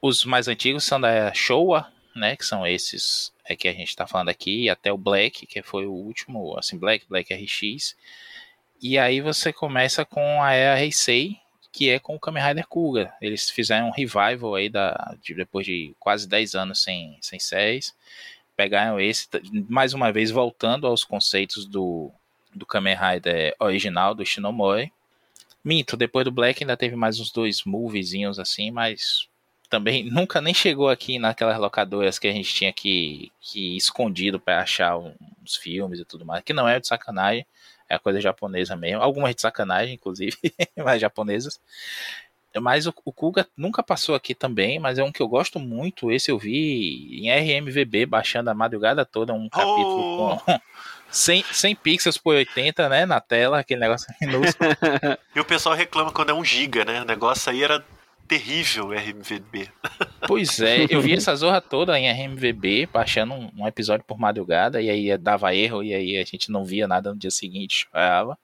os 0.00 0.24
mais 0.24 0.48
antigos 0.48 0.84
são 0.84 1.00
da 1.00 1.10
era 1.10 1.34
Showa, 1.34 1.90
né, 2.14 2.36
que 2.36 2.44
são 2.44 2.66
esses 2.66 3.34
é 3.48 3.54
que 3.54 3.68
a 3.68 3.72
gente 3.72 3.88
está 3.88 4.06
falando 4.06 4.28
aqui, 4.28 4.68
até 4.68 4.92
o 4.92 4.98
Black, 4.98 5.46
que 5.46 5.62
foi 5.62 5.86
o 5.86 5.92
último, 5.92 6.58
assim, 6.58 6.76
Black, 6.76 7.06
Black 7.08 7.32
RX. 7.32 7.96
E 8.82 8.98
aí 8.98 9.20
você 9.20 9.52
começa 9.52 10.04
com 10.04 10.42
a 10.42 10.52
era 10.52 10.82
Heisei, 10.82 11.38
que 11.72 11.88
é 11.88 11.98
com 11.98 12.16
o 12.16 12.20
Kamen 12.20 12.42
Rider 12.42 12.66
Kuga. 12.66 13.14
Eles 13.20 13.48
fizeram 13.48 13.88
um 13.88 13.92
revival 13.92 14.54
aí 14.56 14.68
da, 14.68 15.14
de, 15.22 15.34
depois 15.34 15.64
de 15.64 15.94
quase 15.98 16.28
10 16.28 16.54
anos 16.54 16.82
sem, 16.82 17.16
sem 17.20 17.38
séries. 17.38 17.94
Pegaram 18.56 18.98
esse, 18.98 19.28
mais 19.68 19.94
uma 19.94 20.10
vez 20.10 20.30
voltando 20.30 20.86
aos 20.86 21.04
conceitos 21.04 21.66
do, 21.66 22.10
do 22.56 22.66
Kamen 22.66 22.96
Rider 22.96 23.54
original, 23.60 24.14
do 24.14 24.24
Shinomori. 24.24 24.92
Minto, 25.62 25.96
depois 25.96 26.24
do 26.24 26.32
Black 26.32 26.62
ainda 26.62 26.76
teve 26.76 26.96
mais 26.96 27.20
uns 27.20 27.30
dois 27.30 27.64
moviezinhos 27.64 28.38
assim, 28.38 28.70
mas 28.70 29.28
também 29.68 30.04
nunca 30.10 30.40
nem 30.40 30.54
chegou 30.54 30.88
aqui 30.88 31.18
naquelas 31.18 31.58
locadoras 31.58 32.18
que 32.18 32.28
a 32.28 32.32
gente 32.32 32.54
tinha 32.54 32.72
que, 32.72 33.30
que 33.40 33.74
ir 33.74 33.76
escondido 33.76 34.40
para 34.40 34.62
achar 34.62 34.96
uns 34.96 35.56
filmes 35.56 36.00
e 36.00 36.04
tudo 36.04 36.24
mais, 36.24 36.42
que 36.42 36.52
não 36.52 36.68
é 36.68 36.80
de 36.80 36.86
sacanagem. 36.86 37.46
É 37.88 37.94
a 37.94 38.00
coisa 38.00 38.20
japonesa 38.20 38.74
mesmo. 38.74 39.00
Algumas 39.00 39.32
de 39.32 39.40
sacanagem, 39.40 39.94
inclusive, 39.94 40.36
mas 40.76 41.00
japonesas. 41.00 41.60
Mas 42.60 42.86
o, 42.86 42.94
o, 43.04 43.12
Kuga 43.12 43.46
nunca 43.56 43.82
passou 43.82 44.14
aqui 44.14 44.34
também, 44.34 44.78
mas 44.78 44.98
é 44.98 45.04
um 45.04 45.12
que 45.12 45.20
eu 45.20 45.28
gosto 45.28 45.60
muito. 45.60 46.10
Esse 46.10 46.30
eu 46.30 46.38
vi 46.38 47.20
em 47.20 47.30
RMVB, 47.30 48.06
baixando 48.06 48.50
a 48.50 48.54
madrugada 48.54 49.04
toda, 49.04 49.32
um 49.32 49.48
capítulo 49.48 50.32
oh. 50.32 50.38
com 50.38 50.60
100, 51.10 51.44
100 51.52 51.76
pixels 51.76 52.18
por 52.18 52.34
80, 52.34 52.88
né, 52.88 53.06
na 53.06 53.20
tela, 53.20 53.60
aquele 53.60 53.80
negócio 53.80 54.06
minúsculo. 54.20 54.70
e 55.34 55.40
o 55.40 55.44
pessoal 55.44 55.74
reclama 55.74 56.12
quando 56.12 56.30
é 56.30 56.34
um 56.34 56.44
giga, 56.44 56.84
né? 56.84 57.02
O 57.02 57.04
negócio 57.04 57.50
aí 57.50 57.62
era 57.62 57.84
terrível 58.26 58.90
RMVB. 58.90 59.68
Pois 60.26 60.58
é, 60.58 60.86
eu 60.90 61.00
vi 61.00 61.12
essa 61.12 61.36
zorra 61.36 61.60
toda 61.60 61.96
em 61.96 62.10
RMVB, 62.10 62.88
baixando 62.92 63.32
um, 63.32 63.48
um, 63.58 63.68
episódio 63.68 64.04
por 64.04 64.18
madrugada, 64.18 64.82
e 64.82 64.90
aí 64.90 65.16
dava 65.16 65.54
erro, 65.54 65.84
e 65.84 65.94
aí 65.94 66.16
a 66.16 66.24
gente 66.24 66.50
não 66.50 66.64
via 66.64 66.88
nada 66.88 67.12
no 67.12 67.18
dia 67.18 67.30
seguinte, 67.30 67.86
chorava. 67.88 68.36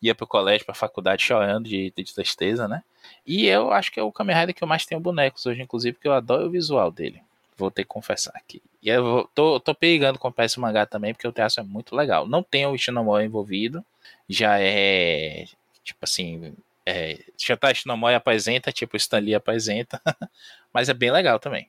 Ia 0.00 0.14
pro 0.14 0.26
colégio, 0.26 0.64
pra 0.64 0.74
faculdade 0.74 1.22
chorando 1.22 1.68
de, 1.68 1.92
de 1.94 2.14
tristeza, 2.14 2.66
né? 2.66 2.82
E 3.26 3.46
eu 3.46 3.70
acho 3.70 3.92
que 3.92 4.00
é 4.00 4.02
o 4.02 4.10
Kamen 4.10 4.34
Rider 4.34 4.54
que 4.54 4.64
eu 4.64 4.68
mais 4.68 4.86
tenho 4.86 5.02
bonecos 5.02 5.44
hoje, 5.44 5.60
inclusive, 5.60 5.92
porque 5.92 6.08
eu 6.08 6.14
adoro 6.14 6.46
o 6.46 6.50
visual 6.50 6.90
dele. 6.90 7.20
Vou 7.56 7.70
ter 7.70 7.82
que 7.84 7.88
confessar 7.88 8.32
aqui. 8.34 8.62
E 8.82 8.88
eu 8.88 9.04
vou, 9.04 9.30
tô, 9.34 9.60
tô 9.60 9.74
pegando 9.74 10.18
comprar 10.18 10.44
esse 10.44 10.58
mangá 10.58 10.86
também, 10.86 11.12
porque 11.12 11.28
o 11.28 11.32
traço 11.32 11.60
é 11.60 11.62
muito 11.62 11.94
legal. 11.94 12.26
Não 12.26 12.42
tem 12.42 12.66
o 12.66 12.74
Ishinomori 12.74 13.24
envolvido, 13.24 13.84
já 14.28 14.58
é, 14.58 15.46
tipo 15.84 15.98
assim, 16.02 16.54
é, 16.84 17.18
Shantashi 17.38 17.86
Nomoi 17.86 18.14
apresenta, 18.14 18.72
tipo 18.72 18.96
Stanley 18.96 19.34
apresenta, 19.34 20.00
mas 20.72 20.88
é 20.88 20.94
bem 20.94 21.10
legal 21.10 21.38
também. 21.38 21.68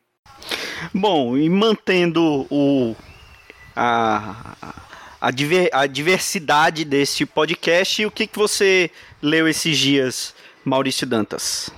Bom, 0.93 1.37
e 1.37 1.49
mantendo 1.49 2.47
o 2.49 2.95
a, 3.75 4.55
a, 5.19 5.31
diver, 5.31 5.69
a 5.71 5.85
diversidade 5.85 6.83
desse 6.83 7.25
podcast, 7.25 8.05
o 8.05 8.11
que, 8.11 8.27
que 8.27 8.37
você 8.37 8.89
leu 9.21 9.47
esses 9.47 9.77
dias, 9.77 10.35
Maurício 10.63 11.07
Dantas? 11.07 11.69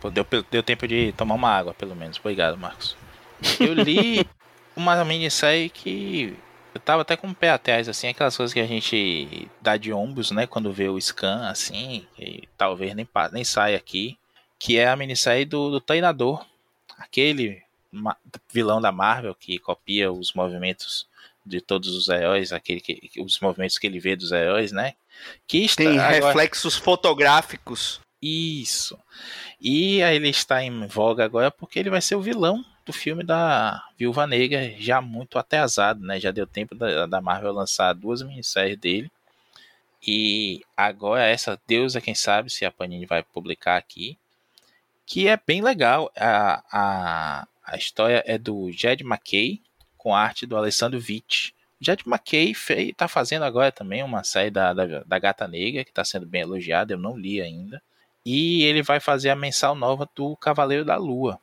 Pô, 0.00 0.10
deu, 0.10 0.26
deu 0.50 0.62
tempo 0.62 0.88
de 0.88 1.12
tomar 1.12 1.34
uma 1.34 1.50
água, 1.50 1.74
pelo 1.74 1.94
menos. 1.94 2.18
Obrigado, 2.18 2.56
Marcos. 2.56 2.96
Eu 3.58 3.74
li 3.74 4.26
uma 4.76 5.04
minissérie 5.04 5.68
que 5.68 6.36
eu 6.74 6.80
tava 6.80 7.02
até 7.02 7.16
com 7.16 7.28
o 7.28 7.34
pé 7.34 7.50
atrás, 7.50 7.88
assim, 7.88 8.08
aquelas 8.08 8.36
coisas 8.36 8.54
que 8.54 8.60
a 8.60 8.66
gente 8.66 9.48
dá 9.60 9.76
de 9.76 9.92
ombros, 9.92 10.30
né, 10.30 10.46
quando 10.46 10.72
vê 10.72 10.88
o 10.88 11.00
scan, 11.00 11.48
assim, 11.48 12.06
e 12.18 12.48
talvez 12.56 12.94
nem, 12.94 13.08
nem 13.32 13.44
saia 13.44 13.76
aqui, 13.76 14.16
que 14.58 14.78
é 14.78 14.88
a 14.88 14.96
minissérie 14.96 15.44
do, 15.44 15.70
do 15.70 15.80
treinador, 15.80 16.44
aquele 16.98 17.62
vilão 18.52 18.80
da 18.80 18.92
Marvel 18.92 19.34
que 19.34 19.58
copia 19.58 20.12
os 20.12 20.32
movimentos 20.32 21.08
de 21.44 21.60
todos 21.60 21.96
os 21.96 22.08
heróis, 22.08 22.52
aquele 22.52 22.80
que, 22.80 23.10
os 23.18 23.40
movimentos 23.40 23.78
que 23.78 23.86
ele 23.86 23.98
vê 23.98 24.14
dos 24.14 24.30
heróis, 24.30 24.70
né? 24.70 24.94
Que 25.46 25.64
está, 25.64 25.82
Tem 25.82 25.98
agora... 25.98 26.26
reflexos 26.26 26.76
fotográficos. 26.76 28.00
Isso. 28.22 28.98
E 29.60 30.02
aí 30.02 30.16
ele 30.16 30.28
está 30.28 30.62
em 30.62 30.86
voga 30.86 31.24
agora 31.24 31.50
porque 31.50 31.78
ele 31.78 31.90
vai 31.90 32.00
ser 32.00 32.14
o 32.14 32.22
vilão 32.22 32.64
do 32.90 32.92
filme 32.92 33.22
da 33.22 33.84
Viúva 33.96 34.26
Negra, 34.26 34.74
já 34.76 35.00
muito 35.00 35.38
atrasado, 35.38 36.04
né? 36.04 36.18
Já 36.18 36.32
deu 36.32 36.44
tempo 36.46 36.74
da, 36.74 37.06
da 37.06 37.20
Marvel 37.20 37.52
lançar 37.52 37.92
duas 37.94 38.20
minisséries 38.20 38.76
dele. 38.76 39.10
E 40.04 40.62
agora 40.76 41.24
essa 41.24 41.60
Deus 41.68 41.94
é 41.94 42.00
quem 42.00 42.14
sabe 42.14 42.50
se 42.50 42.64
a 42.64 42.70
Panini 42.70 43.06
vai 43.06 43.22
publicar 43.22 43.76
aqui. 43.76 44.18
Que 45.06 45.28
é 45.28 45.38
bem 45.46 45.62
legal. 45.62 46.10
A, 46.16 46.64
a, 46.72 47.48
a 47.64 47.76
história 47.76 48.24
é 48.26 48.36
do 48.36 48.72
Jed 48.72 49.04
McKay, 49.04 49.62
com 49.96 50.14
arte 50.14 50.44
do 50.44 50.56
Alessandro 50.56 50.98
Witt. 50.98 51.54
Jed 51.80 52.02
McKay 52.06 52.52
está 52.88 53.06
fazendo 53.06 53.44
agora 53.44 53.70
também 53.70 54.02
uma 54.02 54.24
série 54.24 54.50
da, 54.50 54.72
da, 54.72 55.04
da 55.04 55.18
Gata 55.18 55.46
Negra, 55.46 55.84
que 55.84 55.90
está 55.90 56.04
sendo 56.04 56.26
bem 56.26 56.42
elogiada, 56.42 56.92
eu 56.92 56.98
não 56.98 57.16
li 57.16 57.40
ainda. 57.40 57.80
E 58.26 58.64
ele 58.64 58.82
vai 58.82 58.98
fazer 58.98 59.30
a 59.30 59.36
mensal 59.36 59.76
nova 59.76 60.08
do 60.14 60.36
Cavaleiro 60.36 60.84
da 60.84 60.96
Lua. 60.96 61.40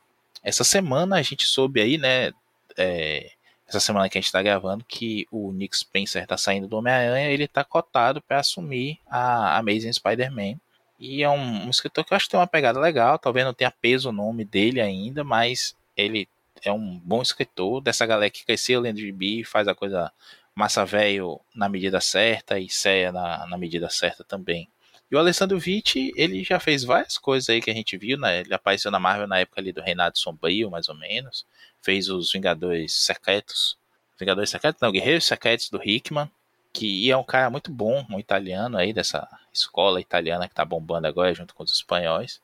Essa 0.48 0.64
semana 0.64 1.16
a 1.16 1.22
gente 1.22 1.44
soube 1.44 1.78
aí, 1.78 1.98
né? 1.98 2.32
É, 2.74 3.32
essa 3.68 3.78
semana 3.78 4.08
que 4.08 4.16
a 4.16 4.20
gente 4.20 4.28
está 4.28 4.42
gravando, 4.42 4.82
que 4.82 5.26
o 5.30 5.52
Nick 5.52 5.76
Spencer 5.76 6.22
está 6.22 6.38
saindo 6.38 6.66
do 6.66 6.78
Homem-Aranha, 6.78 7.28
ele 7.28 7.44
está 7.44 7.62
cotado 7.62 8.22
para 8.22 8.40
assumir 8.40 8.98
a 9.06 9.58
Amazing 9.58 9.92
Spider-Man. 9.92 10.58
E 10.98 11.22
é 11.22 11.28
um, 11.28 11.66
um, 11.66 11.68
escritor 11.68 12.02
que 12.02 12.14
eu 12.14 12.16
acho 12.16 12.24
que 12.24 12.30
tem 12.30 12.40
uma 12.40 12.46
pegada 12.46 12.80
legal, 12.80 13.18
talvez 13.18 13.44
não 13.44 13.52
tenha 13.52 13.70
peso 13.70 14.08
o 14.08 14.12
nome 14.12 14.42
dele 14.42 14.80
ainda, 14.80 15.22
mas 15.22 15.76
ele 15.94 16.26
é 16.64 16.72
um 16.72 16.98
bom 16.98 17.20
escritor, 17.20 17.82
dessa 17.82 18.06
galera 18.06 18.30
que 18.30 18.46
cresceu 18.46 18.80
lendo 18.80 19.00
gibi, 19.00 19.44
faz 19.44 19.68
a 19.68 19.74
coisa 19.74 20.10
massa 20.54 20.82
velho 20.82 21.38
na 21.54 21.68
medida 21.68 22.00
certa 22.00 22.58
e 22.58 22.70
séria 22.70 23.12
na, 23.12 23.46
na 23.46 23.58
medida 23.58 23.90
certa 23.90 24.24
também. 24.24 24.66
E 25.10 25.16
o 25.16 25.18
Alessandro 25.18 25.58
Vitti, 25.58 26.12
ele 26.16 26.44
já 26.44 26.60
fez 26.60 26.84
várias 26.84 27.16
coisas 27.16 27.48
aí 27.48 27.62
que 27.62 27.70
a 27.70 27.74
gente 27.74 27.96
viu, 27.96 28.18
né? 28.18 28.40
Ele 28.40 28.52
apareceu 28.52 28.90
na 28.90 28.98
Marvel 28.98 29.26
na 29.26 29.38
época 29.38 29.60
ali 29.60 29.72
do 29.72 29.80
Reinado 29.80 30.18
Sombrio, 30.18 30.70
mais 30.70 30.88
ou 30.88 30.94
menos. 30.94 31.46
Fez 31.80 32.08
os 32.08 32.30
Vingadores 32.30 32.92
Secretos. 32.92 33.78
Vingadores 34.18 34.50
Secretos? 34.50 34.80
Não, 34.82 34.92
Guerreiros 34.92 35.24
Secretos 35.24 35.70
do 35.70 35.80
Hickman. 35.82 36.30
Que 36.72 37.10
é 37.10 37.16
um 37.16 37.24
cara 37.24 37.48
muito 37.48 37.72
bom, 37.72 38.06
um 38.10 38.20
italiano 38.20 38.76
aí, 38.76 38.92
dessa 38.92 39.26
escola 39.52 40.00
italiana 40.00 40.46
que 40.46 40.54
tá 40.54 40.64
bombando 40.64 41.06
agora 41.06 41.34
junto 41.34 41.54
com 41.54 41.62
os 41.62 41.72
espanhóis. 41.72 42.40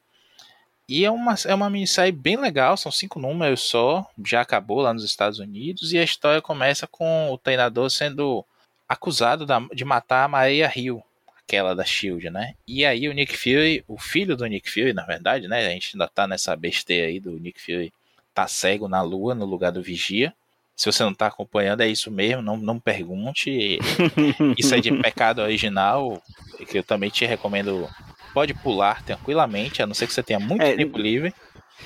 E 0.88 1.04
é 1.04 1.10
uma, 1.10 1.34
é 1.46 1.54
uma 1.54 1.70
minissérie 1.70 2.12
bem 2.12 2.36
legal, 2.36 2.76
são 2.76 2.92
cinco 2.92 3.18
números 3.18 3.62
só, 3.62 4.08
já 4.24 4.42
acabou 4.42 4.80
lá 4.80 4.92
nos 4.92 5.04
Estados 5.04 5.38
Unidos, 5.38 5.92
e 5.92 5.98
a 5.98 6.02
história 6.02 6.42
começa 6.42 6.86
com 6.86 7.30
o 7.32 7.38
treinador 7.38 7.88
sendo 7.88 8.44
acusado 8.86 9.46
de 9.72 9.84
matar 9.84 10.24
a 10.24 10.28
Maria 10.28 10.70
Hill, 10.74 11.02
aquela 11.46 11.74
da 11.74 11.84
Shield, 11.84 12.30
né? 12.30 12.54
E 12.66 12.84
aí 12.84 13.08
o 13.08 13.12
Nick 13.12 13.36
Fury, 13.36 13.84
o 13.86 13.98
filho 13.98 14.36
do 14.36 14.46
Nick 14.46 14.70
Fury, 14.70 14.92
na 14.92 15.04
verdade, 15.04 15.46
né? 15.46 15.66
A 15.66 15.70
gente 15.70 15.90
ainda 15.94 16.08
tá 16.08 16.26
nessa 16.26 16.56
besteira 16.56 17.06
aí 17.06 17.20
do 17.20 17.32
Nick 17.38 17.60
Fury 17.60 17.92
tá 18.32 18.48
cego 18.48 18.88
na 18.88 19.00
lua 19.00 19.34
no 19.34 19.44
lugar 19.44 19.70
do 19.70 19.82
Vigia. 19.82 20.34
Se 20.74 20.90
você 20.90 21.04
não 21.04 21.14
tá 21.14 21.28
acompanhando, 21.28 21.82
é 21.82 21.88
isso 21.88 22.10
mesmo, 22.10 22.42
não, 22.42 22.56
não 22.56 22.80
pergunte. 22.80 23.78
isso 24.58 24.74
é 24.74 24.80
de 24.80 24.90
pecado 25.00 25.40
original, 25.40 26.20
que 26.68 26.78
eu 26.78 26.82
também 26.82 27.10
te 27.10 27.24
recomendo. 27.24 27.88
Pode 28.32 28.52
pular 28.52 29.04
tranquilamente, 29.04 29.80
a 29.80 29.86
não 29.86 29.94
ser 29.94 30.08
que 30.08 30.12
você 30.12 30.22
tenha 30.22 30.40
muito 30.40 30.62
é, 30.62 30.74
tempo 30.74 30.98
livre. 30.98 31.32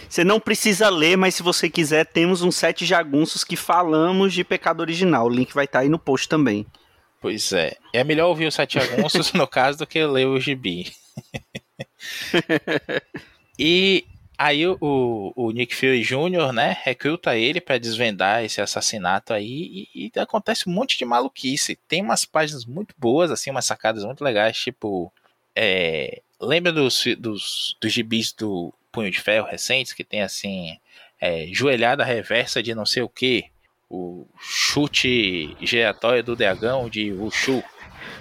Você 0.08 0.24
não 0.24 0.40
precisa 0.40 0.88
ler, 0.88 1.14
mas 1.18 1.34
se 1.34 1.42
você 1.42 1.68
quiser, 1.68 2.06
temos 2.06 2.40
uns 2.40 2.56
sete 2.56 2.86
jagunços 2.86 3.44
que 3.44 3.56
falamos 3.56 4.32
de 4.32 4.42
pecado 4.42 4.80
original. 4.80 5.26
O 5.26 5.28
link 5.28 5.52
vai 5.52 5.66
estar 5.66 5.80
tá 5.80 5.82
aí 5.82 5.90
no 5.90 5.98
post 5.98 6.26
também. 6.26 6.64
Pois 7.20 7.52
é. 7.52 7.76
É 7.92 8.04
melhor 8.04 8.28
ouvir 8.28 8.46
os 8.46 8.54
Sete 8.54 8.78
Agonços, 8.78 9.32
no 9.32 9.46
caso, 9.46 9.78
do 9.78 9.86
que 9.86 10.04
ler 10.04 10.26
o 10.26 10.40
gibi. 10.40 10.92
e 13.58 14.04
aí 14.36 14.66
o, 14.66 15.32
o 15.34 15.50
Nick 15.50 15.74
Fury 15.74 16.02
Jr., 16.02 16.52
né, 16.52 16.76
recruta 16.84 17.36
ele 17.36 17.60
para 17.60 17.78
desvendar 17.78 18.44
esse 18.44 18.60
assassinato 18.60 19.32
aí 19.32 19.88
e, 19.94 20.12
e, 20.14 20.20
acontece 20.20 20.68
um 20.68 20.72
monte 20.72 20.96
de 20.96 21.04
maluquice. 21.04 21.78
Tem 21.88 22.02
umas 22.02 22.24
páginas 22.24 22.64
muito 22.64 22.94
boas, 22.96 23.30
assim, 23.30 23.50
umas 23.50 23.66
sacadas 23.66 24.04
muito 24.04 24.22
legais, 24.22 24.56
tipo... 24.56 25.12
É, 25.60 26.22
lembra 26.40 26.70
dos, 26.70 27.02
dos, 27.18 27.76
dos 27.80 27.92
gibis 27.92 28.32
do 28.32 28.72
Punho 28.92 29.10
de 29.10 29.20
Ferro 29.20 29.48
recentes, 29.48 29.92
que 29.92 30.04
tem, 30.04 30.22
assim, 30.22 30.78
é, 31.20 31.48
joelhada 31.50 32.04
reversa 32.04 32.62
de 32.62 32.76
não 32.76 32.86
sei 32.86 33.02
o 33.02 33.08
que, 33.08 33.46
o 33.90 34.26
chute 34.38 35.56
giratório 35.60 36.22
do 36.22 36.36
dragão 36.36 36.88
de 36.88 37.12
Wushu. 37.12 37.62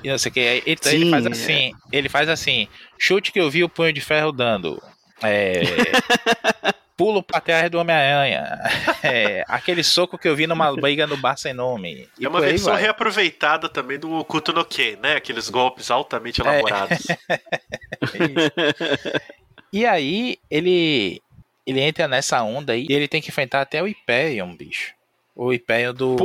E 0.04 0.10
não 0.10 0.18
sei 0.18 0.30
o 0.30 0.34
que. 0.34 0.64
Então 0.66 0.92
Sim, 0.92 0.98
ele 0.98 1.10
faz 1.10 1.26
assim, 1.26 1.72
é. 1.72 1.98
ele 1.98 2.10
faz 2.10 2.30
assim, 2.30 2.68
chute 2.98 3.32
que 3.32 3.40
eu 3.40 3.50
vi 3.50 3.64
o 3.64 3.70
punho 3.70 3.94
de 3.94 4.02
ferro 4.02 4.32
dando. 4.32 4.82
É, 5.22 5.62
pulo 6.96 7.24
pra 7.24 7.40
trás 7.40 7.70
do 7.70 7.80
Homem-Aranha. 7.80 8.60
É, 9.04 9.44
aquele 9.48 9.84
soco 9.84 10.18
que 10.18 10.28
eu 10.28 10.36
vi 10.36 10.48
numa 10.48 10.76
briga 10.76 11.08
no 11.08 11.16
bar 11.16 11.38
sem 11.38 11.54
nome. 11.54 12.10
é 12.20 12.28
uma 12.28 12.42
versão 12.42 12.74
vai. 12.74 12.82
reaproveitada 12.82 13.70
também 13.70 13.98
do 13.98 14.12
Okuto 14.12 14.52
no 14.52 14.66
Ken, 14.66 14.98
né? 14.98 15.16
Aqueles 15.16 15.50
golpes 15.50 15.90
altamente 15.92 16.42
é. 16.42 16.44
elaborados. 16.44 17.08
É. 17.10 17.40
e 19.72 19.86
aí, 19.86 20.38
ele 20.50 21.22
ele 21.66 21.80
entra 21.80 22.08
nessa 22.08 22.42
onda 22.42 22.74
aí 22.74 22.88
e 22.90 22.94
ele 22.94 23.08
tem 23.08 23.22
que 23.22 23.30
enfrentar 23.30 23.62
até 23.62 23.82
o 23.82 23.86
Hyperion, 23.86 24.56
bicho 24.58 24.97
o 25.38 25.54
Império 25.54 25.94
do, 25.94 26.16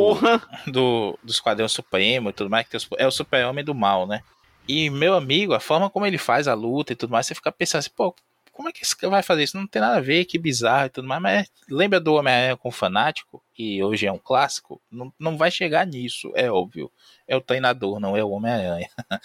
do, 0.67 1.19
do 1.23 1.31
Esquadrão 1.31 1.69
Supremo 1.69 2.31
e 2.31 2.33
tudo 2.33 2.49
mais, 2.49 2.67
que 2.67 2.79
é 2.97 3.07
o 3.07 3.11
super-homem 3.11 3.63
do 3.63 3.75
mal, 3.75 4.07
né? 4.07 4.23
E, 4.67 4.89
meu 4.89 5.15
amigo, 5.15 5.53
a 5.53 5.61
forma 5.61 5.91
como 5.91 6.07
ele 6.07 6.17
faz 6.17 6.49
a 6.49 6.55
luta 6.55 6.93
e 6.93 6.97
tudo 6.97 7.11
mais, 7.11 7.27
você 7.27 7.35
fica 7.35 7.53
pensando 7.53 7.81
assim, 7.81 7.91
pô, 7.95 8.15
como 8.51 8.69
é 8.69 8.73
que 8.73 8.83
esse 8.83 8.97
vai 9.07 9.23
fazer 9.23 9.43
isso? 9.43 9.57
Não 9.57 9.67
tem 9.67 9.83
nada 9.83 9.97
a 9.97 10.01
ver, 10.01 10.25
que 10.25 10.39
bizarro 10.39 10.87
e 10.87 10.91
tudo 10.91 11.07
mais, 11.07 11.21
mas 11.21 11.51
lembra 11.69 12.01
do 12.01 12.15
Homem-Aranha 12.15 12.57
com 12.57 12.69
o 12.69 12.73
Fanático, 12.73 13.43
que 13.53 13.83
hoje 13.83 14.07
é 14.07 14.13
um 14.13 14.19
clássico? 14.19 14.81
Não, 14.91 15.13
não 15.19 15.37
vai 15.37 15.51
chegar 15.51 15.87
nisso, 15.87 16.33
é 16.35 16.51
óbvio. 16.51 16.91
É 17.29 17.37
o 17.37 17.41
treinador, 17.41 18.01
não 18.01 18.17
é 18.17 18.25
o 18.25 18.31
Homem-Aranha. 18.31 18.89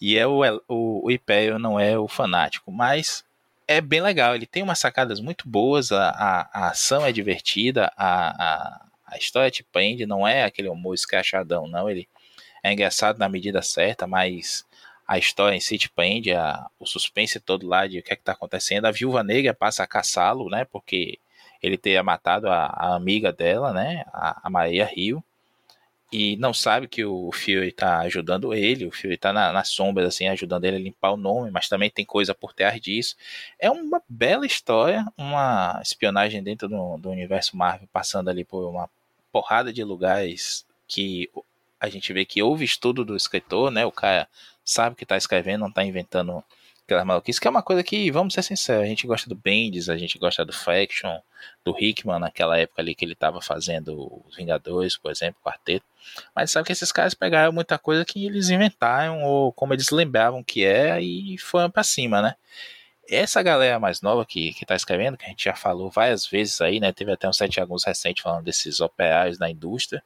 e 0.00 0.16
é 0.16 0.26
o, 0.26 0.40
o, 0.68 1.06
o 1.06 1.10
Império, 1.10 1.58
não 1.58 1.80
é 1.80 1.98
o 1.98 2.06
Fanático, 2.06 2.70
mas 2.70 3.24
é 3.66 3.80
bem 3.80 4.00
legal, 4.00 4.36
ele 4.36 4.46
tem 4.46 4.62
umas 4.62 4.78
sacadas 4.78 5.20
muito 5.20 5.48
boas, 5.48 5.90
a, 5.90 6.10
a, 6.10 6.50
a 6.52 6.68
ação 6.68 7.04
é 7.04 7.10
divertida, 7.10 7.92
a, 7.96 8.28
a 8.44 8.86
a 9.16 9.18
história 9.18 9.50
te 9.50 9.64
prende, 9.64 10.06
não 10.06 10.26
é 10.26 10.44
aquele 10.44 10.68
humor 10.68 10.94
escrachadão, 10.94 11.66
não. 11.66 11.90
Ele 11.90 12.08
é 12.62 12.72
engraçado 12.72 13.18
na 13.18 13.28
medida 13.28 13.62
certa, 13.62 14.06
mas 14.06 14.64
a 15.06 15.18
história 15.18 15.56
em 15.56 15.60
si 15.60 15.78
te 15.78 15.88
prende, 15.88 16.32
a, 16.32 16.66
o 16.78 16.86
suspense 16.86 17.40
todo 17.40 17.66
lá 17.66 17.86
de 17.86 17.98
o 17.98 18.02
que 18.02 18.12
é 18.12 18.16
que 18.16 18.22
tá 18.22 18.32
acontecendo. 18.32 18.86
A 18.86 18.90
viúva 18.90 19.22
negra 19.22 19.54
passa 19.54 19.82
a 19.82 19.86
caçá-lo, 19.86 20.50
né? 20.50 20.64
Porque 20.64 21.18
ele 21.62 21.78
teria 21.78 22.02
matado 22.02 22.48
a, 22.48 22.66
a 22.66 22.94
amiga 22.94 23.32
dela, 23.32 23.72
né? 23.72 24.04
A, 24.12 24.46
a, 24.46 24.50
Maria 24.50 24.84
Rio. 24.84 25.22
E 26.12 26.36
não 26.36 26.54
sabe 26.54 26.86
que 26.86 27.04
o 27.04 27.30
Fury 27.32 27.72
tá 27.72 27.98
ajudando 28.00 28.54
ele, 28.54 28.86
o 28.86 28.92
Fury 28.92 29.16
tá 29.16 29.32
na, 29.32 29.52
nas 29.52 29.68
sombras, 29.68 30.06
assim, 30.06 30.28
ajudando 30.28 30.64
ele 30.64 30.76
a 30.76 30.80
limpar 30.80 31.12
o 31.12 31.16
nome, 31.16 31.50
mas 31.50 31.68
também 31.68 31.90
tem 31.90 32.04
coisa 32.04 32.34
por 32.34 32.52
trás 32.52 32.80
disso. 32.80 33.16
É 33.58 33.70
uma 33.70 34.00
bela 34.08 34.46
história, 34.46 35.04
uma 35.16 35.80
espionagem 35.82 36.42
dentro 36.42 36.68
do, 36.68 36.96
do 36.96 37.10
universo 37.10 37.56
Marvel, 37.56 37.88
passando 37.92 38.30
ali 38.30 38.44
por 38.44 38.68
uma 38.68 38.88
porrada 39.36 39.70
de 39.70 39.84
lugares 39.84 40.64
que 40.88 41.30
a 41.78 41.90
gente 41.90 42.10
vê 42.10 42.24
que 42.24 42.42
houve 42.42 42.64
estudo 42.64 43.04
do 43.04 43.14
escritor, 43.14 43.70
né? 43.70 43.84
O 43.84 43.92
cara 43.92 44.26
sabe 44.64 44.96
que 44.96 45.04
está 45.04 45.14
escrevendo, 45.14 45.60
não 45.60 45.68
está 45.68 45.84
inventando 45.84 46.42
aquela 46.82 47.04
maluquice, 47.04 47.38
que 47.38 47.46
é 47.46 47.50
uma 47.50 47.62
coisa 47.62 47.82
que, 47.82 48.10
vamos 48.10 48.32
ser 48.32 48.42
sinceros, 48.42 48.84
a 48.84 48.86
gente 48.86 49.06
gosta 49.06 49.28
do 49.28 49.34
Bendis, 49.34 49.90
a 49.90 49.98
gente 49.98 50.18
gosta 50.18 50.42
do 50.42 50.54
Faction, 50.54 51.18
do 51.62 51.76
Hickman, 51.78 52.18
naquela 52.18 52.56
época 52.56 52.80
ali 52.80 52.94
que 52.94 53.04
ele 53.04 53.12
estava 53.12 53.42
fazendo 53.42 54.22
os 54.26 54.36
Vingadores, 54.36 54.96
por 54.96 55.10
exemplo, 55.10 55.38
Quarteto. 55.44 55.84
Mas 56.34 56.50
sabe 56.50 56.64
que 56.64 56.72
esses 56.72 56.90
caras 56.90 57.12
pegaram 57.12 57.52
muita 57.52 57.78
coisa 57.78 58.06
que 58.06 58.24
eles 58.24 58.48
inventaram, 58.48 59.22
ou 59.22 59.52
como 59.52 59.74
eles 59.74 59.90
lembravam 59.90 60.42
que 60.42 60.64
é, 60.64 60.98
e 60.98 61.36
foram 61.36 61.70
para 61.70 61.82
cima, 61.82 62.22
né? 62.22 62.36
Essa 63.08 63.42
galera 63.42 63.78
mais 63.78 64.00
nova 64.00 64.24
que, 64.24 64.52
que 64.54 64.66
tá 64.66 64.74
escrevendo, 64.74 65.16
que 65.16 65.24
a 65.24 65.28
gente 65.28 65.44
já 65.44 65.54
falou 65.54 65.90
várias 65.90 66.26
vezes 66.26 66.60
aí, 66.60 66.80
né? 66.80 66.92
Teve 66.92 67.12
até 67.12 67.28
um 67.28 67.32
sete 67.32 67.60
alguns 67.60 67.84
recente 67.84 68.22
falando 68.22 68.44
desses 68.44 68.80
operários 68.80 69.38
da 69.38 69.50
indústria. 69.50 70.02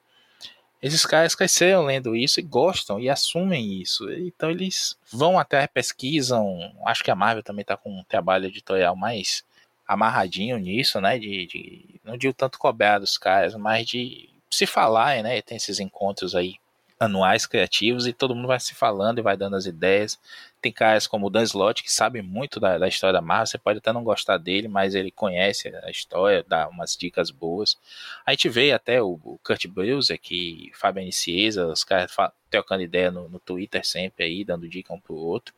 Esses 0.83 1.05
caras 1.05 1.35
cresceram 1.35 1.85
lendo 1.85 2.17
isso 2.17 2.41
e 2.41 2.43
gostam 2.43 2.99
e 2.99 3.11
assumem 3.11 3.81
isso. 3.81 4.11
Então 4.13 4.51
eles 4.51 4.99
vão 5.13 5.39
até, 5.39 5.67
pesquisam. 5.67 6.73
Acho 6.87 7.05
que 7.05 7.11
a 7.11 7.15
Marvel 7.15 7.43
também 7.43 7.65
tá 7.65 7.77
com 7.77 7.91
um 7.91 8.05
trabalho 8.05 8.47
editorial 8.47 8.97
mais 8.97 9.45
amarradinho 9.87 10.57
nisso, 10.57 11.01
né? 11.01 11.19
De, 11.19 11.47
de 11.47 12.01
não 12.05 12.17
digo 12.17 12.33
tanto 12.33 12.59
cobrar 12.59 12.99
dos 12.99 13.19
caras, 13.19 13.55
mas 13.57 13.87
de 13.87 14.31
se 14.51 14.67
falar, 14.67 15.23
né? 15.23 15.43
Tem 15.43 15.57
esses 15.57 15.81
encontros 15.81 16.35
aí 16.35 16.57
anuais 17.01 17.47
criativos 17.47 18.07
e 18.07 18.13
todo 18.13 18.35
mundo 18.35 18.49
vai 18.49 18.61
se 18.61 18.75
falando 18.75 19.19
e 19.19 19.23
vai 19.23 19.35
dando 19.35 19.57
as 19.57 19.65
ideias. 19.65 20.21
Tem 20.61 20.71
caras 20.71 21.07
como 21.07 21.27
o 21.27 21.31
Dan 21.31 21.43
Slott 21.45 21.83
que 21.83 21.91
sabe 21.91 22.21
muito 22.21 22.61
da, 22.61 22.77
da, 22.77 22.87
história 22.87 23.15
da 23.15 23.23
Marvel, 23.23 23.47
você 23.47 23.59
pode 23.59 23.79
até 23.79 23.91
não 23.91 24.05
gostar 24.05 24.37
dele, 24.37 24.69
mas 24.69 24.95
ele 24.95 25.11
conhece 25.11 25.75
a 25.83 25.91
história, 25.91 26.45
dá 26.47 26.69
umas 26.69 26.95
dicas 26.95 27.31
boas. 27.31 27.79
A 28.27 28.33
gente 28.33 28.51
vê 28.51 28.73
até 28.73 29.01
o, 29.03 29.19
o 29.25 29.41
Kurt 29.43 29.67
Bruiser, 29.67 30.21
que 30.21 30.71
Fábio 30.75 31.03
Nicieza, 31.03 31.67
os 31.67 31.83
caras 31.83 32.15
trocando 32.51 32.83
ideia 32.83 33.11
no, 33.11 33.29
no 33.31 33.39
Twitter 33.39 33.85
sempre 33.87 34.27
aí, 34.27 34.45
dando 34.45 34.69
dica 34.69 34.93
um 34.93 35.01
pro 35.01 35.15
outro. 35.15 35.55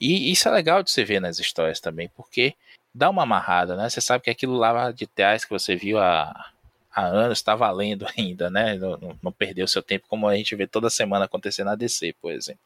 E 0.00 0.30
isso 0.30 0.48
é 0.48 0.52
legal 0.52 0.82
de 0.82 0.90
você 0.92 1.04
ver 1.04 1.20
nas 1.20 1.40
histórias 1.40 1.80
também, 1.80 2.08
porque 2.16 2.54
dá 2.94 3.10
uma 3.10 3.24
amarrada, 3.24 3.76
né? 3.76 3.90
Você 3.90 4.00
sabe 4.00 4.24
que 4.24 4.30
aquilo 4.30 4.56
lá 4.56 4.92
de 4.92 5.06
trás 5.06 5.44
que 5.44 5.50
você 5.50 5.74
viu 5.74 5.98
há, 5.98 6.50
há 6.94 7.06
anos 7.06 7.38
está 7.38 7.54
valendo 7.54 8.06
ainda, 8.16 8.50
né? 8.50 8.74
Não, 8.76 9.18
não, 9.22 9.32
perdeu 9.32 9.66
seu 9.68 9.82
tempo 9.82 10.06
como 10.08 10.26
a 10.26 10.36
gente 10.36 10.54
vê 10.54 10.66
toda 10.66 10.90
semana 10.90 11.24
acontecer 11.24 11.64
na 11.64 11.74
DC, 11.74 12.14
por 12.20 12.32
exemplo. 12.32 12.60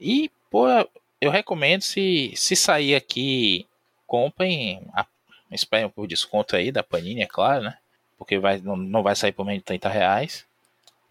E, 0.00 0.30
pô, 0.50 0.66
eu 1.20 1.30
recomendo 1.30 1.82
se, 1.82 2.32
se 2.34 2.56
sair 2.56 2.94
aqui, 2.94 3.66
comprem, 4.06 4.82
a, 4.94 5.06
esperem 5.50 5.88
por 5.88 6.06
desconto 6.06 6.56
aí 6.56 6.72
da 6.72 6.82
Panini, 6.82 7.22
é 7.22 7.26
claro, 7.26 7.64
né? 7.64 7.76
Porque 8.16 8.38
vai, 8.38 8.58
não, 8.58 8.76
não 8.76 9.02
vai 9.02 9.16
sair 9.16 9.32
por 9.32 9.44
menos 9.44 9.60
de 9.60 9.64
30 9.64 9.88
reais. 9.88 10.46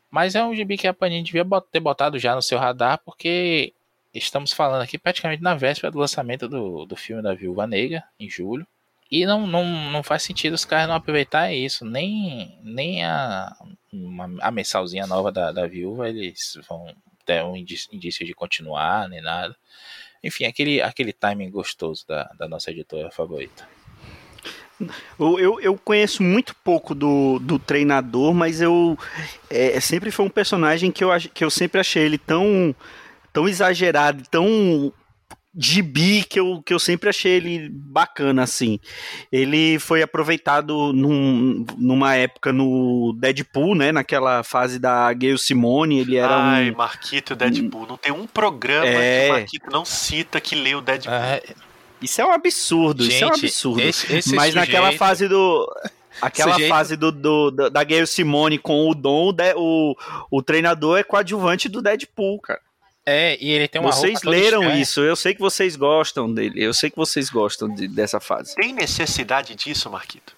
Mas 0.09 0.35
é 0.35 0.43
um 0.43 0.55
gibi 0.55 0.77
que 0.77 0.87
a 0.87 0.93
Panini 0.93 1.23
devia 1.23 1.45
ter 1.71 1.79
botado 1.79 2.17
já 2.17 2.35
no 2.35 2.41
seu 2.41 2.57
radar, 2.57 2.99
porque 3.05 3.73
estamos 4.13 4.51
falando 4.51 4.81
aqui 4.81 4.97
praticamente 4.97 5.43
na 5.43 5.55
véspera 5.55 5.91
do 5.91 5.99
lançamento 5.99 6.47
do, 6.47 6.85
do 6.85 6.95
filme 6.95 7.21
da 7.21 7.33
Viúva 7.33 7.67
Negra, 7.67 8.03
em 8.19 8.29
julho. 8.29 8.65
E 9.11 9.25
não, 9.25 9.47
não, 9.47 9.65
não 9.91 10.03
faz 10.03 10.23
sentido 10.23 10.53
os 10.53 10.65
caras 10.65 10.87
não 10.87 10.95
aproveitar 10.95 11.51
isso. 11.51 11.83
Nem, 11.83 12.57
nem 12.63 13.03
a, 13.03 13.55
uma, 13.91 14.29
a 14.39 14.51
mensalzinha 14.51 15.07
nova 15.07 15.31
da, 15.31 15.51
da 15.51 15.65
viúva 15.65 16.07
eles 16.09 16.57
vão 16.67 16.93
ter 17.25 17.43
um 17.43 17.55
indício 17.55 18.25
de 18.25 18.33
continuar, 18.33 19.09
nem 19.09 19.21
nada. 19.21 19.55
Enfim, 20.23 20.45
aquele, 20.45 20.81
aquele 20.81 21.13
timing 21.13 21.49
gostoso 21.49 22.05
da, 22.07 22.23
da 22.37 22.47
nossa 22.47 22.71
editora 22.71 23.09
favorita. 23.09 23.67
Eu, 25.19 25.59
eu 25.59 25.77
conheço 25.77 26.23
muito 26.23 26.55
pouco 26.63 26.95
do, 26.95 27.37
do 27.39 27.59
treinador, 27.59 28.33
mas 28.33 28.61
eu 28.61 28.97
é, 29.49 29.79
sempre 29.79 30.09
foi 30.09 30.25
um 30.25 30.29
personagem 30.29 30.91
que 30.91 31.03
eu, 31.03 31.09
que 31.33 31.43
eu 31.43 31.49
sempre 31.49 31.81
achei 31.81 32.03
ele 32.03 32.17
tão, 32.17 32.73
tão 33.33 33.47
exagerado, 33.47 34.23
tão 34.29 34.93
gibi 35.57 36.23
que 36.23 36.39
eu, 36.39 36.61
que 36.63 36.73
eu 36.73 36.79
sempre 36.79 37.09
achei 37.09 37.31
ele 37.33 37.69
bacana, 37.71 38.43
assim. 38.43 38.79
Ele 39.31 39.79
foi 39.79 40.01
aproveitado 40.01 40.93
num, 40.93 41.65
numa 41.77 42.15
época 42.15 42.53
no 42.53 43.13
Deadpool, 43.19 43.75
né? 43.75 43.91
Naquela 43.91 44.43
fase 44.43 44.77
da 44.79 45.11
Gayle 45.13 45.37
Simone, 45.39 45.99
ele 45.99 46.17
era 46.17 46.35
Ai, 46.35 46.71
um... 46.71 46.75
Marquito 46.77 47.33
e 47.33 47.35
Deadpool. 47.35 47.87
Não 47.87 47.97
tem 47.97 48.11
um 48.11 48.27
programa 48.27 48.85
É. 48.87 49.23
que 49.25 49.29
o 49.29 49.33
Marquito 49.33 49.71
não 49.71 49.83
cita 49.85 50.39
que 50.39 50.55
lê 50.55 50.75
o 50.75 50.81
Deadpool. 50.81 51.13
Ah, 51.13 51.41
Isso 52.01 52.21
é 52.21 52.25
um 52.25 52.31
absurdo, 52.31 53.03
isso 53.03 53.23
é 53.23 53.27
um 53.27 53.33
Gente, 53.33 53.45
absurdo. 53.47 53.81
esse- 53.81 54.15
esse 54.15 54.35
Mas 54.35 54.53
naquela 54.55 54.85
sujeito- 54.85 54.99
fase 54.99 55.27
do... 55.27 55.67
Aquela 56.21 56.51
Sujeito- 56.53 56.69
fase 56.69 56.95
do, 56.97 57.11
do- 57.11 57.51
da- 57.69 57.83
Gayle 57.83 58.05
Simone 58.07 58.57
com 58.57 58.89
o 58.89 58.93
Dom, 58.93 59.31
o, 59.55 59.95
o 60.29 60.41
treinador 60.41 60.99
é 60.99 61.03
coadjuvante 61.03 61.67
do 61.69 61.81
Deadpool, 61.81 62.39
cara. 62.41 62.59
É, 63.05 63.37
e 63.41 63.49
ele 63.51 63.67
tem 63.67 63.81
uma 63.81 63.91
vocês 63.91 64.23
leram 64.23 64.75
isso, 64.75 65.01
eu 65.01 65.15
sei 65.15 65.33
que 65.33 65.39
vocês 65.39 65.75
gostam 65.75 66.31
dele, 66.33 66.61
eu 66.63 66.73
sei 66.73 66.89
que 66.89 66.97
vocês 66.97 67.29
gostam 67.29 67.73
de- 67.73 67.87
dessa 67.87 68.19
fase. 68.19 68.55
Tem 68.55 68.73
necessidade 68.73 69.55
disso, 69.55 69.89
Marquito? 69.89 70.37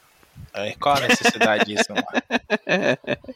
É, 0.53 0.75
Qual 0.79 0.95
a 0.97 1.07
necessidade 1.07 1.65
disso? 1.65 1.85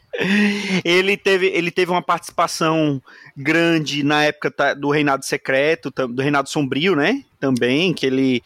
Ele 0.84 1.16
teve, 1.16 1.46
ele 1.46 1.70
teve 1.70 1.90
uma 1.90 2.02
participação 2.02 3.00
grande 3.36 4.02
na 4.02 4.24
época 4.24 4.74
do 4.74 4.90
Reinado 4.90 5.24
Secreto, 5.24 5.90
do 5.90 6.22
Reinado 6.22 6.48
Sombrio, 6.48 6.96
né? 6.96 7.22
Também, 7.38 7.92
que 7.92 8.06
ele, 8.06 8.42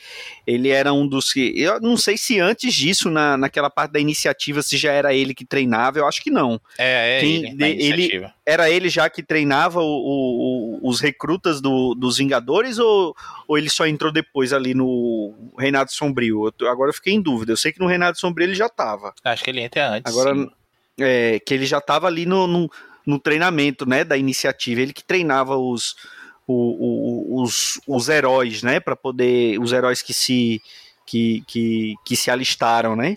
ele 0.47 0.69
era 0.69 0.93
um 0.93 1.07
dos 1.07 1.33
que. 1.33 1.53
Eu 1.57 1.81
não 1.81 1.97
sei 1.97 2.19
se 2.19 2.41
antes 2.41 2.75
disso, 2.75 3.09
na, 3.11 3.37
naquela 3.37 3.71
parte 3.71 3.93
da 3.93 4.01
iniciativa, 4.01 4.63
se 4.63 4.77
já 4.77 4.93
era 4.93 5.15
ele 5.15 5.33
que 5.35 5.45
treinava, 5.45 5.99
eu 5.99 6.07
acho 6.09 6.23
que 6.23 6.31
não. 6.31 6.61
É, 6.77 7.19
é 7.19 7.21
Quem- 7.21 7.45
ele, 7.61 7.83
ele-. 7.85 8.31
Era 8.45 8.69
ele 8.69 8.89
já 8.89 9.09
que 9.09 9.23
treinava 9.23 9.81
o- 9.81 9.85
o- 9.85 10.79
o- 10.83 10.89
os 10.89 11.01
recrutas 11.01 11.61
do- 11.61 11.95
dos 11.95 12.17
Vingadores 12.19 12.79
ou, 12.79 13.15
ou 13.47 13.57
ele 13.57 13.71
só 13.71 13.87
entrou 13.87 14.11
depois 14.13 14.53
ali 14.53 14.75
no 14.75 15.33
Reinado 15.57 15.93
Sombrio? 15.93 16.53
Eu 16.59 16.69
agora 16.69 16.91
eu 16.91 16.95
fiquei 16.95 17.13
em 17.15 17.21
dúvida. 17.23 17.53
Eu 17.53 17.57
sei 17.57 17.73
que 17.73 17.79
no 17.79 17.87
Reinado 17.87 18.19
Sombrio 18.19 18.47
ele 18.47 18.55
já 18.55 18.69
tava. 18.69 19.15
Acho 19.23 19.45
que 19.45 19.51
ele 19.51 19.61
entra 19.61 19.89
antes. 19.89 20.13
Agora, 20.13 20.35
é, 20.99 21.39
que 21.39 21.55
ele 21.55 21.65
já 21.65 21.79
estava 21.79 22.07
ali 22.09 22.27
no, 22.27 22.47
no, 22.49 22.71
no 23.07 23.19
treinamento, 23.21 23.89
né, 23.89 24.03
da 24.05 24.17
iniciativa. 24.17 24.81
Ele 24.81 24.93
que 24.93 25.05
treinava 25.05 25.57
os, 25.57 25.95
o- 26.51 27.35
o- 27.39 27.43
os, 27.43 27.81
os 27.87 28.09
heróis, 28.09 28.63
né, 28.63 28.81
para 28.81 28.97
poder 28.97 29.59
os 29.61 29.73
heróis 29.73 30.03
que 30.03 30.13
se 30.15 30.61
que, 31.07 31.43
que, 31.49 31.95
que 32.05 32.15
se 32.15 32.31
alistaram, 32.31 32.95
né? 32.95 33.17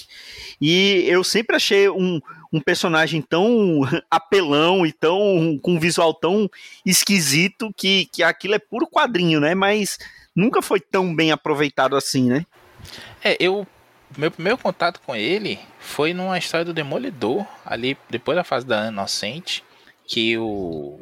E 0.59 1.03
eu 1.05 1.23
sempre 1.23 1.55
achei 1.55 1.87
um, 1.89 2.19
um 2.51 2.59
personagem 2.59 3.21
tão 3.21 3.81
apelão 4.09 4.83
e 4.83 4.91
tão 4.91 5.59
com 5.61 5.73
um 5.73 5.79
visual 5.79 6.11
tão 6.11 6.49
esquisito 6.83 7.71
que, 7.77 8.07
que 8.11 8.23
aquilo 8.23 8.55
é 8.55 8.59
puro 8.59 8.87
quadrinho, 8.87 9.39
né? 9.39 9.53
Mas 9.53 9.99
nunca 10.35 10.59
foi 10.59 10.79
tão 10.79 11.13
bem 11.15 11.31
aproveitado 11.31 11.95
assim, 11.95 12.29
né? 12.29 12.45
É, 13.23 13.37
eu. 13.39 13.67
Meu 14.17 14.31
primeiro 14.31 14.57
contato 14.57 14.99
com 15.05 15.15
ele 15.15 15.59
foi 15.79 16.13
numa 16.13 16.37
história 16.37 16.65
do 16.65 16.73
Demolidor, 16.73 17.45
ali 17.65 17.95
depois 18.09 18.35
da 18.35 18.43
fase 18.43 18.65
da 18.65 18.87
Inocente, 18.87 19.63
que 20.07 20.35
o. 20.37 20.99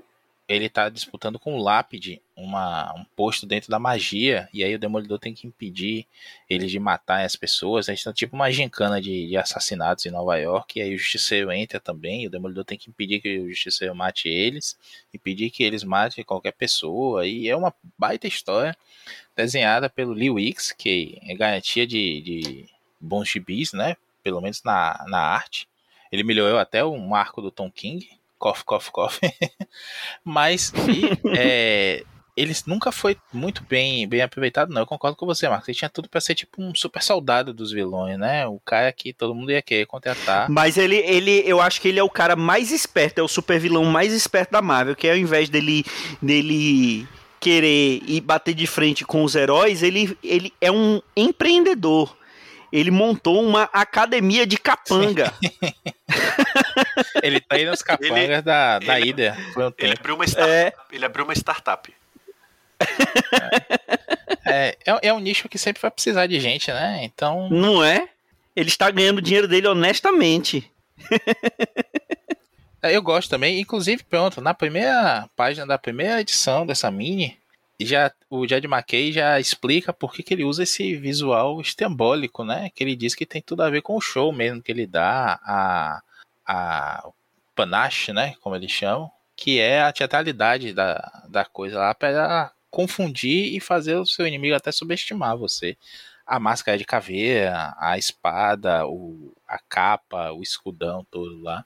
Ele 0.52 0.70
tá 0.70 0.90
disputando 0.90 1.40
com 1.40 1.56
o 1.56 1.62
Lápide 1.62 2.22
uma, 2.36 2.94
um 2.96 3.06
posto 3.16 3.46
dentro 3.46 3.70
da 3.70 3.80
magia, 3.80 4.50
e 4.54 4.64
aí 4.64 4.76
o 4.76 4.80
Demolidor 4.80 5.18
tem 5.18 5.34
que 5.34 5.48
impedir 5.48 6.06
eles 6.50 6.70
de 6.70 6.80
matar 6.80 7.24
as 7.24 7.36
pessoas. 7.36 7.88
A 7.88 7.94
gente 7.94 8.04
tá 8.04 8.12
tipo 8.12 8.36
uma 8.36 8.52
gincana 8.52 9.02
de, 9.02 9.28
de 9.28 9.38
assassinatos 9.38 10.06
em 10.06 10.12
Nova 10.12 10.38
York, 10.38 10.78
e 10.78 10.82
aí 10.82 10.94
o 10.94 10.98
Justiceiro 10.98 11.52
entra 11.52 11.80
também, 11.80 12.24
e 12.24 12.28
o 12.28 12.30
Demolidor 12.30 12.66
tem 12.66 12.78
que 12.78 12.90
impedir 12.90 13.22
que 13.22 13.40
o 13.40 13.50
Justiceiro 13.50 13.96
mate 13.96 14.28
eles, 14.28 14.78
impedir 15.14 15.50
que 15.52 15.64
eles 15.64 15.84
matem 15.84 16.24
qualquer 16.24 16.52
pessoa, 16.52 17.26
e 17.26 17.48
é 17.48 17.56
uma 17.56 17.74
baita 17.98 18.28
história 18.28 18.76
desenhada 19.36 19.90
pelo 19.90 20.12
Lee 20.12 20.30
Wicks, 20.30 20.74
que 20.74 21.18
é 21.24 21.34
garantia 21.34 21.88
de, 21.88 22.22
de 22.22 22.66
bons 23.00 23.30
gibis, 23.30 23.72
né? 23.72 23.96
Pelo 24.22 24.42
menos 24.42 24.62
na, 24.64 25.06
na 25.08 25.20
arte. 25.20 25.68
Ele 26.12 26.24
melhorou 26.24 26.60
até 26.60 26.84
o 26.84 26.98
marco 26.98 27.42
do 27.42 27.50
Tom 27.50 27.72
King. 27.72 28.08
Cough, 28.42 28.64
cough, 28.66 28.90
cough. 28.92 29.20
Mas 30.26 30.74
e, 30.88 31.38
é, 31.38 32.04
eles 32.36 32.66
nunca 32.66 32.92
foi 32.92 33.16
muito 33.32 33.64
bem, 33.70 34.08
bem 34.08 34.24
aproveitado, 34.24 34.74
não. 34.74 34.82
Eu 34.82 34.88
concordo 34.88 35.16
com 35.16 35.28
você, 35.28 35.48
Marcos. 35.48 35.70
Ele 35.70 35.78
tinha 35.78 35.90
tudo 35.90 36.10
pra 36.10 36.20
ser 36.20 36.34
tipo 36.34 36.60
um 36.60 36.74
super 36.74 37.04
soldado 37.04 37.54
dos 37.54 37.72
vilões, 37.72 38.18
né? 38.18 38.48
O 38.48 38.60
cara 38.66 38.92
que 38.92 39.14
todo 39.14 39.36
mundo 39.36 39.52
ia 39.52 39.62
querer 39.62 39.86
contratar. 39.86 40.50
Mas 40.50 40.76
ele, 40.76 40.96
ele, 40.96 41.44
eu 41.46 41.62
acho 41.62 41.80
que 41.80 41.90
ele 41.90 42.00
é 42.00 42.04
o 42.04 42.10
cara 42.10 42.36
mais 42.36 42.72
esperto, 42.72 43.20
é 43.20 43.22
o 43.22 43.28
super 43.28 43.60
vilão 43.60 43.86
mais 43.86 44.12
esperto 44.12 44.54
da 44.54 44.62
Marvel, 44.62 44.96
que 44.96 45.08
ao 45.08 45.16
invés 45.16 45.48
dele, 45.48 45.86
dele 46.20 47.08
querer 47.40 48.02
ir 48.08 48.22
bater 48.22 48.56
de 48.56 48.66
frente 48.66 49.06
com 49.06 49.24
os 49.24 49.36
heróis, 49.36 49.84
ele, 49.84 50.18
ele 50.24 50.52
é 50.60 50.72
um 50.72 51.00
empreendedor. 51.16 52.18
Ele 52.72 52.90
montou 52.92 53.44
uma 53.46 53.64
academia 53.74 54.46
de 54.48 54.58
capanga. 54.58 55.34
Ele 57.22 57.40
tá 57.42 57.56
aí 57.56 57.66
nos 57.66 57.82
capangas 57.82 58.18
Ele- 58.18 58.42
da, 58.42 58.80
da 58.80 59.00
ele- 59.00 59.14
Ele 59.78 59.94
abriu 59.98 60.16
uma 60.16 60.26
startup. 60.26 60.50
É. 60.52 60.74
Ele 60.92 61.06
abriu 61.06 61.26
uma 61.26 61.34
startup. 61.34 61.94
É, 64.46 64.78
é, 64.86 65.08
é 65.10 65.14
um 65.14 65.20
nicho 65.20 65.48
que 65.48 65.58
sempre 65.58 65.82
vai 65.82 65.92
precisar 65.92 66.28
de 66.28 66.40
gente, 66.40 66.72
né? 66.72 67.00
Então. 67.04 67.50
Não 67.50 67.84
é? 67.84 68.08
Ele 68.56 68.70
está 68.70 68.90
ganhando 68.90 69.20
o 69.20 69.22
dinheiro 69.22 69.48
dele 69.48 69.68
honestamente. 69.68 70.70
É, 72.82 72.96
Eu 72.96 73.02
gosto 73.02 73.30
também, 73.30 73.60
inclusive, 73.60 74.04
pronto, 74.04 74.42
na 74.42 74.54
primeira 74.54 75.30
página 75.36 75.66
da 75.68 75.78
primeira 75.78 76.20
edição 76.22 76.66
dessa 76.66 76.90
mini, 76.90 77.38
já 77.86 78.12
o 78.30 78.48
Jed 78.48 78.66
McKay 78.68 79.12
já 79.12 79.40
explica 79.40 79.94
por 79.94 80.14
que, 80.14 80.24
que 80.24 80.34
ele 80.34 80.44
usa 80.44 80.64
esse 80.64 80.96
visual 80.96 81.60
estembólico, 81.62 82.44
né? 82.44 82.70
Que 82.74 82.84
ele 82.84 82.96
diz 82.96 83.16
que 83.16 83.26
tem 83.26 83.42
tudo 83.42 83.64
a 83.64 83.70
ver 83.70 83.82
com 83.82 83.96
o 83.96 84.02
show 84.02 84.32
mesmo 84.32 84.62
que 84.62 84.72
ele 84.72 84.88
dá, 84.88 85.40
a, 85.44 86.02
a 86.46 87.10
panache, 87.56 88.14
né? 88.14 88.36
Como 88.42 88.56
eles 88.56 88.72
chamam, 88.72 89.12
que 89.36 89.60
é 89.60 89.82
a 89.82 89.92
teatralidade 89.92 90.74
da, 90.74 91.26
da 91.30 91.46
coisa 91.46 91.80
lá 91.80 91.94
para 91.94 92.52
confundir 92.70 93.54
e 93.56 93.60
fazer 93.60 93.96
o 93.96 94.06
seu 94.06 94.26
inimigo 94.26 94.56
até 94.56 94.72
subestimar 94.72 95.38
você. 95.38 95.78
A 96.26 96.40
máscara 96.40 96.78
de 96.78 96.86
caveira, 96.86 97.76
a 97.78 97.98
espada, 97.98 98.88
o, 98.88 99.34
a 99.48 99.60
capa, 99.60 100.32
o 100.32 100.42
escudão 100.42 101.06
todo 101.12 101.42
lá. 101.42 101.66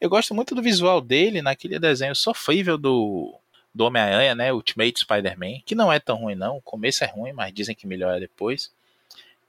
Eu 0.00 0.08
gosto 0.08 0.34
muito 0.34 0.54
do 0.54 0.62
visual 0.62 1.00
dele 1.00 1.42
naquele 1.42 1.78
desenho 1.78 2.14
sofrível 2.14 2.78
do, 2.78 3.38
do 3.76 3.84
Homem-Aranha, 3.84 4.34
né? 4.34 4.52
Ultimate 4.52 5.00
Spider-Man, 5.00 5.60
que 5.64 5.74
não 5.74 5.92
é 5.92 6.00
tão 6.00 6.16
ruim, 6.16 6.34
não. 6.34 6.56
O 6.58 6.62
começo 6.62 7.04
é 7.04 7.06
ruim, 7.06 7.32
mas 7.32 7.52
dizem 7.54 7.74
que 7.74 7.86
melhora 7.86 8.18
depois. 8.20 8.72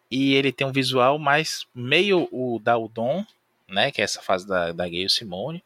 E 0.10 0.34
ele 0.36 0.52
tem 0.52 0.66
um 0.68 0.72
visual 0.72 1.20
mais 1.20 1.66
meio 1.76 2.28
o 2.32 2.60
da 2.60 2.78
Udon, 2.78 3.26
né? 3.68 3.92
Que 3.92 4.02
é 4.02 4.04
essa 4.04 4.22
fase 4.22 4.48
da, 4.48 4.72
da 4.72 4.86
Gale 4.86 5.10
Simone, 5.10 5.64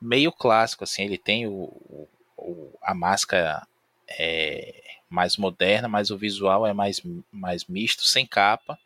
meio 0.00 0.32
clássico, 0.32 0.84
assim. 0.84 1.04
Ele 1.04 1.18
tem 1.18 1.46
o, 1.46 1.72
o- 2.36 2.70
a 2.82 2.94
máscara 2.94 3.66
é, 4.08 4.82
mais 5.08 5.36
moderna, 5.36 5.88
mas 5.88 6.10
o 6.10 6.18
visual 6.18 6.66
é 6.66 6.72
mais, 6.72 7.00
mais 7.30 7.64
misto, 7.66 8.04
sem 8.04 8.26
capa 8.26 8.78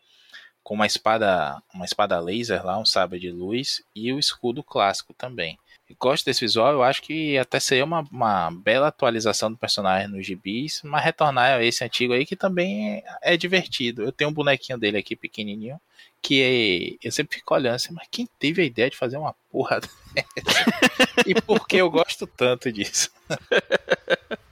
com 0.63 0.75
uma 0.75 0.87
espada, 0.87 1.63
uma 1.73 1.85
espada 1.85 2.19
laser 2.19 2.65
lá, 2.67 2.79
um 2.79 2.85
sabre 2.85 3.21
de 3.21 3.31
luz 3.31 3.83
e 3.95 4.13
o 4.13 4.19
escudo 4.19 4.63
clássico 4.65 5.15
também. 5.15 5.59
Eu 5.89 5.97
gosto 5.99 6.25
desse 6.25 6.41
visual, 6.41 6.73
eu 6.73 6.83
acho 6.83 7.01
que 7.01 7.39
até 7.39 7.61
seria 7.61 7.85
uma, 7.85 8.05
uma 8.11 8.51
bela 8.51 8.89
atualização 8.89 9.51
do 9.51 9.57
personagem 9.57 10.09
nos 10.09 10.27
gibis, 10.27 10.81
mas 10.85 11.05
retornar 11.05 11.59
a 11.59 11.65
esse 11.65 11.85
antigo 11.85 12.13
aí 12.13 12.27
que 12.27 12.35
também 12.35 12.97
é, 12.97 13.35
é 13.35 13.37
divertido. 13.37 14.03
Eu 14.03 14.11
tenho 14.11 14.31
um 14.31 14.35
bonequinho 14.35 14.79
dele 14.79 14.99
aqui 14.99 15.15
pequenininho 15.15 15.81
que 16.21 16.43
é, 16.43 17.07
eu 17.07 17.13
sempre 17.13 17.37
fico 17.37 17.55
olhando 17.55 17.77
assim, 17.77 17.93
mas 17.93 18.09
quem 18.11 18.29
teve 18.39 18.61
a 18.61 18.65
ideia 18.65 18.91
de 18.91 18.97
fazer 18.97 19.17
uma 19.17 19.33
porra 19.51 19.81
dessa? 20.13 21.23
e 21.25 21.41
por 21.41 21.69
que 21.69 21.77
eu 21.77 21.89
gosto 21.89 22.27
tanto 22.27 22.71
disso? 22.73 23.11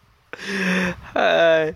É, 1.14 1.74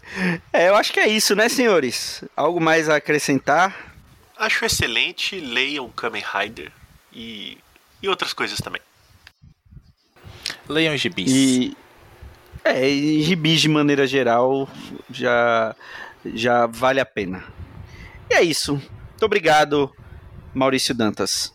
é, 0.53 0.69
eu 0.69 0.75
acho 0.75 0.93
que 0.93 1.01
é 1.01 1.09
isso, 1.09 1.35
né, 1.35 1.49
senhores? 1.49 2.23
Algo 2.37 2.61
mais 2.61 2.89
a 2.89 2.97
acrescentar? 2.97 3.95
Acho 4.37 4.65
excelente. 4.65 5.41
Leiam 5.41 5.89
Kamen 5.91 6.23
Rider 6.23 6.73
e, 7.13 7.57
e 8.03 8.09
outras 8.09 8.33
coisas 8.33 8.59
também. 8.59 8.83
Leiam 10.69 10.95
os 10.95 11.01
gibis. 11.01 11.31
E 11.31 11.77
é, 12.65 12.89
e 12.89 13.23
gibis 13.23 13.61
de 13.61 13.69
maneira 13.69 14.07
geral 14.07 14.69
já 15.11 15.75
já 16.35 16.67
vale 16.67 17.01
a 17.01 17.07
pena. 17.07 17.45
E 18.31 18.35
é 18.35 18.43
isso. 18.43 18.75
Muito 18.75 19.25
obrigado, 19.25 19.91
Maurício 20.53 20.95
Dantas. 20.95 21.55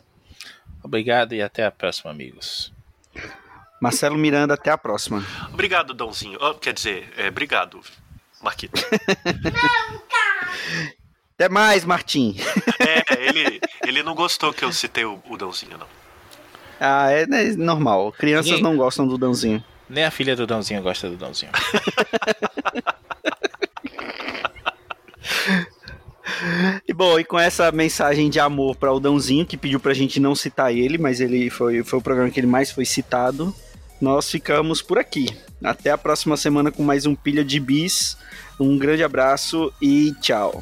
Obrigado 0.82 1.34
e 1.34 1.42
até 1.42 1.66
a 1.66 1.72
próxima, 1.72 2.12
amigos. 2.12 2.74
Marcelo 3.80 4.18
Miranda, 4.18 4.54
até 4.56 4.72
a 4.72 4.78
próxima. 4.78 5.26
Obrigado, 5.52 5.94
Dãozinho. 5.94 6.38
Oh, 6.42 6.56
quer 6.56 6.74
dizer, 6.74 7.14
é, 7.18 7.28
obrigado, 7.28 7.82
Marquito. 8.42 8.82
Até 11.36 11.50
mais, 11.50 11.84
Martim. 11.84 12.36
É, 12.80 13.28
ele, 13.28 13.62
ele 13.86 14.04
não 14.04 14.16
gostou 14.16 14.54
que 14.54 14.64
eu 14.64 14.72
citei 14.72 15.04
o, 15.04 15.22
o 15.28 15.38
Dãozinho, 15.38 15.78
não. 15.78 16.03
Ah, 16.86 17.10
é, 17.10 17.24
é 17.24 17.56
normal. 17.56 18.12
Crianças 18.12 18.52
Ninguém... 18.52 18.64
não 18.64 18.76
gostam 18.76 19.08
do 19.08 19.18
Dãozinho. 19.18 19.64
Nem 19.90 20.04
a 20.04 20.12
filha 20.12 20.36
do 20.36 20.46
Dãozinho 20.46 20.82
gosta 20.82 21.10
do 21.10 21.16
Dãozinho. 21.16 21.52
E 26.88 26.94
bom, 26.94 27.18
e 27.18 27.24
com 27.24 27.40
essa 27.40 27.72
mensagem 27.72 28.30
de 28.30 28.40
amor 28.40 28.76
para 28.76 28.92
o 28.92 29.00
Dãozinho, 29.00 29.46
que 29.46 29.56
pediu 29.56 29.80
pra 29.80 29.94
gente 29.94 30.20
não 30.20 30.36
citar 30.36 30.74
ele, 30.74 30.98
mas 30.98 31.22
ele 31.22 31.50
foi, 31.50 31.84
foi 31.84 32.00
o 32.00 32.02
programa 32.02 32.30
que 32.30 32.40
ele 32.40 32.48
mais 32.48 32.70
foi 32.72 32.86
citado, 32.86 33.56
nós 34.02 34.30
ficamos 34.30 34.82
por 34.82 34.98
aqui. 34.98 35.28
Até 35.64 35.92
a 35.92 35.98
próxima 35.98 36.36
semana 36.36 36.72
com 36.72 36.84
mais 36.84 37.06
um 37.06 37.16
Pilha 37.16 37.44
de 37.44 37.60
Bis. 37.60 38.18
Um 38.60 38.78
grande 38.78 39.04
abraço 39.04 39.72
e 39.82 40.14
tchau. 40.22 40.62